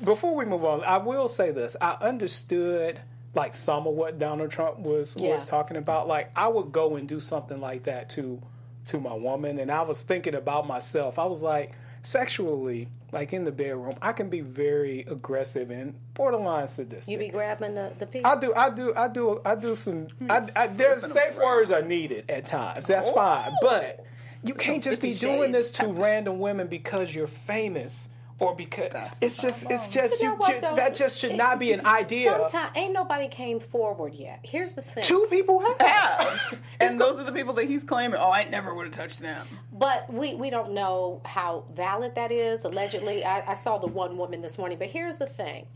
I 0.00 0.04
before 0.04 0.34
we 0.34 0.44
move 0.44 0.64
on, 0.64 0.82
I 0.84 0.96
will 0.98 1.28
say 1.28 1.50
this. 1.50 1.76
I 1.80 1.96
understood 2.00 3.00
like 3.34 3.54
some 3.54 3.86
of 3.86 3.94
what 3.94 4.18
Donald 4.18 4.50
Trump 4.50 4.78
was 4.78 5.16
Yeah. 5.18 5.30
was 5.34 5.44
talking 5.46 5.76
about. 5.76 6.08
Like 6.08 6.30
I 6.36 6.48
would 6.48 6.72
go 6.72 6.96
and 6.96 7.08
do 7.08 7.20
something 7.20 7.60
like 7.60 7.84
that 7.84 8.08
to 8.10 8.40
to 8.86 8.98
my 9.00 9.14
woman, 9.14 9.58
and 9.58 9.70
I 9.70 9.82
was 9.82 10.02
thinking 10.02 10.34
about 10.34 10.66
myself. 10.66 11.18
I 11.18 11.26
was 11.26 11.42
like, 11.42 11.72
sexually, 12.02 12.88
like 13.12 13.32
in 13.32 13.44
the 13.44 13.52
bedroom, 13.52 13.94
I 14.02 14.12
can 14.12 14.28
be 14.28 14.40
very 14.40 15.00
aggressive 15.00 15.70
and 15.70 15.94
borderline 16.14 16.68
sadistic. 16.68 17.10
You 17.10 17.18
be 17.18 17.28
grabbing 17.28 17.74
the, 17.74 17.92
the 17.98 18.06
people. 18.06 18.30
I 18.30 18.36
do, 18.36 18.52
I 18.54 18.70
do, 18.70 18.94
I 18.96 19.08
do, 19.08 19.40
I 19.44 19.54
do 19.54 19.74
some. 19.74 20.08
I, 20.28 20.48
I, 20.54 20.66
there's 20.66 21.10
safe 21.10 21.36
words 21.36 21.70
are 21.70 21.82
needed 21.82 22.30
at 22.30 22.46
times. 22.46 22.86
That's 22.86 23.10
fine, 23.10 23.52
but 23.62 24.04
you 24.44 24.54
can't 24.54 24.82
just 24.82 25.00
be 25.00 25.14
doing 25.14 25.52
this 25.52 25.70
to 25.72 25.86
random 25.88 26.40
women 26.40 26.66
because 26.66 27.14
you're 27.14 27.26
famous 27.26 28.08
or 28.42 28.54
because 28.56 28.90
That's 28.90 29.18
it's 29.22 29.36
just, 29.36 29.70
it's 29.70 29.88
just 29.88 30.20
You 30.20 30.28
know 30.28 30.32
you. 30.34 30.38
what, 30.38 30.60
though? 30.60 30.74
that 30.74 30.96
just 30.96 31.18
should 31.20 31.36
not 31.36 31.58
be 31.58 31.72
an 31.72 31.86
idea. 31.86 32.36
Sometimes 32.36 32.76
ain't 32.76 32.92
nobody 32.92 33.28
came 33.28 33.60
forward 33.60 34.14
yet. 34.14 34.40
Here's 34.42 34.74
the 34.74 34.82
thing. 34.82 35.04
Two 35.04 35.26
people 35.30 35.60
have. 35.60 35.80
have. 35.80 36.60
and 36.80 37.00
those 37.00 37.20
are 37.20 37.24
the 37.24 37.32
people 37.32 37.54
that 37.54 37.66
he's 37.66 37.84
claiming. 37.84 38.18
Oh, 38.20 38.32
I 38.32 38.44
never 38.44 38.74
would 38.74 38.86
have 38.86 38.94
touched 38.94 39.20
them. 39.20 39.46
But 39.72 40.12
we, 40.12 40.34
we 40.34 40.50
don't 40.50 40.72
know 40.72 41.20
how 41.24 41.64
valid 41.72 42.16
that 42.16 42.32
is. 42.32 42.64
Allegedly, 42.64 43.24
I, 43.24 43.50
I 43.50 43.54
saw 43.54 43.78
the 43.78 43.86
one 43.86 44.16
woman 44.16 44.40
this 44.40 44.58
morning. 44.58 44.78
But 44.78 44.88
here's 44.88 45.18
the 45.18 45.26
thing 45.26 45.66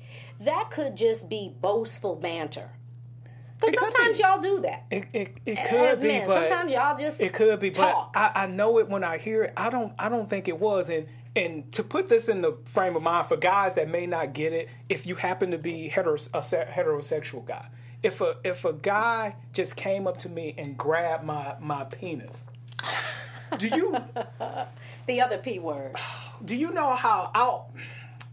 that 0.41 0.71
could 0.71 0.97
just 0.97 1.29
be 1.29 1.55
boastful 1.61 2.17
banter. 2.17 2.71
Because 3.61 3.81
sometimes 3.81 4.17
be. 4.19 4.23
y'all 4.23 4.41
do 4.41 4.61
that. 4.61 4.85
It, 4.91 5.07
it, 5.13 5.37
it 5.47 5.59
As 5.59 5.69
could 5.69 6.03
be, 6.03 6.09
men, 6.09 6.27
but 6.27 6.49
sometimes 6.49 6.73
y'all 6.73 6.99
just 6.99 7.21
it 7.21 7.33
could 7.33 7.59
be. 7.59 7.71
talk. 7.71 8.13
But 8.13 8.33
I, 8.37 8.43
I 8.43 8.47
know 8.47 8.79
it 8.79 8.89
when 8.89 9.03
I 9.03 9.19
hear 9.19 9.45
it. 9.45 9.53
I 9.57 9.71
don't. 9.71 9.93
I 9.99 10.09
don't 10.09 10.29
think 10.29 10.49
it 10.49 10.59
was. 10.61 10.91
And 10.91 11.07
and 11.37 11.71
to 11.73 11.83
put 11.85 12.09
this 12.09 12.29
in 12.29 12.41
the 12.41 12.57
frame 12.65 12.97
of 12.97 13.03
mind 13.03 13.29
for 13.29 13.37
guys 13.37 13.75
that 13.75 13.89
may 13.89 14.07
not 14.07 14.33
get 14.33 14.53
it, 14.53 14.69
if 14.89 15.07
you 15.07 15.15
happen 15.15 15.51
to 15.53 15.59
be 15.59 15.91
heteros, 15.93 16.29
a 16.35 16.43
se- 16.43 16.69
heterosexual 16.71 17.45
guy, 17.45 17.69
if 18.03 18.21
a 18.21 18.37
if 18.43 18.65
a 18.65 18.73
guy 18.73 19.37
just 19.53 19.77
came 19.77 20.07
up 20.07 20.17
to 20.19 20.29
me 20.29 20.55
and 20.59 20.77
grabbed 20.77 21.25
my 21.25 21.55
my 21.61 21.85
penis, 21.85 22.47
do 23.59 23.69
you 23.69 23.97
the 25.07 25.21
other 25.21 25.39
p 25.39 25.59
word 25.59 25.95
do 26.45 26.55
you 26.57 26.73
know 26.73 26.91
how 26.95 27.31
out? 27.35 27.67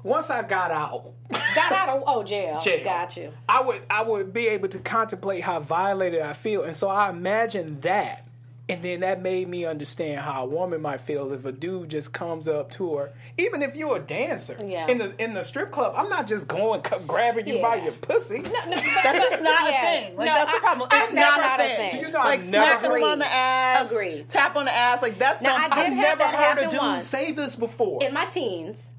Once 0.03 0.29
I 0.29 0.43
got 0.43 0.69
out, 0.69 1.13
got 1.55 1.71
out 1.71 1.89
of 1.89 2.03
oh 2.05 2.23
jail. 2.23 2.59
jail. 2.59 2.83
Got 2.83 3.15
you. 3.15 3.31
I 3.47 3.61
would 3.61 3.83
I 3.89 4.03
would 4.03 4.33
be 4.33 4.49
able 4.49 4.67
to 4.69 4.79
contemplate 4.79 5.43
how 5.43 5.61
violated 5.61 6.21
I 6.21 6.33
feel, 6.33 6.63
and 6.63 6.75
so 6.75 6.89
I 6.89 7.09
imagine 7.09 7.79
that, 7.81 8.27
and 8.69 8.81
then 8.81 9.01
that 9.01 9.21
made 9.21 9.49
me 9.49 9.65
understand 9.65 10.21
how 10.21 10.43
a 10.43 10.45
woman 10.47 10.81
might 10.81 11.01
feel 11.01 11.33
if 11.33 11.43
a 11.43 11.51
dude 11.51 11.89
just 11.89 12.13
comes 12.13 12.47
up 12.47 12.71
to 12.71 12.95
her, 12.95 13.11
even 13.37 13.61
if 13.61 13.75
you're 13.75 13.97
a 13.97 13.99
dancer 13.99 14.55
Yeah. 14.65 14.87
in 14.87 14.99
the 14.99 15.21
in 15.21 15.33
the 15.33 15.41
strip 15.41 15.69
club. 15.71 15.93
I'm 15.97 16.07
not 16.07 16.27
just 16.27 16.47
going 16.47 16.81
c- 16.83 16.95
grabbing 17.05 17.45
you 17.47 17.59
by 17.61 17.75
your 17.75 17.91
pussy. 17.91 18.39
No, 18.39 18.49
no, 18.49 18.75
That's 19.03 19.19
just 19.29 19.43
not 19.43 19.69
yes. 19.69 19.83
a 19.83 20.05
thing. 20.07 20.17
Like 20.17 20.27
No, 20.27 20.33
that's 20.33 20.51
the 20.51 20.57
I- 20.57 20.59
problem. 20.61 20.87
I've 20.91 21.03
It's 21.03 21.13
never 21.13 21.41
not 21.41 21.59
had 21.59 21.59
a 21.59 21.75
thing. 21.75 21.91
Do 21.91 21.97
you 22.07 22.13
know, 22.13 22.19
like 22.19 22.39
I've 22.39 22.45
smacking 22.45 22.89
them 22.91 23.03
on 23.03 23.19
the 23.19 23.25
ass, 23.33 23.91
Agreed. 23.91 24.29
tap 24.29 24.55
on 24.55 24.65
the 24.65 24.73
ass. 24.73 25.01
Like 25.01 25.17
that's 25.17 25.41
Now, 25.41 25.55
I 25.57 25.61
something. 25.63 25.79
did 25.79 25.85
I've 25.91 25.97
never 25.97 26.19
that 26.19 26.57
heard 26.57 26.67
a 26.67 26.69
dude 26.71 26.79
once. 26.79 27.07
say 27.07 27.31
this 27.33 27.55
before. 27.57 27.99
in 28.01 28.13
my 28.13 28.25
teens, 28.27 28.93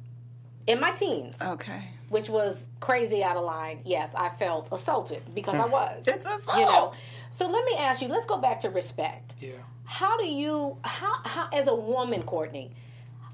in 0.67 0.79
my 0.79 0.91
teens, 0.93 1.41
okay. 1.43 1.89
which 2.11 2.29
was 2.29 2.69
crazy 2.81 3.23
out 3.25 3.37
of 3.39 3.45
line. 3.45 3.81
Yes, 3.85 4.15
I 4.15 4.29
felt 4.29 4.69
assaulted 4.73 5.23
because 5.35 5.59
I 5.59 5.63
hmm. 5.65 5.73
was. 5.73 6.05
It's 6.07 6.27
assault. 6.27 6.59
You 6.59 6.65
know. 6.67 6.93
So 7.35 7.49
let 7.49 7.65
me 7.65 7.75
ask 7.77 8.01
you. 8.01 8.07
Let's 8.07 8.27
go 8.27 8.39
back 8.39 8.61
to 8.61 8.71
respect. 8.71 9.35
yeah. 9.41 9.55
How 9.87 10.17
do 10.17 10.25
you, 10.25 10.79
how, 10.85 11.17
how 11.25 11.49
as 11.53 11.67
a 11.67 11.75
woman, 11.75 12.23
Courtney, 12.23 12.71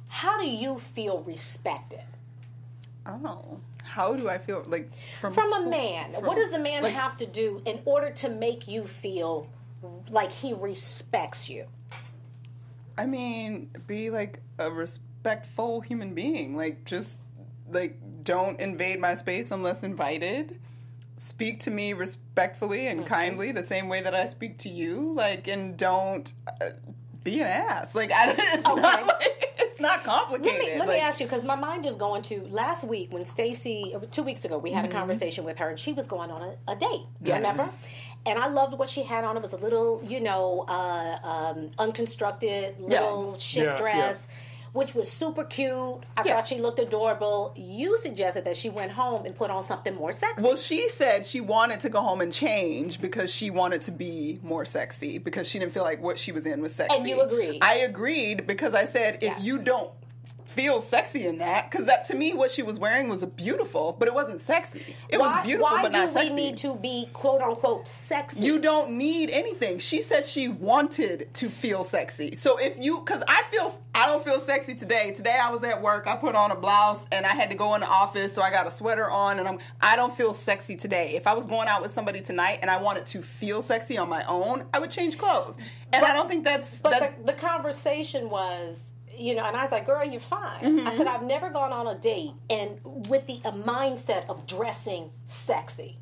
how 0.09 0.41
do 0.41 0.49
you 0.49 0.79
feel 0.79 1.21
respected 1.21 2.01
Oh, 3.05 3.61
how 3.85 4.15
do 4.15 4.31
I 4.31 4.39
feel? 4.39 4.65
Like 4.67 4.91
from 5.21 5.35
from 5.35 5.53
a 5.53 5.67
man? 5.67 6.13
what 6.15 6.37
does 6.37 6.51
the 6.51 6.59
man 6.59 6.83
like- 6.83 6.95
have 6.95 7.19
to 7.19 7.27
do 7.27 7.61
in 7.67 7.81
order 7.85 8.11
to 8.23 8.31
make 8.31 8.67
you 8.67 8.87
feel 8.87 9.51
like 10.09 10.33
he 10.33 10.55
respects 10.55 11.51
you? 11.51 11.67
I 12.97 13.05
mean, 13.05 13.69
be 13.87 14.09
like 14.09 14.41
a 14.59 14.71
respectful 14.71 15.83
human 15.83 16.15
being. 16.15 16.57
Like 16.57 16.87
just 16.87 17.19
like 17.71 17.99
don't 18.25 18.59
invade 18.61 18.99
my 18.99 19.15
space 19.15 19.51
unless 19.51 19.83
invited. 19.83 20.59
Speak 21.23 21.61
to 21.61 21.71
me 21.71 21.93
respectfully 21.93 22.87
and 22.87 23.05
kindly, 23.05 23.53
the 23.53 23.63
same 23.63 23.91
way 23.91 24.01
that 24.01 24.15
I 24.15 24.25
speak 24.25 24.57
to 24.61 24.71
you. 24.71 25.13
Like, 25.15 25.49
and 25.49 25.77
don't 25.77 26.33
uh, 26.49 26.71
be 27.23 27.41
an 27.41 27.47
ass. 27.47 27.95
Like, 27.95 28.11
I, 28.11 28.31
it's 28.39 28.65
not. 28.65 29.07
Like, 29.07 29.55
it's 29.59 29.79
not 29.81 30.03
complicated. 30.03 30.61
Let 30.61 30.73
me, 30.73 30.79
let 30.79 30.89
me 30.89 30.99
ask 30.99 31.21
you 31.21 31.27
because 31.27 31.45
my 31.45 31.57
mind 31.57 31.85
is 31.85 31.95
going 31.95 32.23
to 32.23 32.47
last 32.49 32.85
week 32.85 33.13
when 33.13 33.27
Stacy, 33.27 33.93
uh, 33.95 34.01
two 34.11 34.23
weeks 34.23 34.47
ago, 34.47 34.57
we 34.57 34.73
had 34.73 34.87
a 34.87 34.89
conversation 34.89 35.45
with 35.45 35.59
her 35.59 35.69
and 35.69 35.79
she 35.79 35.93
was 35.93 36.07
going 36.07 36.31
on 36.31 36.41
a, 36.41 36.73
a 36.73 36.77
date. 36.77 37.05
Yes. 37.23 37.43
Remember? 37.43 37.71
And 38.25 38.39
I 38.39 38.49
loved 38.49 38.79
what 38.79 38.89
she 38.89 39.03
had 39.03 39.25
on. 39.25 39.37
It 39.37 39.43
was 39.43 39.53
a 39.53 39.59
little, 39.59 40.03
you 40.03 40.23
know, 40.23 40.65
uh, 40.69 41.19
um, 41.23 41.71
unconstructed 41.79 42.81
little 42.81 43.37
shift 43.39 43.67
Yeah, 43.67 43.77
dress. 43.77 44.27
Which 44.73 44.95
was 44.95 45.11
super 45.11 45.43
cute. 45.45 46.05
I 46.17 46.23
thought 46.23 46.47
she 46.47 46.61
looked 46.61 46.79
adorable. 46.79 47.53
You 47.57 47.97
suggested 47.97 48.45
that 48.45 48.57
she 48.57 48.69
went 48.69 48.93
home 48.93 49.27
and 49.27 49.35
put 49.35 49.51
on 49.51 49.63
something 49.63 49.95
more 49.95 50.13
sexy. 50.13 50.45
Well, 50.45 50.57
she 50.57 50.89
said 50.89 51.27
she 51.27 51.41
wanted 51.41 51.81
to 51.81 51.89
go 51.89 52.01
home 52.01 52.21
and 52.21 52.33
change 52.33 53.01
because 53.01 53.33
she 53.33 53.51
wanted 53.51 53.83
to 53.83 53.91
be 53.93 54.39
more 54.43 54.65
sexy 54.65 55.19
because 55.19 55.49
she 55.49 55.59
didn't 55.59 55.73
feel 55.73 55.83
like 55.83 56.01
what 56.01 56.19
she 56.19 56.31
was 56.31 56.47
in 56.47 56.63
was 56.63 56.75
sexy. 56.75 56.97
And 56.97 57.09
you 57.09 57.21
agreed. 57.21 57.59
I 57.63 57.77
agreed 57.79 58.47
because 58.47 58.75
I 58.75 58.85
said 58.85 59.17
if 59.17 59.23
Yes. 59.23 59.41
you 59.43 59.59
don't 59.59 59.91
feel 60.51 60.81
sexy 60.81 61.27
in 61.27 61.39
that, 61.39 61.71
because 61.71 61.87
that 61.87 62.05
to 62.07 62.15
me 62.15 62.35
what 62.35 62.51
she 62.51 62.63
was 62.63 62.79
wearing 62.79 63.09
was 63.09 63.25
beautiful, 63.25 63.97
but 63.99 64.09
it 64.09 64.15
wasn't 64.15 64.41
sexy. 64.41 64.95
It 65.09 65.19
why, 65.19 65.37
was 65.37 65.47
beautiful, 65.47 65.79
but 65.83 65.93
not 65.93 66.13
sexy. 66.13 66.17
why 66.17 66.25
but 66.25 66.29
do 66.29 66.35
we 66.35 66.41
need 66.43 66.57
to 66.59 66.75
be 66.77 67.09
quote 67.13 67.41
unquote 67.41 67.87
sexy? 67.87 68.45
you 68.45 68.61
don't 68.61 68.93
need 68.99 69.31
anything. 69.31 69.79
She 69.79 70.03
said 70.03 70.25
she 70.25 70.49
wanted 70.49 71.33
to 71.35 71.49
feel 71.49 71.85
sexy. 71.85 72.37
So 72.37 72.59
if 72.59 72.77
you, 72.83 73.01
because 73.01 73.23
I 73.29 73.43
feel, 73.51 73.73
I 73.95 74.07
don't 74.07 74.25
feel 74.25 74.41
sexy 74.41 74.75
today. 74.75 75.13
Today 75.13 75.39
I 75.43 75.51
was 75.51 75.65
at 75.65 75.81
work. 75.81 76.07
I 76.07 76.17
put 76.17 76.35
on 76.35 76.51
a 76.51 76.57
blouse 76.57 77.07
and 77.13 77.25
I 77.27 77.31
had 77.31 77.51
to 77.51 77.57
go 77.57 77.75
in 77.75 77.81
the 77.81 77.89
office, 77.89 78.33
so 78.33 78.43
I 78.43 78.51
got 78.51 78.67
a 78.67 78.71
sweater 78.71 79.11
on, 79.11 79.39
and 79.39 79.47
I'm, 79.49 79.59
I 79.81 79.97
don't 79.97 80.17
feel 80.17 80.35
sexy 80.35 80.77
today. 80.77 81.15
If 81.15 81.27
I 81.27 81.35
was 81.35 81.47
going 81.47 81.69
out 81.69 81.83
with 81.83 81.91
somebody 81.91 82.21
tonight 82.21 82.59
and 82.63 82.71
I 82.71 82.81
wanted 82.81 83.07
to 83.07 83.23
feel 83.23 83.63
sexy 83.63 83.99
on 83.99 84.09
my 84.09 84.25
own, 84.25 84.65
I 84.73 84.79
would 84.79 84.91
change 84.91 85.19
clothes. 85.19 85.59
And 85.93 86.05
I 86.05 86.13
don't 86.13 86.29
think 86.29 86.45
that's 86.45 86.81
But 86.81 86.91
that. 86.91 87.27
the, 87.27 87.33
the 87.33 87.39
conversation 87.39 88.31
was, 88.31 88.95
you 89.21 89.35
know, 89.35 89.45
and 89.45 89.57
I 89.57 89.63
was 89.63 89.73
like, 89.73 89.87
girl, 89.87 90.05
you're 90.05 90.21
fine. 90.21 90.63
Mm-hmm. 90.63 90.89
I 90.89 90.97
said, 90.97 91.07
I've 91.07 91.23
never 91.23 91.51
gone 91.51 91.73
on 91.73 91.87
a 91.87 91.95
date 91.99 92.33
and 92.49 92.79
with 93.09 93.27
the 93.27 93.41
a 93.45 93.53
mindset 93.53 94.29
of 94.29 94.47
dressing 94.47 95.11
sexy 95.27 95.99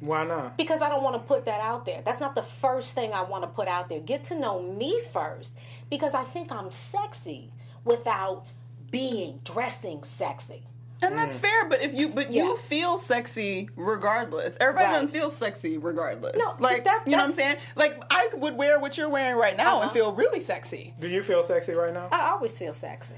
Why 0.00 0.24
not? 0.24 0.56
because 0.56 0.82
I 0.82 0.88
don't 0.88 1.02
want 1.02 1.14
to 1.16 1.20
put 1.26 1.44
that 1.46 1.60
out 1.60 1.84
there. 1.84 2.02
That's 2.04 2.20
not 2.20 2.34
the 2.34 2.42
first 2.42 2.94
thing 2.94 3.12
I 3.12 3.22
want 3.22 3.44
to 3.44 3.48
put 3.48 3.68
out 3.68 3.88
there. 3.88 4.00
Get 4.00 4.24
to 4.24 4.38
know 4.38 4.62
me 4.62 5.00
first 5.12 5.56
because 5.90 6.14
I 6.14 6.24
think 6.24 6.52
I'm 6.52 6.70
sexy 6.70 7.52
without 7.84 8.46
being 8.90 9.40
dressing 9.44 10.02
sexy. 10.04 10.62
And 11.02 11.16
that's 11.18 11.36
fair, 11.36 11.68
but 11.68 11.82
if 11.82 11.92
you 11.94 12.08
but 12.10 12.32
you 12.32 12.56
feel 12.56 12.96
sexy 12.98 13.68
regardless. 13.76 14.56
Everybody 14.60 14.86
Right. 14.86 14.92
doesn't 14.94 15.08
feel 15.08 15.30
sexy 15.30 15.76
regardless. 15.78 16.36
No, 16.36 16.56
like 16.58 16.84
that- 16.84 17.02
you 17.06 17.12
know 17.12 17.18
what 17.18 17.24
I'm 17.30 17.32
saying? 17.32 17.56
Like 17.76 18.02
I 18.10 18.28
would 18.34 18.56
wear 18.56 18.78
what 18.78 18.96
you're 18.96 19.10
wearing 19.10 19.36
right 19.38 19.56
now 19.56 19.76
and 19.82 19.84
Uh-huh. 19.86 19.92
feel 19.94 20.12
really 20.12 20.40
sexy. 20.40 20.94
Do 20.98 21.06
you 21.08 21.22
feel 21.22 21.42
sexy 21.42 21.74
right 21.74 21.92
now? 21.92 22.08
I 22.10 22.30
always 22.30 22.56
feel 22.58 22.72
sexy. 22.72 23.14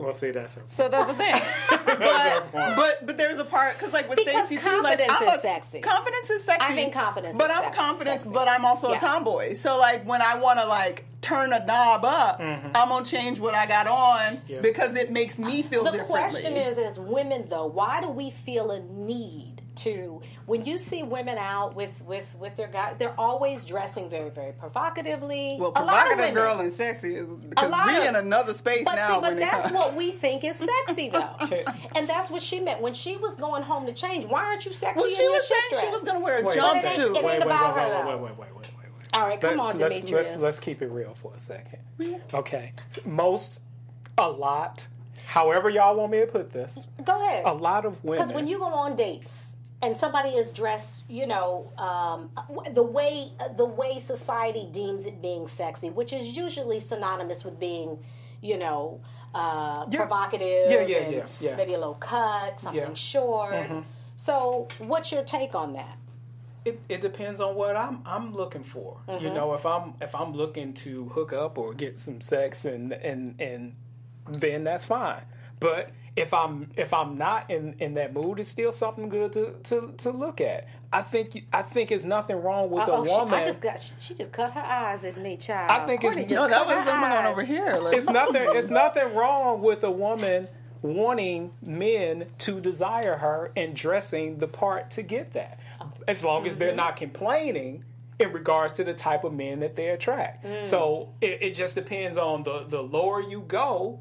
Well, 0.00 0.12
see, 0.12 0.30
that's 0.30 0.54
her. 0.54 0.62
So 0.68 0.88
that's 0.88 1.06
the 1.08 1.14
thing. 1.14 1.40
but, 1.86 2.52
but 2.52 3.06
but 3.06 3.16
there's 3.18 3.38
a 3.38 3.44
part 3.44 3.78
because 3.78 3.92
like 3.92 4.08
with 4.08 4.18
Because 4.18 4.46
Stacey 4.46 4.62
too, 4.64 4.82
like 4.82 4.98
confidence 4.98 5.12
I'm 5.20 5.28
is 5.28 5.38
a- 5.38 5.40
sexy. 5.40 5.80
Confidence 5.80 6.30
is 6.30 6.44
sexy. 6.44 6.66
I 6.66 6.74
think 6.74 6.92
confidence 6.92 7.36
But 7.36 7.50
is 7.50 7.56
I'm 7.56 7.62
sex- 7.64 7.76
confident, 7.78 8.20
sexy. 8.22 8.34
but 8.34 8.48
I'm 8.48 8.64
also 8.64 8.90
Yeah. 8.90 8.96
a 8.96 9.00
tomboy. 9.00 9.54
So 9.54 9.78
like 9.78 10.04
when 10.06 10.22
I 10.22 10.34
want 10.36 10.58
to 10.60 10.66
like 10.66 11.04
turn 11.20 11.52
a 11.52 11.64
knob 11.64 12.04
up, 12.04 12.40
mm-hmm. 12.40 12.68
I'm 12.74 12.88
gonna 12.88 13.04
change 13.04 13.38
what 13.40 13.54
I 13.54 13.66
got 13.66 13.86
on 13.86 14.40
Yeah. 14.48 14.60
because 14.60 14.96
it 14.96 15.10
makes 15.10 15.38
me 15.38 15.62
feel 15.62 15.84
different. 15.84 15.92
The 16.08 16.14
differently. 16.14 16.40
question 16.42 16.56
is, 16.56 16.78
as 16.78 16.98
women, 16.98 17.44
though, 17.48 17.66
why 17.66 18.00
do 18.00 18.08
we 18.08 18.30
feel 18.30 18.70
a 18.70 18.80
need 18.80 19.49
to? 19.76 20.20
When 20.46 20.64
you 20.64 20.78
see 20.78 21.02
women 21.02 21.38
out 21.38 21.74
with 21.74 22.02
with 22.06 22.34
with 22.38 22.56
their 22.56 22.68
guys, 22.68 22.96
they're 22.98 23.18
always 23.18 23.64
dressing 23.64 24.08
very, 24.10 24.30
very 24.30 24.52
provocatively. 24.52 25.56
well, 25.58 25.72
a 25.76 25.84
lot 25.84 26.06
of 26.10 26.12
provocative 26.12 26.18
women. 26.18 26.34
girl 26.34 26.60
and 26.60 26.72
sexy 26.72 27.14
is 27.14 27.26
because 27.26 27.70
lot 27.70 27.86
we 27.86 27.96
of- 27.98 28.04
in 28.04 28.16
another 28.16 28.54
space 28.54 28.82
But 28.84 28.96
now. 28.96 29.08
see, 29.08 29.20
but 29.20 29.22
when 29.22 29.36
that's 29.38 29.72
what 29.72 29.94
we 29.94 30.10
think 30.12 30.44
is 30.44 30.56
sexy, 30.56 31.08
though, 31.10 31.34
and 31.96 32.08
that's 32.08 32.30
what 32.30 32.42
she 32.42 32.60
meant 32.60 32.80
when 32.80 32.94
she 32.94 33.16
was 33.16 33.36
going 33.36 33.62
home 33.62 33.86
to 33.86 33.92
change. 33.92 34.26
Why 34.26 34.44
aren't 34.44 34.64
you 34.66 34.72
sexy? 34.72 34.96
Well, 35.00 35.08
in 35.08 35.14
she 35.14 35.22
your 35.22 35.32
was 35.32 35.48
saying 35.48 35.60
shift 35.70 35.82
she 35.82 35.88
was 35.90 36.04
gonna 36.04 36.20
wear 36.20 36.40
a 36.40 36.44
Wait, 36.44 36.56
it 36.56 36.62
ain't- 36.62 36.84
jumpsuit. 36.84 36.98
it 36.98 37.02
ain't 37.02 37.14
wait, 37.14 37.24
wait, 37.24 37.42
about 37.42 37.74
wait, 37.76 37.82
her, 37.82 37.88
wait, 37.88 38.02
though. 38.02 38.08
wait, 38.10 38.20
wait, 38.20 38.38
wait, 38.38 38.56
wait, 38.56 38.56
wait. 38.56 39.08
All 39.12 39.26
right, 39.26 39.40
come 39.40 39.58
on, 39.58 39.76
let's, 39.78 39.94
Demetrius. 39.94 40.26
let's 40.32 40.36
let's 40.36 40.60
keep 40.60 40.82
it 40.82 40.86
real 40.90 41.14
for 41.14 41.32
a 41.34 41.38
second. 41.40 41.78
Okay, 42.32 42.72
most, 43.04 43.60
a 44.16 44.28
lot, 44.30 44.86
however 45.26 45.68
y'all 45.68 45.96
want 45.96 46.12
me 46.12 46.20
to 46.20 46.26
put 46.26 46.52
this, 46.52 46.86
Go 47.04 47.20
ahead. 47.20 47.42
a 47.44 47.52
lot 47.52 47.84
of 47.84 48.02
women. 48.04 48.20
Because 48.22 48.34
when 48.34 48.46
you 48.46 48.58
go 48.58 48.66
on 48.66 48.94
dates 48.94 49.49
and 49.82 49.96
somebody 49.96 50.30
is 50.30 50.52
dressed, 50.52 51.04
you 51.08 51.26
know, 51.26 51.72
um, 51.78 52.30
the 52.72 52.82
way 52.82 53.32
the 53.56 53.64
way 53.64 53.98
society 53.98 54.68
deems 54.70 55.06
it 55.06 55.22
being 55.22 55.46
sexy, 55.46 55.90
which 55.90 56.12
is 56.12 56.36
usually 56.36 56.80
synonymous 56.80 57.44
with 57.44 57.58
being, 57.58 57.98
you 58.42 58.58
know, 58.58 59.00
uh, 59.34 59.86
provocative. 59.86 60.70
Yeah, 60.70 60.82
yeah, 60.82 60.96
and 60.98 61.14
yeah, 61.14 61.26
yeah. 61.40 61.56
Maybe 61.56 61.74
a 61.74 61.78
little 61.78 61.94
cut, 61.94 62.60
something 62.60 62.78
Yeah. 62.78 62.86
Mm-hmm. 62.86 62.94
short. 62.94 63.84
So, 64.16 64.68
what's 64.78 65.10
your 65.12 65.24
take 65.24 65.54
on 65.54 65.72
that? 65.72 65.96
It, 66.66 66.78
it 66.90 67.00
depends 67.00 67.40
on 67.40 67.54
what 67.54 67.74
I'm 67.74 68.02
I'm 68.04 68.34
looking 68.34 68.64
for. 68.64 68.98
Mm-hmm. 69.08 69.24
You 69.24 69.32
know, 69.32 69.54
if 69.54 69.64
I'm 69.64 69.94
if 70.02 70.14
I'm 70.14 70.34
looking 70.34 70.74
to 70.74 71.08
hook 71.08 71.32
up 71.32 71.56
or 71.56 71.72
get 71.72 71.98
some 71.98 72.20
sex 72.20 72.66
and 72.66 72.92
and 72.92 73.40
and 73.40 73.76
then 74.28 74.64
that's 74.64 74.84
fine. 74.84 75.22
But 75.58 75.90
if 76.20 76.34
I'm 76.34 76.70
if 76.76 76.92
I'm 76.92 77.16
not 77.16 77.50
in, 77.50 77.74
in 77.78 77.94
that 77.94 78.12
mood, 78.12 78.38
it's 78.38 78.48
still 78.48 78.72
something 78.72 79.08
good 79.08 79.32
to, 79.32 79.54
to, 79.64 79.94
to 79.98 80.10
look 80.10 80.40
at. 80.40 80.68
I 80.92 81.02
think 81.02 81.46
I 81.52 81.62
think 81.62 81.90
it's 81.90 82.04
nothing 82.04 82.42
wrong 82.42 82.70
with 82.70 82.88
a 82.88 82.92
oh, 82.92 83.04
she, 83.04 83.10
woman. 83.10 83.34
I 83.34 83.44
just 83.44 83.60
got. 83.60 83.80
She, 83.80 83.92
she 84.00 84.14
just 84.14 84.32
cut 84.32 84.52
her 84.52 84.60
eyes 84.60 85.04
at 85.04 85.16
me, 85.16 85.36
child. 85.36 85.70
I 85.70 85.86
think 85.86 86.04
it's- 86.04 86.14
Courtney 86.14 86.22
just 86.24 86.34
No, 86.34 86.48
that 86.48 86.66
was 86.66 86.76
her 86.76 86.84
someone 86.84 87.12
on 87.12 87.26
over 87.26 87.42
here. 87.42 87.72
Like, 87.72 87.96
it's 87.96 88.08
nothing 88.08 88.46
it's 88.50 88.70
nothing 88.70 89.14
wrong 89.14 89.62
with 89.62 89.82
a 89.84 89.90
woman 89.90 90.48
wanting 90.82 91.52
men 91.62 92.26
to 92.38 92.60
desire 92.60 93.16
her 93.16 93.52
and 93.56 93.76
dressing 93.76 94.38
the 94.38 94.48
part 94.48 94.90
to 94.90 95.02
get 95.02 95.32
that 95.34 95.58
oh. 95.80 95.90
as 96.08 96.24
long 96.24 96.46
as 96.46 96.56
they're 96.56 96.68
mm-hmm. 96.68 96.76
not 96.78 96.96
complaining 96.96 97.84
in 98.18 98.32
regards 98.32 98.72
to 98.72 98.84
the 98.84 98.94
type 98.94 99.24
of 99.24 99.32
men 99.32 99.60
that 99.60 99.76
they 99.76 99.90
attract 99.90 100.42
mm. 100.42 100.64
so 100.64 101.12
it, 101.20 101.38
it 101.42 101.54
just 101.54 101.74
depends 101.74 102.16
on 102.16 102.42
the 102.44 102.64
the 102.68 102.82
lower 102.82 103.20
you 103.20 103.40
go 103.40 104.00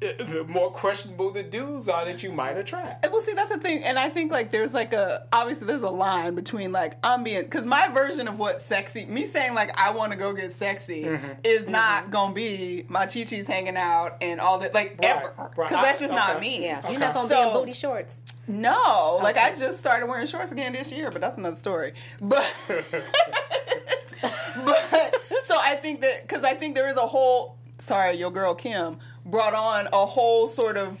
the, 0.00 0.24
the 0.24 0.44
more 0.44 0.70
questionable 0.70 1.30
the 1.30 1.42
dudes 1.42 1.88
are 1.88 2.04
that 2.06 2.22
you 2.22 2.32
might 2.32 2.56
attract 2.56 3.06
Well, 3.12 3.20
see, 3.22 3.34
that's 3.34 3.50
the 3.50 3.58
thing, 3.58 3.84
and 3.84 3.98
I 3.98 4.08
think 4.08 4.32
like 4.32 4.50
there's 4.50 4.72
like 4.72 4.92
a 4.94 5.26
obviously 5.32 5.66
there's 5.66 5.82
a 5.82 5.90
line 5.90 6.34
between 6.34 6.72
like 6.72 6.96
I'm 7.04 7.22
being 7.22 7.42
because 7.42 7.66
my 7.66 7.88
version 7.88 8.26
of 8.26 8.38
what 8.38 8.60
sexy 8.62 9.04
me 9.04 9.26
saying 9.26 9.54
like 9.54 9.78
I 9.78 9.90
want 9.90 10.12
to 10.12 10.18
go 10.18 10.32
get 10.32 10.52
sexy 10.52 11.04
Mm-hmm. 11.04 11.28
is 11.44 11.68
not 11.68 12.10
gonna 12.10 12.32
be 12.34 12.84
my 12.88 13.06
chi 13.06 13.24
chi's 13.24 13.46
hanging 13.46 13.76
out 13.76 14.16
and 14.22 14.40
all 14.40 14.58
that 14.60 14.72
like 14.74 14.96
Right, 15.02 15.10
ever 15.16 15.32
right. 15.36 15.50
because 15.68 15.70
that's 15.84 16.00
just 16.00 16.12
not 16.14 16.30
Okay. 16.36 16.40
me. 16.40 16.64
Yeah, 16.64 16.78
Okay. 16.78 16.92
you're 16.92 17.00
not 17.00 17.12
gonna 17.14 17.28
be 17.28 17.34
So- 17.34 17.48
in 17.48 17.52
booty 17.54 17.72
shorts. 17.72 18.22
No, 18.48 19.20
like 19.22 19.36
I 19.36 19.54
just 19.54 19.78
started 19.78 20.06
wearing 20.06 20.26
shorts 20.26 20.50
again 20.50 20.72
this 20.72 20.90
year, 20.90 21.10
but 21.10 21.20
that's 21.20 21.36
another 21.36 21.56
story. 21.56 21.92
But 22.20 22.54
but 24.64 25.14
so 25.42 25.56
I 25.58 25.76
think 25.76 26.00
that 26.02 26.22
because 26.22 26.44
I 26.44 26.54
think 26.54 26.74
there 26.74 26.88
is 26.88 26.96
a 26.96 27.06
whole 27.06 27.56
sorry, 27.78 28.16
your 28.16 28.30
girl 28.30 28.54
Kim 28.54 28.98
brought 29.24 29.54
on 29.54 29.88
a 29.92 30.06
whole 30.06 30.48
sort 30.48 30.76
of 30.76 30.98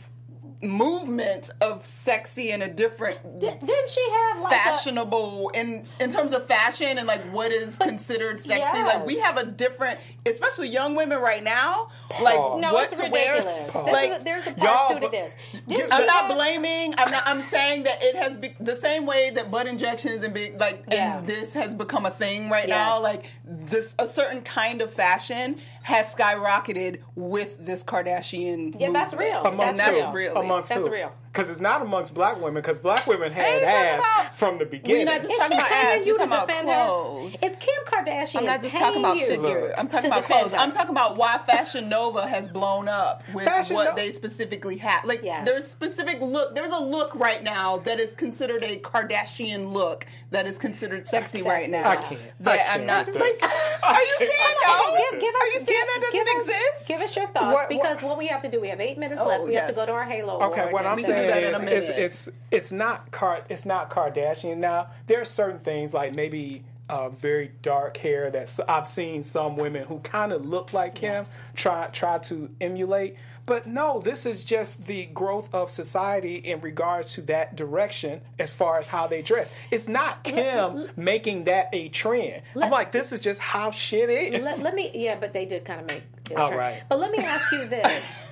movement 0.62 1.48
of 1.62 1.86
sexy 1.86 2.50
in 2.50 2.60
a 2.60 2.68
different 2.68 3.18
Di- 3.40 3.56
didn't 3.58 3.88
she 3.90 4.10
have 4.10 4.40
like 4.42 4.52
a, 4.52 4.56
fashionable 4.56 5.48
in 5.54 5.86
in 5.98 6.10
terms 6.10 6.32
of 6.32 6.44
fashion 6.44 6.98
and 6.98 7.06
like 7.06 7.22
what 7.32 7.50
is 7.50 7.78
considered 7.78 8.40
sexy 8.40 8.82
like 8.82 9.06
we 9.06 9.18
have 9.20 9.38
a 9.38 9.50
different 9.50 9.98
especially 10.26 10.68
young 10.68 10.94
women 10.94 11.18
right 11.18 11.42
now 11.42 11.88
like 12.22 12.34
No, 12.36 12.74
what 12.74 12.92
it's 12.92 13.00
to 13.00 13.08
wear 13.08 13.36
ridiculous. 13.38 13.72
This 13.72 13.92
like 13.92 14.10
is 14.10 14.20
a, 14.20 14.24
there's 14.24 14.46
a 14.48 14.50
y'all 14.50 14.86
part 14.86 14.88
two 14.88 15.00
to 15.00 15.08
this. 15.08 15.32
Didn't 15.66 15.92
I'm 15.92 16.04
not 16.04 16.26
have- 16.26 16.34
blaming. 16.36 16.94
I'm 16.98 17.10
not. 17.10 17.22
I'm 17.26 17.40
saying 17.40 17.84
that 17.84 17.98
it 18.02 18.16
has 18.16 18.36
be, 18.36 18.54
the 18.60 18.74
same 18.76 19.06
way 19.06 19.30
that 19.30 19.50
butt 19.50 19.66
injections 19.66 20.24
and 20.24 20.34
big 20.34 20.60
like 20.60 20.84
Yeah. 20.90 21.18
and 21.18 21.26
this 21.26 21.54
has 21.54 21.74
become 21.74 22.04
a 22.04 22.10
thing 22.10 22.50
right 22.50 22.68
Yes. 22.68 22.76
now. 22.76 23.00
Like 23.00 23.30
this, 23.46 23.94
a 23.98 24.06
certain 24.06 24.42
kind 24.42 24.82
of 24.82 24.92
fashion 24.92 25.58
has 25.82 26.14
skyrocketed 26.14 27.00
with 27.14 27.64
this 27.64 27.82
Kardashian. 27.82 28.78
Yeah, 28.78 28.90
that's 28.92 29.14
real. 29.14 29.42
amongst 29.44 29.78
That's 29.78 29.90
who? 29.90 29.96
real. 29.96 30.12
real. 30.12 30.36
amongst 30.36 30.68
That's 30.68 30.86
who? 30.86 30.92
real. 30.92 31.12
Because 31.32 31.48
it's 31.48 31.60
not 31.60 31.80
amongst 31.80 32.12
black 32.12 32.36
women 32.36 32.54
because 32.54 32.78
black 32.78 33.06
women 33.06 33.30
had 33.32 33.62
ass 33.62 34.00
about- 34.02 34.36
from 34.36 34.58
the 34.58 34.64
beginning 34.64 35.06
We're 35.06 35.12
not 35.12 35.22
just 35.22 35.32
Is 35.32 35.38
talking 35.38 35.58
about 35.58 35.70
ass, 35.70 35.98
we 36.00 36.04
to 36.04 36.10
talking 36.12 36.26
about 36.32 36.46
defend 36.48 36.68
her? 36.68 36.74
clothes. 36.86 37.34
Is 37.42 37.56
Kim 37.60 37.84
Kardashian 37.86 38.36
I'm 38.38 38.46
not 38.46 38.62
just 38.62 38.76
talking 38.76 38.98
about 39.00 39.16
you 39.16 39.26
figure. 39.26 39.74
I'm 39.78 39.86
talking 39.86 40.10
about 40.10 40.24
clothes. 40.24 40.50
her? 40.50 40.56
I'm 40.58 40.70
talking 40.72 40.90
about 40.90 41.16
why 41.16 41.38
Fashion 41.38 41.88
Nova 41.88 42.26
has 42.26 42.48
blown 42.48 42.88
up 42.88 43.22
with 43.32 43.44
Fashion 43.44 43.76
what 43.76 43.84
Nova- 43.84 43.96
they 43.96 44.10
specifically 44.12 44.76
have. 44.78 45.04
Like 45.04 45.22
Yes. 45.22 45.46
there's 45.46 45.66
specific 45.68 46.20
look. 46.20 46.54
There's 46.56 46.70
a 46.72 46.80
look 46.82 47.14
right 47.14 47.42
now 47.42 47.78
that 47.78 48.00
is 48.00 48.12
considered 48.14 48.64
a 48.64 48.78
Kardashian 48.78 49.72
look 49.72 50.06
that 50.30 50.46
is 50.46 50.58
considered 50.58 51.06
sexy, 51.06 51.38
Sexy. 51.38 51.48
right 51.48 51.68
now. 51.70 51.88
I 51.88 51.96
can't. 51.96 52.20
That 52.40 52.60
I 52.60 52.62
I'm 52.74 52.86
can't 52.86 52.86
not. 52.86 53.06
Like, 53.20 53.42
are 53.82 54.00
you 54.02 54.16
saying 54.18 54.30
no? 54.66 54.96
Give, 55.10 55.20
give 55.20 55.34
us, 55.34 55.40
Are 55.40 55.46
you 55.46 55.52
saying 55.52 55.64
give, 55.66 55.74
that 55.86 55.98
doesn't 56.00 56.12
give 56.12 56.26
us, 56.26 56.40
exist? 56.48 56.88
Give 56.88 57.00
us 57.00 57.16
your 57.16 57.26
thoughts 57.28 57.46
What- 57.46 57.54
what- 57.54 57.68
because 57.68 58.02
what 58.02 58.18
we 58.18 58.26
have 58.28 58.40
to 58.42 58.48
do, 58.48 58.60
we 58.60 58.68
have 58.68 58.80
eight 58.80 58.98
minutes 58.98 59.20
Oh, 59.22 59.28
left. 59.28 59.44
We 59.44 59.54
have 59.54 59.68
to 59.68 59.72
go 59.74 59.86
to 59.86 59.92
our 59.92 60.04
Halo. 60.04 60.40
Okay, 60.50 60.72
what 60.72 60.86
I'm 60.86 60.96
We 60.96 61.02
can 61.24 61.28
then- 61.28 61.52
do 61.54 61.60
in 61.60 61.68
a 61.68 61.72
is, 61.72 61.88
it's, 61.88 61.98
it's 61.98 62.36
it's 62.50 62.72
not 62.72 63.10
Car 63.10 63.44
it's 63.48 63.64
not 63.64 63.90
Kardashian. 63.90 64.58
Now 64.58 64.88
there 65.06 65.20
are 65.20 65.24
certain 65.24 65.60
things 65.60 65.94
like 65.94 66.14
maybe 66.14 66.64
uh, 66.90 67.08
very 67.08 67.52
dark 67.62 67.96
hair 67.96 68.30
that 68.30 68.58
I've 68.68 68.88
seen 68.88 69.22
some 69.22 69.56
women 69.56 69.84
who 69.86 70.00
kind 70.00 70.32
of 70.32 70.46
look 70.46 70.72
like 70.72 70.96
Kim 70.96 71.24
try 71.54 71.86
try 71.88 72.18
to 72.18 72.50
emulate. 72.60 73.16
But 73.46 73.66
no, 73.66 74.00
this 74.00 74.26
is 74.26 74.44
just 74.44 74.86
the 74.86 75.06
growth 75.06 75.52
of 75.52 75.70
society 75.70 76.36
in 76.36 76.60
regards 76.60 77.14
to 77.14 77.22
that 77.22 77.56
direction 77.56 78.20
as 78.38 78.52
far 78.52 78.78
as 78.78 78.86
how 78.86 79.06
they 79.06 79.22
dress. 79.22 79.50
It's 79.70 79.88
not 79.88 80.22
Kim 80.22 80.88
making 80.96 81.44
that 81.44 81.68
a 81.72 81.88
trend. 81.88 82.42
I'm 82.54 82.70
like, 82.70 82.92
this 82.92 83.10
is 83.12 83.18
just 83.18 83.40
how 83.40 83.70
shit 83.72 84.08
is. 84.08 84.40
Let, 84.40 84.58
let 84.62 84.74
me, 84.74 84.90
yeah, 84.94 85.16
but 85.18 85.32
they 85.32 85.46
did 85.46 85.64
kind 85.64 85.80
of 85.80 85.86
make. 85.86 86.02
it 86.30 86.36
All 86.36 86.52
right. 86.52 86.82
But 86.88 87.00
let 87.00 87.10
me 87.10 87.18
ask 87.18 87.50
you 87.50 87.66
this? 87.66 88.26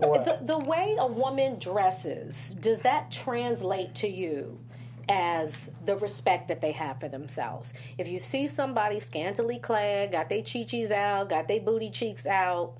the 0.00 0.38
the 0.42 0.58
way 0.58 0.96
a 0.98 1.06
woman 1.06 1.58
dresses 1.58 2.54
does 2.60 2.80
that 2.80 3.10
translate 3.10 3.94
to 3.96 4.08
you? 4.08 4.58
As 5.08 5.70
the 5.84 5.96
respect 5.96 6.48
that 6.48 6.60
they 6.60 6.72
have 6.72 6.98
for 6.98 7.08
themselves. 7.08 7.72
If 7.96 8.08
you 8.08 8.18
see 8.18 8.48
somebody 8.48 8.98
scantily 8.98 9.60
clad, 9.60 10.10
got 10.10 10.28
their 10.28 10.42
chichis 10.42 10.90
out, 10.90 11.28
got 11.28 11.46
their 11.46 11.60
booty 11.60 11.90
cheeks 11.90 12.26
out, 12.26 12.72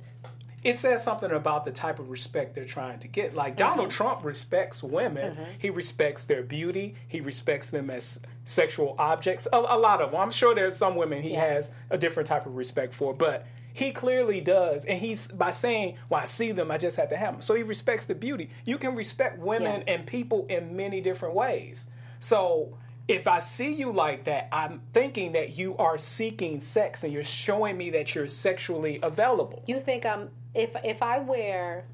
it 0.65 0.77
says 0.77 1.05
something 1.05 1.31
about 1.31 1.65
the 1.65 1.71
type 1.71 2.01
of 2.01 2.11
respect 2.11 2.57
they're 2.57 2.65
trying 2.65 2.99
to 2.99 3.07
get. 3.07 3.37
Like 3.37 3.57
Donald 3.57 3.91
Mm-hmm. 3.91 3.97
Trump 3.97 4.25
respects 4.25 4.83
women. 4.83 5.37
He 5.59 5.71
respects 5.71 6.25
their 6.25 6.43
beauty. 6.43 6.97
He 7.07 7.21
respects 7.21 7.71
them 7.71 7.89
as 7.91 8.19
sexual 8.45 8.97
objects. 8.99 9.47
A, 9.53 9.57
a 9.59 9.79
lot 9.79 10.01
of 10.01 10.11
them. 10.11 10.21
I'm 10.21 10.33
sure 10.33 10.53
there's 10.53 10.77
some 10.77 10.97
women 10.97 11.23
he 11.23 11.35
Yes. 11.35 11.67
has 11.69 11.75
a 11.91 11.97
different 11.99 12.27
type 12.29 12.47
of 12.47 12.57
respect 12.57 12.93
for, 12.93 13.15
but 13.15 13.47
he 13.77 13.91
clearly 13.93 14.41
does. 14.41 14.85
And 14.87 14.99
he's 14.99 15.29
by 15.29 15.51
saying, 15.51 15.97
"Well, 16.09 16.21
I 16.23 16.25
see 16.25 16.51
them. 16.53 16.71
I 16.71 16.79
just 16.79 16.97
have 16.97 17.11
to 17.11 17.17
have 17.17 17.35
them." 17.35 17.43
So 17.43 17.55
he 17.55 17.63
respects 17.63 18.07
the 18.07 18.15
beauty. 18.15 18.51
You 18.65 18.79
can 18.79 18.95
respect 18.97 19.39
women 19.39 19.83
Yeah. 19.87 19.95
and 19.95 20.07
people 20.07 20.47
in 20.49 20.77
many 20.77 21.01
different 21.01 21.35
ways. 21.35 21.87
So. 22.21 22.79
If 23.09 23.29
I 23.29 23.39
see 23.39 23.73
you 23.73 23.93
like 23.93 24.25
that, 24.25 24.49
I'm 24.51 24.81
thinking 24.93 25.31
that 25.35 25.57
you 25.57 25.77
are 25.77 25.97
seeking 25.97 26.59
sex 26.59 27.05
and 27.05 27.13
you're 27.13 27.23
showing 27.23 27.77
me 27.77 27.91
that 27.91 28.17
you're 28.17 28.27
sexually 28.27 28.99
available. 29.01 29.63
you 29.69 29.79
think 29.79 30.05
I'm 30.05 30.31
if 30.55 30.75
if 30.83 31.05
I 31.05 31.21
wear 31.21 31.85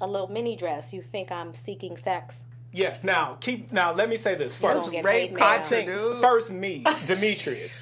a 0.00 0.08
little 0.08 0.26
mini 0.26 0.56
dress, 0.56 0.92
you 0.92 1.00
think 1.00 1.30
I'm 1.30 1.54
seeking 1.54 1.96
sex? 1.96 2.44
Yes. 2.70 3.02
Now 3.02 3.36
keep. 3.40 3.72
Now 3.72 3.94
let 3.94 4.08
me 4.08 4.16
say 4.16 4.34
this 4.34 4.58
Don't 4.58 4.78
first. 4.78 4.92
get 4.92 5.04
rape 5.04 5.30
hate 5.30 5.36
culture, 5.38 5.52
I 5.54 5.58
think 5.58 5.86
dude. 5.88 6.18
first 6.18 6.50
me, 6.50 6.84
Demetrius. 7.06 7.80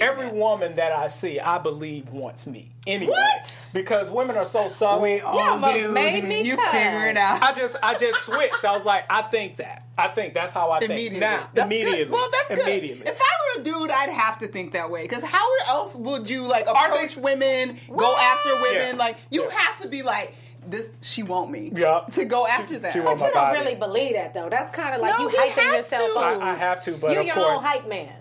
Every 0.00 0.26
mail. 0.26 0.34
woman 0.34 0.76
that 0.76 0.92
I 0.92 1.08
see, 1.08 1.40
I 1.40 1.58
believe 1.58 2.08
wants 2.10 2.46
me 2.46 2.70
anyway. 2.86 3.12
What? 3.12 3.56
Because 3.72 4.10
women 4.10 4.36
are 4.36 4.44
so 4.44 4.68
soft. 4.68 5.02
We 5.02 5.20
all 5.20 5.38
almost 5.38 5.74
do. 5.74 5.92
made 5.92 6.22
me 6.24 6.42
you 6.42 6.56
cuss. 6.56 6.70
figure 6.72 7.06
it 7.08 7.16
out. 7.16 7.42
I 7.42 7.52
just, 7.52 7.76
I 7.82 7.94
just 7.98 8.22
switched. 8.22 8.64
I 8.64 8.72
was 8.74 8.84
like, 8.84 9.04
I 9.10 9.22
think 9.22 9.56
that. 9.56 9.86
I 9.98 10.08
think 10.08 10.34
that's 10.34 10.52
how 10.52 10.70
I 10.70 10.78
think 10.78 10.92
Immediately. 10.92 11.20
now. 11.20 11.48
That's 11.52 11.66
immediately. 11.66 12.04
Good. 12.04 12.10
Well, 12.12 12.28
that's 12.32 12.48
good. 12.60 12.68
immediately. 12.68 13.06
If 13.06 13.20
I 13.20 13.56
were 13.56 13.60
a 13.60 13.64
dude, 13.64 13.90
I'd 13.90 14.08
have 14.10 14.38
to 14.38 14.46
think 14.46 14.72
that 14.72 14.90
way. 14.90 15.02
Because 15.02 15.22
how 15.24 15.46
else 15.68 15.96
would 15.96 16.30
you 16.30 16.48
like 16.48 16.64
they- 16.66 16.70
approach 16.70 17.16
women, 17.16 17.76
go 17.94 18.16
after 18.16 18.54
women? 18.54 18.92
Yeah. 18.92 18.96
Like 18.98 19.16
you 19.30 19.44
Yeah. 19.44 19.58
have 19.58 19.76
to 19.78 19.88
be 19.88 20.02
like 20.02 20.34
this. 20.66 20.88
She 21.00 21.22
want 21.22 21.50
me. 21.50 21.70
Yeah. 21.74 22.00
To 22.12 22.24
go 22.24 22.46
after 22.46 22.78
that. 22.78 22.92
she 22.92 22.98
But 23.00 23.06
want 23.06 23.18
you 23.20 23.26
my 23.26 23.30
don't 23.32 23.42
body. 23.42 23.58
really 23.58 23.74
believe 23.76 24.14
that 24.14 24.34
though. 24.34 24.48
That's 24.48 24.70
kind 24.70 24.94
of 24.94 25.00
like 25.00 25.18
No, 25.18 25.24
you 25.24 25.28
he 25.30 25.36
hyping 25.36 25.50
has 25.62 25.76
yourself 25.76 26.12
to. 26.14 26.18
up. 26.20 26.42
I, 26.42 26.52
I 26.52 26.54
have 26.54 26.80
to, 26.82 26.92
but 26.96 27.10
You're 27.12 27.20
of 27.20 27.26
your 27.26 27.34
course, 27.36 27.58
own 27.58 27.64
hype 27.64 27.88
man. 27.88 28.12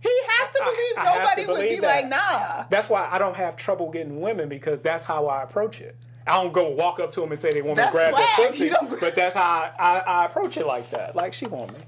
he 0.00 0.10
has 0.28 0.50
to 0.50 0.62
I- 0.62 0.64
believe 0.64 0.92
I 0.96 1.04
have 1.04 1.14
to 1.14 1.18
nobody 1.42 1.46
would 1.46 1.68
be 1.70 1.80
that. 1.80 1.86
like, 1.86 2.08
nah. 2.08 2.64
That's 2.70 2.88
why 2.88 3.08
I 3.10 3.18
don't 3.18 3.36
have 3.36 3.56
trouble 3.56 3.90
getting 3.90 4.20
women 4.20 4.48
because 4.48 4.82
that's 4.82 5.04
how 5.04 5.26
I 5.26 5.42
approach 5.42 5.80
it. 5.80 5.96
I 6.26 6.42
don't 6.42 6.52
go 6.52 6.70
walk 6.70 6.98
up 6.98 7.12
to 7.12 7.20
them 7.20 7.30
and 7.30 7.38
say 7.38 7.50
they 7.50 7.62
want 7.62 7.78
me 7.78 7.84
to 7.84 7.90
grab 7.92 8.12
swag. 8.12 8.24
their 8.36 8.46
pussy, 8.48 8.68
don't- 8.68 8.98
but 9.00 9.14
that's 9.14 9.34
how 9.34 9.42
I, 9.42 9.70
I, 9.78 9.98
I 9.98 10.24
approach 10.26 10.56
it 10.56 10.66
like 10.66 10.90
that. 10.90 11.14
Like 11.16 11.32
she 11.32 11.46
want 11.46 11.72
me. 11.72 11.78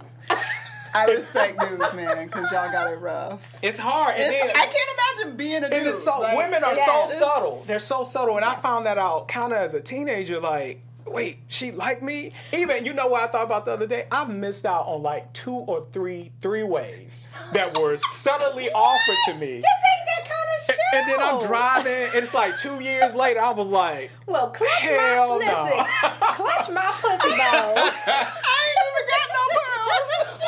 I 0.95 1.05
respect 1.07 1.59
dudes, 1.61 1.95
man, 1.95 2.27
because 2.27 2.51
y'all 2.51 2.71
got 2.73 2.91
it 2.93 2.97
rough. 2.99 3.41
It's 3.63 3.79
hard, 3.79 4.15
and 4.17 4.33
It's- 4.33 4.47
then 4.47 4.57
I 4.57 4.67
can't 4.67 5.19
imagine 5.25 5.37
being 5.37 5.65
a 5.65 5.71
dude. 5.71 5.87
It's 5.89 6.03
so 6.05 6.21
Like, 6.21 6.37
women 6.37 6.65
are 6.65 6.75
so 6.77 7.11
subtle. 7.19 7.63
They're 7.67 7.79
so 7.79 8.05
subtle, 8.05 8.37
and 8.37 8.45
I 8.45 8.55
found 8.55 8.87
that 8.87 8.99
out 8.99 9.29
kind 9.29 9.53
of 9.53 9.59
as 9.59 9.75
a 9.75 9.81
teenager. 9.81 10.41
Like, 10.41 10.81
wait, 11.07 11.39
she 11.49 11.71
like 11.73 12.03
me? 12.03 12.33
Even 12.53 12.85
you 12.85 12.93
know 12.93 13.07
what 13.07 13.23
I 13.23 13.27
thought 13.29 13.45
about 13.45 13.65
the 13.65 13.73
other 13.73 13.87
day? 13.87 14.07
I've 14.11 14.29
missed 14.29 14.67
out 14.67 14.87
on 14.87 15.03
like 15.03 15.33
two 15.33 15.55
or 15.55 15.87
three 15.93 16.33
three 16.41 16.63
ways 16.65 17.23
that 17.53 17.77
were 17.79 17.97
subtly 17.97 18.71
offered 18.75 19.17
to 19.27 19.35
me. 19.35 19.57
This 19.57 19.65
ain't 19.65 20.07
that 20.07 20.25
kind 20.25 20.49
of 20.59 20.67
shit. 20.67 20.77
And 20.95 21.09
then 21.09 21.21
I'm 21.21 21.39
driving, 21.47 21.93
and 21.93 22.15
it's 22.15 22.35
like 22.35 22.57
two 22.59 22.81
years 22.81 23.15
later. 23.15 23.41
I 23.41 23.51
was 23.53 23.71
like, 23.71 24.11
Well, 24.27 24.51
clutch 24.51 24.71
Hell 24.81 25.39
my 25.39 25.45
no. 25.47 25.65
listen, 25.65 25.87
clutch 26.35 26.69
my 26.71 26.85
pussy 26.87 27.29
balls. 27.39 27.95
I 28.07 28.59
ain't 28.65 28.79
even 28.89 29.05
got 29.09 29.27
no 29.35 29.45
pearls. 29.55 30.39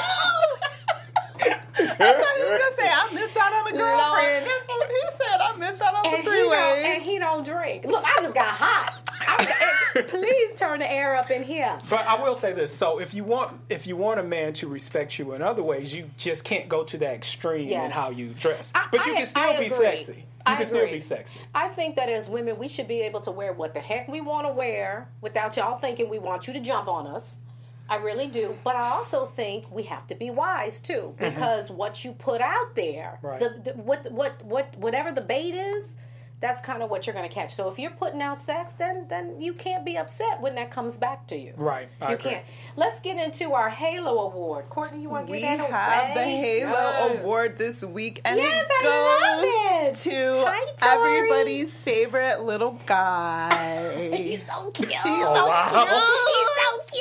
I 1.81 1.90
thought 2.13 2.37
he 2.37 2.43
was 2.43 2.51
gonna 2.51 2.77
say 2.77 2.89
I 2.89 3.11
missed 3.15 3.37
out 3.37 3.53
on 3.53 3.67
a 3.67 3.73
girlfriend. 3.73 4.45
Lord. 4.47 4.51
That's 4.51 4.67
what 4.69 4.91
he 4.91 5.01
said. 5.17 5.41
I 5.41 5.57
missed 5.59 5.83
out 5.83 5.95
on 5.95 6.05
some 6.05 6.15
and, 6.15 6.23
he 6.23 6.29
three 6.29 6.39
don't, 6.39 6.51
ways. 6.51 6.85
and 6.87 7.03
he 7.03 7.19
don't 7.19 7.45
drink. 7.45 7.85
Look, 7.85 8.05
I 8.05 8.17
just 8.23 8.35
got 8.35 8.47
hot. 8.47 9.11
I, 9.23 10.03
please 10.09 10.55
turn 10.55 10.79
the 10.81 10.91
air 10.91 11.17
up 11.17 11.31
in 11.31 11.43
here. 11.43 11.79
But 11.91 12.07
I 12.07 12.21
will 12.23 12.35
say 12.35 12.53
this: 12.53 12.75
so 12.75 12.99
if 13.01 13.13
you 13.15 13.25
want 13.25 13.61
if 13.69 13.87
you 13.87 13.97
want 13.97 14.19
a 14.21 14.23
man 14.25 14.53
to 14.55 14.69
respect 14.69 15.19
you 15.19 15.33
in 15.35 15.43
other 15.43 15.63
ways, 15.63 15.95
you 15.95 16.11
just 16.17 16.45
can't 16.45 16.69
go 16.69 16.85
to 16.85 16.99
that 16.99 17.15
extreme 17.15 17.69
in 17.69 17.91
how 17.91 18.11
you 18.11 18.29
dress. 18.39 18.73
I- 18.75 18.89
but 18.91 19.05
you 19.07 19.13
I- 19.13 19.17
can 19.17 19.27
still 19.27 19.43
I 19.43 19.59
be 19.59 19.67
agree. 19.67 19.69
sexy. 19.77 20.13
You 20.15 20.23
I 20.47 20.57
can 20.57 20.67
still 20.67 20.87
be 20.91 21.01
sexy. 21.01 21.39
I 21.55 21.69
think 21.69 21.97
that 21.97 22.09
as 22.09 22.27
women, 22.29 22.59
we 22.59 22.67
should 22.67 22.89
be 22.89 23.03
able 23.03 23.21
to 23.21 23.31
wear 23.31 23.53
what 23.53 23.75
the 23.75 23.81
heck 23.81 24.09
we 24.09 24.23
want 24.23 24.47
to 24.47 24.53
wear 24.53 25.07
without 25.21 25.55
y'all 25.59 25.77
thinking 25.77 26.09
we 26.09 26.19
want 26.19 26.47
you 26.49 26.55
to 26.55 26.61
jump 26.61 26.89
on 26.89 27.07
us. 27.07 27.41
I 27.91 27.97
really 27.97 28.29
do. 28.29 28.57
But 28.65 28.77
I 28.77 28.89
also 28.91 29.27
think 29.27 29.71
we 29.71 29.83
have 29.85 30.07
to 30.07 30.15
be 30.15 30.31
wise 30.31 30.81
too, 30.81 31.15
because 31.19 31.71
what 31.71 32.05
you 32.05 32.13
put 32.13 32.41
out 32.41 32.75
there, 32.77 33.19
Mm-hmm. 33.23 33.27
Right. 33.27 33.41
the, 33.41 33.73
the, 33.73 33.79
what, 33.83 34.11
what, 34.13 34.43
what, 34.45 34.77
whatever 34.79 35.11
the 35.13 35.21
bait 35.21 35.55
is, 35.55 35.97
that's 36.41 36.63
kind 36.63 36.83
of 36.83 36.89
what 36.89 37.07
you're 37.07 37.13
going 37.13 37.29
to 37.29 37.35
catch. 37.35 37.53
So 37.55 37.69
if 37.69 37.79
you're 37.79 37.91
putting 37.91 38.23
out 38.23 38.41
sex, 38.41 38.73
then 38.79 39.05
then 39.09 39.43
you 39.43 39.53
can't 39.53 39.85
be 39.85 39.99
upset 39.99 40.41
when 40.41 40.55
that 40.55 40.71
comes 40.71 40.97
back 40.97 41.27
to 41.27 41.37
you. 41.37 41.53
Right. 41.55 41.91
I 42.01 42.09
you 42.09 42.15
agree. 42.15 42.31
can't. 42.31 42.45
Let's 42.77 42.99
get 43.01 43.19
into 43.23 43.53
our 43.53 43.69
Halo 43.69 44.21
Award. 44.21 44.71
Courtney, 44.71 45.03
you 45.03 45.11
want 45.11 45.27
to 45.27 45.33
We 45.33 45.41
get 45.41 45.59
that 45.59 45.71
have 45.71 46.15
the? 46.17 46.23
Halo 46.23 46.71
Yes. 46.73 47.19
Award 47.21 47.59
this 47.59 47.85
week, 47.85 48.23
and 48.25 48.39
Yes, 48.39 48.65
it 48.67 48.73
I 48.73 48.83
goes 48.83 49.21
love 49.21 49.93
it. 49.93 49.97
to 49.97 50.45
Hi, 50.47 50.97
everybody's 50.97 51.79
favorite 51.79 52.41
little 52.43 52.81
guy. 52.87 54.11
He's 54.17 54.41
so 54.47 54.71
cute. 54.71 54.89
He's 54.89 54.99
Oh, 55.05 55.35
so 55.35 55.47
wow. 55.47 55.85
cute. 55.85 55.91
He's 56.31 56.97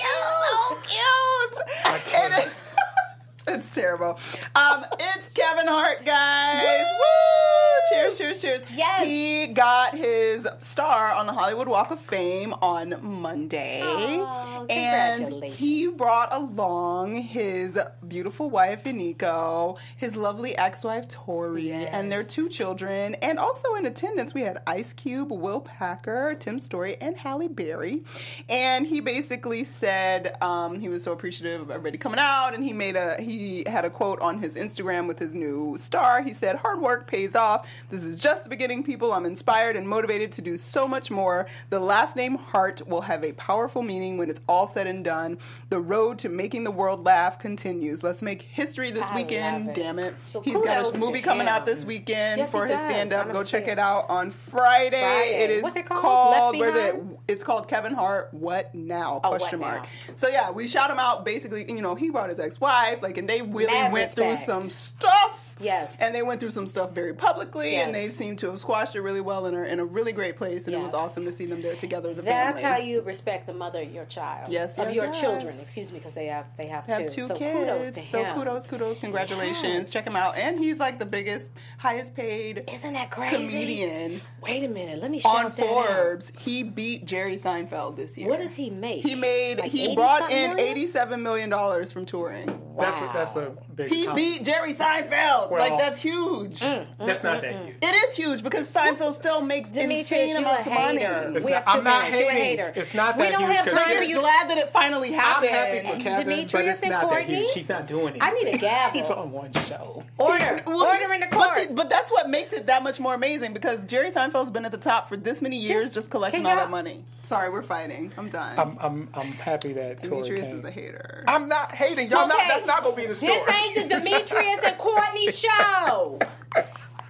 it's 3.49 3.69
terrible. 3.69 4.19
Um, 4.55 4.85
it's 4.99 5.29
Kevin 5.29 5.67
Hart, 5.67 6.05
guys. 6.05 6.85
Woo! 6.85 7.89
Cheers, 7.89 8.17
cheers, 8.17 8.41
cheers. 8.41 8.61
Yes. 8.75 9.05
He 9.05 9.47
got 9.47 9.88
his 9.99 10.47
star 10.61 11.11
on 11.11 11.27
the 11.27 11.33
Hollywood 11.33 11.67
Walk 11.67 11.91
of 11.91 11.99
Fame 11.99 12.53
on 12.61 12.95
Monday. 13.01 13.81
Oh, 13.83 14.65
and 14.69 15.43
he 15.43 15.89
brought 15.89 16.29
along 16.31 17.15
his 17.15 17.77
beautiful 18.07 18.49
wife, 18.49 18.85
Eniko, 18.85 19.77
his 19.97 20.15
lovely 20.15 20.57
ex-wife, 20.57 21.09
Tori, 21.09 21.73
and 21.73 22.09
their 22.09 22.23
two 22.23 22.47
children. 22.47 23.15
And 23.15 23.37
also 23.37 23.75
in 23.75 23.85
attendance, 23.85 24.33
we 24.33 24.41
had 24.41 24.61
Ice 24.65 24.93
Cube, 24.93 25.31
Will 25.33 25.59
Packer, 25.59 26.33
Tim 26.39 26.59
Story, 26.59 26.95
and 27.01 27.17
Halle 27.17 27.49
Berry. 27.49 28.03
And 28.47 28.87
he 28.87 29.01
basically 29.01 29.65
said 29.65 30.41
um, 30.41 30.79
he 30.79 30.87
was 30.87 31.03
so 31.03 31.11
appreciative 31.11 31.61
of 31.61 31.71
everybody 31.71 31.97
coming 31.97 32.19
out, 32.19 32.53
and 32.53 32.63
he 32.63 32.71
made 32.71 32.95
a 32.95 33.21
he 33.21 33.65
had 33.67 33.83
a 33.83 33.89
quote 33.89 34.21
on 34.21 34.39
his 34.39 34.55
Instagram 34.55 35.07
with 35.09 35.19
his 35.19 35.33
new 35.33 35.75
star. 35.77 36.21
He 36.21 36.33
said, 36.33 36.55
"Hard 36.55 36.79
work 36.79 37.05
pays 37.05 37.35
off. 37.35 37.67
This 37.89 38.05
is 38.05 38.15
just 38.15 38.45
the 38.45 38.49
beginning, 38.49 38.83
people. 38.83 39.11
I'm 39.11 39.25
inspired 39.25 39.75
and 39.75 39.88
motivated 39.89 40.31
to 40.33 40.41
do 40.41 40.57
so 40.57 40.87
much 40.87 41.11
more. 41.11 41.47
The 41.69 41.79
last 41.79 42.15
name 42.15 42.35
Hart 42.35 42.87
will 42.87 43.01
have 43.01 43.23
a 43.23 43.33
powerful 43.33 43.81
meaning 43.81 44.17
when 44.17 44.29
it's 44.29 44.41
all 44.47 44.67
said 44.67 44.87
and 44.87 45.03
done. 45.03 45.37
The 45.69 45.79
road 45.79 46.19
to 46.19 46.29
making 46.29 46.63
the 46.63 46.71
world 46.71 47.03
laugh 47.05 47.39
continues. 47.39 48.03
Let's 48.03 48.21
make 48.21 48.41
history 48.43 48.91
this 48.91 49.09
I 49.09 49.15
weekend. 49.15 49.69
it. 49.69 49.75
Damn 49.75 49.99
it! 49.99 50.15
So 50.23 50.41
He's 50.41 50.61
got 50.61 50.93
a 50.93 50.97
movie 50.97 51.21
coming 51.21 51.47
out 51.47 51.65
this 51.65 51.83
weekend 51.83 52.39
Yes, 52.39 52.49
for 52.51 52.65
his 52.67 52.79
stand 52.79 53.11
up. 53.11 53.31
Go 53.31 53.43
check 53.43 53.63
it 53.67 53.71
it. 53.71 53.79
out 53.79 54.09
on 54.09 54.31
Friday. 54.31 55.01
Friday. 55.01 55.43
It 55.43 55.49
is 55.49 55.63
What's 55.63 55.75
it 55.75 55.85
called? 55.85 56.01
called. 56.01 56.55
Left 56.55 56.59
Where 56.59 56.69
is 56.69 56.93
it? 56.95 57.03
It's 57.27 57.43
called 57.43 57.67
Kevin 57.67 57.93
Hart. 57.93 58.33
What 58.33 58.73
now? 58.75 59.19
Oh, 59.23 59.29
Question 59.29 59.59
What 59.59 59.67
mark. 59.69 59.83
Now? 59.83 60.13
So 60.15 60.27
yeah, 60.29 60.51
we 60.51 60.67
shout 60.67 60.89
him 60.91 60.99
out. 60.99 61.25
Basically, 61.25 61.65
you 61.69 61.81
know, 61.81 61.95
he 61.95 62.09
brought 62.09 62.29
his 62.29 62.39
ex-wife, 62.39 63.01
like, 63.01 63.17
and 63.17 63.27
they 63.29 63.41
really 63.41 63.71
Mad 63.73 63.91
went 63.91 64.11
through 64.11 64.35
some 64.37 64.61
stuff. 64.61 65.48
Yes. 65.59 65.95
and 65.99 66.13
they 66.15 66.21
went 66.23 66.39
through 66.39 66.51
some 66.51 66.67
stuff 66.67 66.91
very 66.93 67.13
publicly, 67.13 67.75
and 67.75 67.93
they 67.93 68.09
seem 68.09 68.35
to 68.37 68.51
have 68.51 68.59
squashed 68.59 68.95
it 68.95 69.01
really 69.01 69.21
well 69.21 69.45
and 69.45 69.55
are 69.55 69.65
in 69.65 69.79
a 69.79 69.85
really 69.85 70.11
great 70.11 70.35
place. 70.37 70.65
And 70.67 70.75
it 70.75 70.81
was 70.81 70.93
awesome 70.93 71.25
to 71.25 71.31
see 71.31 71.45
them 71.45 71.61
there 71.61 71.75
together 71.75 72.09
as 72.09 72.17
a 72.17 72.21
That's 72.21 72.59
family. 72.59 72.61
That's 72.61 72.79
how 72.81 72.85
you 72.85 73.01
respect 73.01 73.47
the 73.47 73.53
mother 73.53 73.81
of 73.81 73.91
your 73.93 74.05
child. 74.05 74.51
Yes, 74.51 74.77
of 74.77 74.85
yes, 74.87 74.95
your 74.95 75.05
yes. 75.05 75.21
children. 75.21 75.53
Excuse 75.59 75.91
me, 75.91 75.99
because 75.99 76.13
they 76.13 76.27
have 76.27 76.45
they 76.57 76.67
have, 76.67 76.85
have 76.85 77.07
two. 77.07 77.07
two 77.07 77.27
so 77.27 77.35
kids. 77.35 77.57
kudos 77.59 77.91
to 77.91 78.01
so 78.07 78.23
him. 78.23 78.35
kudos, 78.35 78.67
kudos, 78.67 78.99
congratulations. 78.99 79.63
Yes. 79.63 79.89
Check 79.89 80.05
him 80.05 80.15
out, 80.15 80.37
and 80.37 80.59
he's 80.59 80.79
like 80.79 80.99
the 80.99 81.05
biggest, 81.05 81.49
highest 81.77 82.15
paid 82.15 82.63
Isn't 82.71 82.93
that 82.93 83.11
crazy? 83.11 83.35
comedian 83.35 84.21
Wait 84.41 84.63
a 84.63 84.67
minute. 84.67 85.01
Let 85.01 85.11
me 85.11 85.19
shout 85.19 85.35
on 85.35 85.43
that 85.51 85.59
out. 85.59 85.67
Forbes. 85.87 86.31
He 86.39 86.63
beat 86.63 87.05
Jerry 87.05 87.37
Seinfeld 87.37 87.97
this 87.97 88.17
year. 88.17 88.29
What 88.29 88.39
does 88.39 88.53
he 88.55 88.69
make? 88.69 89.01
He 89.03 89.15
made. 89.15 89.59
Like 89.59 89.71
he 89.71 89.93
brought 89.95 90.31
in 90.31 90.59
eighty-seven 90.59 91.21
million 91.21 91.49
dollars 91.49 91.91
from 91.91 92.05
touring. 92.05 92.47
That's 92.77 93.01
a, 93.01 93.05
Wow. 93.05 93.13
that's 93.13 93.35
a 93.35 93.51
big. 93.75 93.89
He 93.89 94.05
com- 94.05 94.15
beat 94.15 94.43
Jerry 94.45 94.73
Seinfeld. 94.73 95.48
Well- 95.51 95.69
like 95.69 95.79
that's 95.79 95.99
huge. 95.99 96.59
Mm, 96.59 96.85
mm, 96.99 97.05
that's 97.05 97.23
not 97.23 97.39
mm, 97.39 97.41
that 97.41 97.51
huge. 97.65 97.75
It 97.81 97.95
is 98.09 98.15
huge 98.15 98.43
because 98.43 98.69
Seinfeld 98.69 99.13
still 99.13 99.41
makes 99.41 99.69
Demetrius, 99.69 100.11
insane 100.11 100.35
a 100.35 100.39
amounts 100.39 100.67
of 100.67 100.73
money. 100.73 100.99
hater. 100.99 101.31
It's 101.35 101.45
we 101.45 101.51
not- 101.51 101.63
have 101.63 101.73
2 101.73 101.77
I'm 101.79 101.83
not 101.83 102.03
minutes. 102.03 102.19
You 102.19 102.27
a 102.27 102.31
hater. 102.31 102.73
It's 102.75 102.93
not 102.93 103.17
that 103.17 103.25
we 103.25 103.31
don't 103.31 103.41
huge 103.45 103.55
have 103.57 103.65
'cause 103.65 103.73
time 103.83 103.97
for 103.97 104.03
you. 104.03 104.19
glad 104.19 104.49
that 104.49 104.57
it 104.57 104.69
finally 104.69 105.07
I'm 105.09 105.13
happened. 105.15 105.49
happy 105.51 105.79
for 105.79 105.95
Kevin, 105.97 106.03
but 106.03 106.17
Demetrius 106.35 106.67
it's 106.75 106.81
and 106.83 106.91
not 106.91 107.07
Courtney? 107.09 107.25
that 107.35 107.39
huge. 107.41 107.51
He's 107.53 107.69
not 107.69 107.87
doing 107.87 108.15
it. 108.15 108.23
I 108.23 108.31
need 108.31 108.47
a 108.53 108.57
gavel. 108.59 108.99
He's 109.01 109.09
on 109.11 109.31
one 109.31 109.51
show. 109.67 110.03
Order. 110.17 110.61
Well, 110.65 110.83
Order 110.85 111.13
in 111.13 111.21
the 111.21 111.27
but 111.31 111.37
court. 111.53 111.57
see- 111.57 111.67
But, 111.73 111.89
that's 111.89 112.11
what 112.11 112.29
makes 112.29 112.53
it 112.53 112.67
that 112.67 112.83
much 112.83 112.99
more 112.99 113.13
amazing 113.13 113.53
because 113.53 113.85
Jerry 113.85 114.11
Seinfeld's 114.11 114.51
been 114.51 114.65
at 114.65 114.71
the 114.71 114.77
top 114.77 115.09
for 115.09 115.17
this 115.17 115.41
many 115.41 115.57
years, 115.57 115.85
Just- 115.85 115.95
just, 115.95 116.09
collecting 116.11 116.45
all 116.45 116.55
that 116.55 116.69
money. 116.69 117.03
Sorry, 117.23 117.49
we're 117.49 117.61
fighting. 117.63 118.11
I'm 118.17 118.29
done. 118.29 118.57
I'm 118.57 118.77
I'm 118.79 119.09
I'm 119.13 119.31
happy 119.33 119.73
that 119.73 120.01
Tori 120.01 120.23
Demetrius 120.23 120.47
came. 120.47 120.59
is 120.59 120.65
a 120.65 120.71
hater. 120.71 121.23
I'm 121.27 121.47
not 121.49 121.75
hating 121.75 122.09
y'all. 122.09 122.27
Not 122.27 122.37
Okay. 122.39 122.47
that's 122.47 122.65
not 122.65 122.83
gonna 122.83 122.95
be 122.95 123.05
the 123.05 123.13
story. 123.13 123.33
This 123.33 123.55
ain't 123.55 123.75
the 123.75 123.95
Demetrius 123.95 124.59
and 124.63 124.77
Courtney 124.79 125.29
show. 125.41 126.19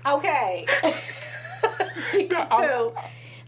Okay. 0.05 0.65
these 2.13 2.29
two. 2.57 2.93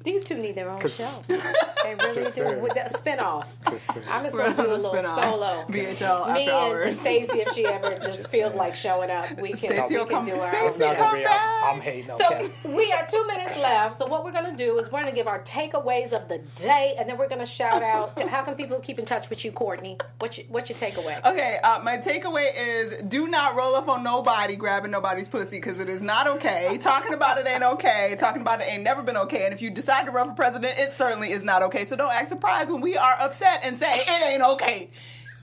These 0.03 0.23
two 0.23 0.35
need 0.35 0.55
their 0.55 0.69
own 0.69 0.87
show. 0.87 1.09
They 1.83 1.95
really 1.95 2.13
Just 2.13 2.37
do. 2.37 2.43
saying. 2.43 2.61
With 2.61 2.75
that 2.75 2.93
spinoff. 2.93 3.47
Just. 3.71 3.89
I'm 4.07 4.21
just 4.23 4.35
gonna 4.37 4.55
do 4.55 4.61
a 4.61 4.65
on 4.65 4.69
a 4.69 4.75
little 4.75 4.93
spin-off. 4.93 5.23
solo. 5.23 5.65
BHL 5.67 5.71
Me 5.71 5.81
after 5.97 6.37
and 6.37 6.49
hours. 6.51 6.99
Stacey, 6.99 7.39
if 7.39 7.51
she 7.53 7.65
ever 7.65 7.89
just, 7.97 8.19
Just 8.21 8.31
feels 8.31 8.51
saying. 8.51 8.57
like 8.59 8.75
showing 8.75 9.09
up, 9.09 9.41
we 9.41 9.49
can, 9.49 9.57
Stacey 9.73 9.97
we 9.97 10.05
can 10.05 10.07
come- 10.07 10.25
do 10.25 10.33
our 10.35 10.41
Stacey 10.41 10.57
own 10.59 10.67
It's 10.67 10.77
not 10.77 10.89
will 10.89 10.95
show. 10.95 11.01
gonna 11.11 11.23
back. 11.23 11.63
I'm, 11.63 11.73
I'm 11.77 11.81
hating 11.81 12.11
on 12.11 12.17
So 12.17 12.29
Kevin. 12.29 12.75
we 12.75 12.89
have 12.91 13.09
two 13.09 13.25
minutes 13.25 13.57
left. 13.57 13.97
So 13.97 14.05
what 14.05 14.23
we're 14.23 14.31
gonna 14.31 14.55
do 14.55 14.77
is 14.77 14.91
we're 14.91 14.99
gonna 14.99 15.11
give 15.11 15.25
our 15.25 15.41
takeaways 15.41 16.13
of 16.13 16.27
the 16.27 16.37
day, 16.55 16.93
and 16.99 17.09
then 17.09 17.17
we're 17.17 17.27
gonna 17.27 17.47
shout 17.47 17.81
out 17.81 18.15
to 18.17 18.27
how 18.27 18.43
can 18.43 18.53
people 18.53 18.79
keep 18.79 18.99
in 18.99 19.05
touch 19.05 19.31
with 19.31 19.43
you, 19.43 19.51
Courtney? 19.51 19.97
What's 20.19 20.37
your, 20.37 20.45
what's 20.49 20.69
your 20.69 20.77
takeaway? 20.77 21.17
Okay, 21.25 21.57
uh, 21.63 21.79
my 21.83 21.97
takeaway 21.97 22.49
is 22.55 23.01
do 23.07 23.27
not 23.27 23.55
roll 23.55 23.73
up 23.73 23.87
on 23.87 24.03
nobody 24.03 24.55
grabbing 24.55 24.91
nobody's 24.91 25.27
pussy 25.29 25.57
because 25.57 25.79
it 25.79 25.89
is 25.89 26.03
not 26.03 26.27
okay. 26.27 26.77
Talking 26.79 27.15
about 27.15 27.39
it 27.39 27.47
ain't 27.47 27.63
okay. 27.63 28.15
Talking 28.19 28.43
about 28.43 28.61
it 28.61 28.67
ain't 28.69 28.83
never 28.83 29.01
been 29.01 29.17
okay. 29.17 29.45
And 29.45 29.53
if 29.53 29.63
you 29.63 29.71
decide 29.71 29.90
to 30.05 30.11
run 30.11 30.29
for 30.29 30.35
president, 30.35 30.77
it 30.77 30.93
certainly 30.93 31.31
is 31.31 31.43
not 31.43 31.61
okay. 31.63 31.85
So 31.85 31.95
don't 31.95 32.11
act 32.11 32.29
surprised 32.29 32.71
when 32.71 32.81
we 32.81 32.97
are 32.97 33.15
upset 33.19 33.61
and 33.63 33.77
say 33.77 33.99
it 33.99 34.33
ain't 34.33 34.43
okay. 34.53 34.89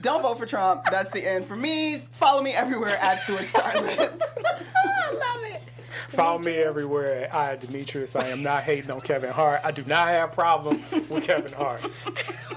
Don't 0.01 0.21
vote 0.21 0.39
for 0.39 0.45
Trump. 0.45 0.85
That's 0.89 1.11
the 1.11 1.27
end 1.27 1.45
for 1.45 1.55
me. 1.55 1.97
Follow 2.11 2.41
me 2.41 2.51
everywhere 2.51 2.97
at 3.01 3.21
Stuart 3.21 3.41
Starlet. 3.41 3.99
I 4.45 5.11
love 5.11 5.55
it. 5.55 5.61
Follow 6.07 6.39
me 6.39 6.53
everywhere. 6.53 7.29
I 7.33 7.55
Demetrius. 7.57 8.15
I 8.15 8.29
am 8.29 8.41
not 8.41 8.63
hating 8.63 8.89
on 8.91 9.01
Kevin 9.01 9.31
Hart. 9.31 9.61
I 9.63 9.71
do 9.71 9.83
not 9.85 10.07
have 10.07 10.31
problems 10.31 10.89
with 10.91 11.23
Kevin 11.23 11.53
Hart. 11.53 11.81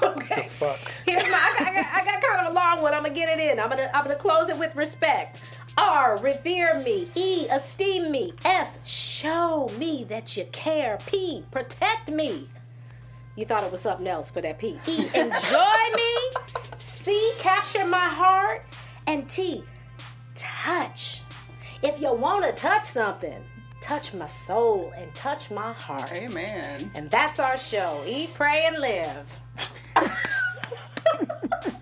Okay. 0.03 0.49
Fuck. 0.49 0.79
Here's 1.07 1.23
my. 1.25 1.39
I 1.39 1.59
got, 1.59 1.69
I 1.69 1.75
got, 1.75 1.87
I 1.87 2.05
got 2.05 2.23
kind 2.23 2.47
of 2.47 2.53
a 2.53 2.55
long 2.55 2.83
one. 2.83 2.95
I'm 2.95 3.03
gonna 3.03 3.15
get 3.15 3.29
it 3.29 3.41
in. 3.41 3.61
I'm 3.61 3.69
gonna. 3.69 3.91
I'm 3.93 4.03
gonna 4.03 4.17
close 4.17 4.49
it 4.49 4.59
with 4.59 4.75
respect. 4.75 5.43
R. 5.79 6.19
Revere 6.19 6.83
me. 6.83 7.07
E. 7.15 7.47
Esteem 7.51 8.11
me. 8.11 8.33
S. 8.45 8.81
Show 9.23 9.71
me 9.79 10.03
that 10.09 10.37
you 10.37 10.47
care. 10.51 10.99
P. 11.07 11.45
Protect 11.53 12.11
me. 12.11 12.49
You 13.37 13.45
thought 13.45 13.63
it 13.63 13.71
was 13.71 13.81
something 13.81 14.09
else 14.09 14.29
for 14.29 14.41
that 14.41 14.59
P. 14.59 14.81
E. 14.89 15.07
Enjoy 15.15 15.83
me. 15.95 16.17
C. 16.77 17.33
Capture 17.39 17.87
my 17.87 17.99
heart. 17.99 18.65
And 19.07 19.29
T. 19.29 19.63
Touch. 20.35 21.23
If 21.85 22.01
you 22.01 22.13
want 22.13 22.45
to 22.47 22.51
touch 22.51 22.85
something, 22.85 23.41
touch 23.81 24.13
my 24.13 24.27
soul 24.27 24.93
and 24.97 25.15
touch 25.15 25.53
my 25.53 25.73
heart. 25.73 26.13
Amen. 26.13 26.91
And 26.97 27.09
that's 27.09 27.39
our 27.39 27.57
show. 27.57 28.03
Eat, 28.05 28.35
pray, 28.35 28.67
and 28.67 28.79
live. 28.79 29.41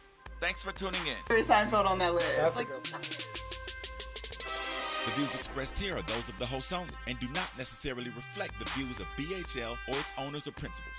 Thanks 0.41 0.63
for 0.63 0.71
tuning 0.71 1.01
in. 1.05 1.15
Jerry 1.27 1.43
Seinfeld 1.43 1.85
on 1.85 1.99
that 1.99 2.15
list. 2.15 2.25
That's 2.35 2.55
a 2.55 2.59
Like, 2.59 2.67
good 2.67 2.91
one. 2.91 3.01
The 5.05 5.11
views 5.15 5.35
expressed 5.35 5.77
here 5.77 5.95
are 5.97 6.01
those 6.01 6.29
of 6.29 6.37
the 6.39 6.45
host 6.47 6.73
only 6.73 6.93
and 7.07 7.19
do 7.19 7.27
not 7.29 7.49
necessarily 7.59 8.09
reflect 8.09 8.57
the 8.57 8.65
views 8.71 8.99
of 8.99 9.05
BHL 9.17 9.77
or 9.87 9.97
its 9.99 10.11
owners 10.17 10.47
or 10.47 10.51
principals. 10.53 10.93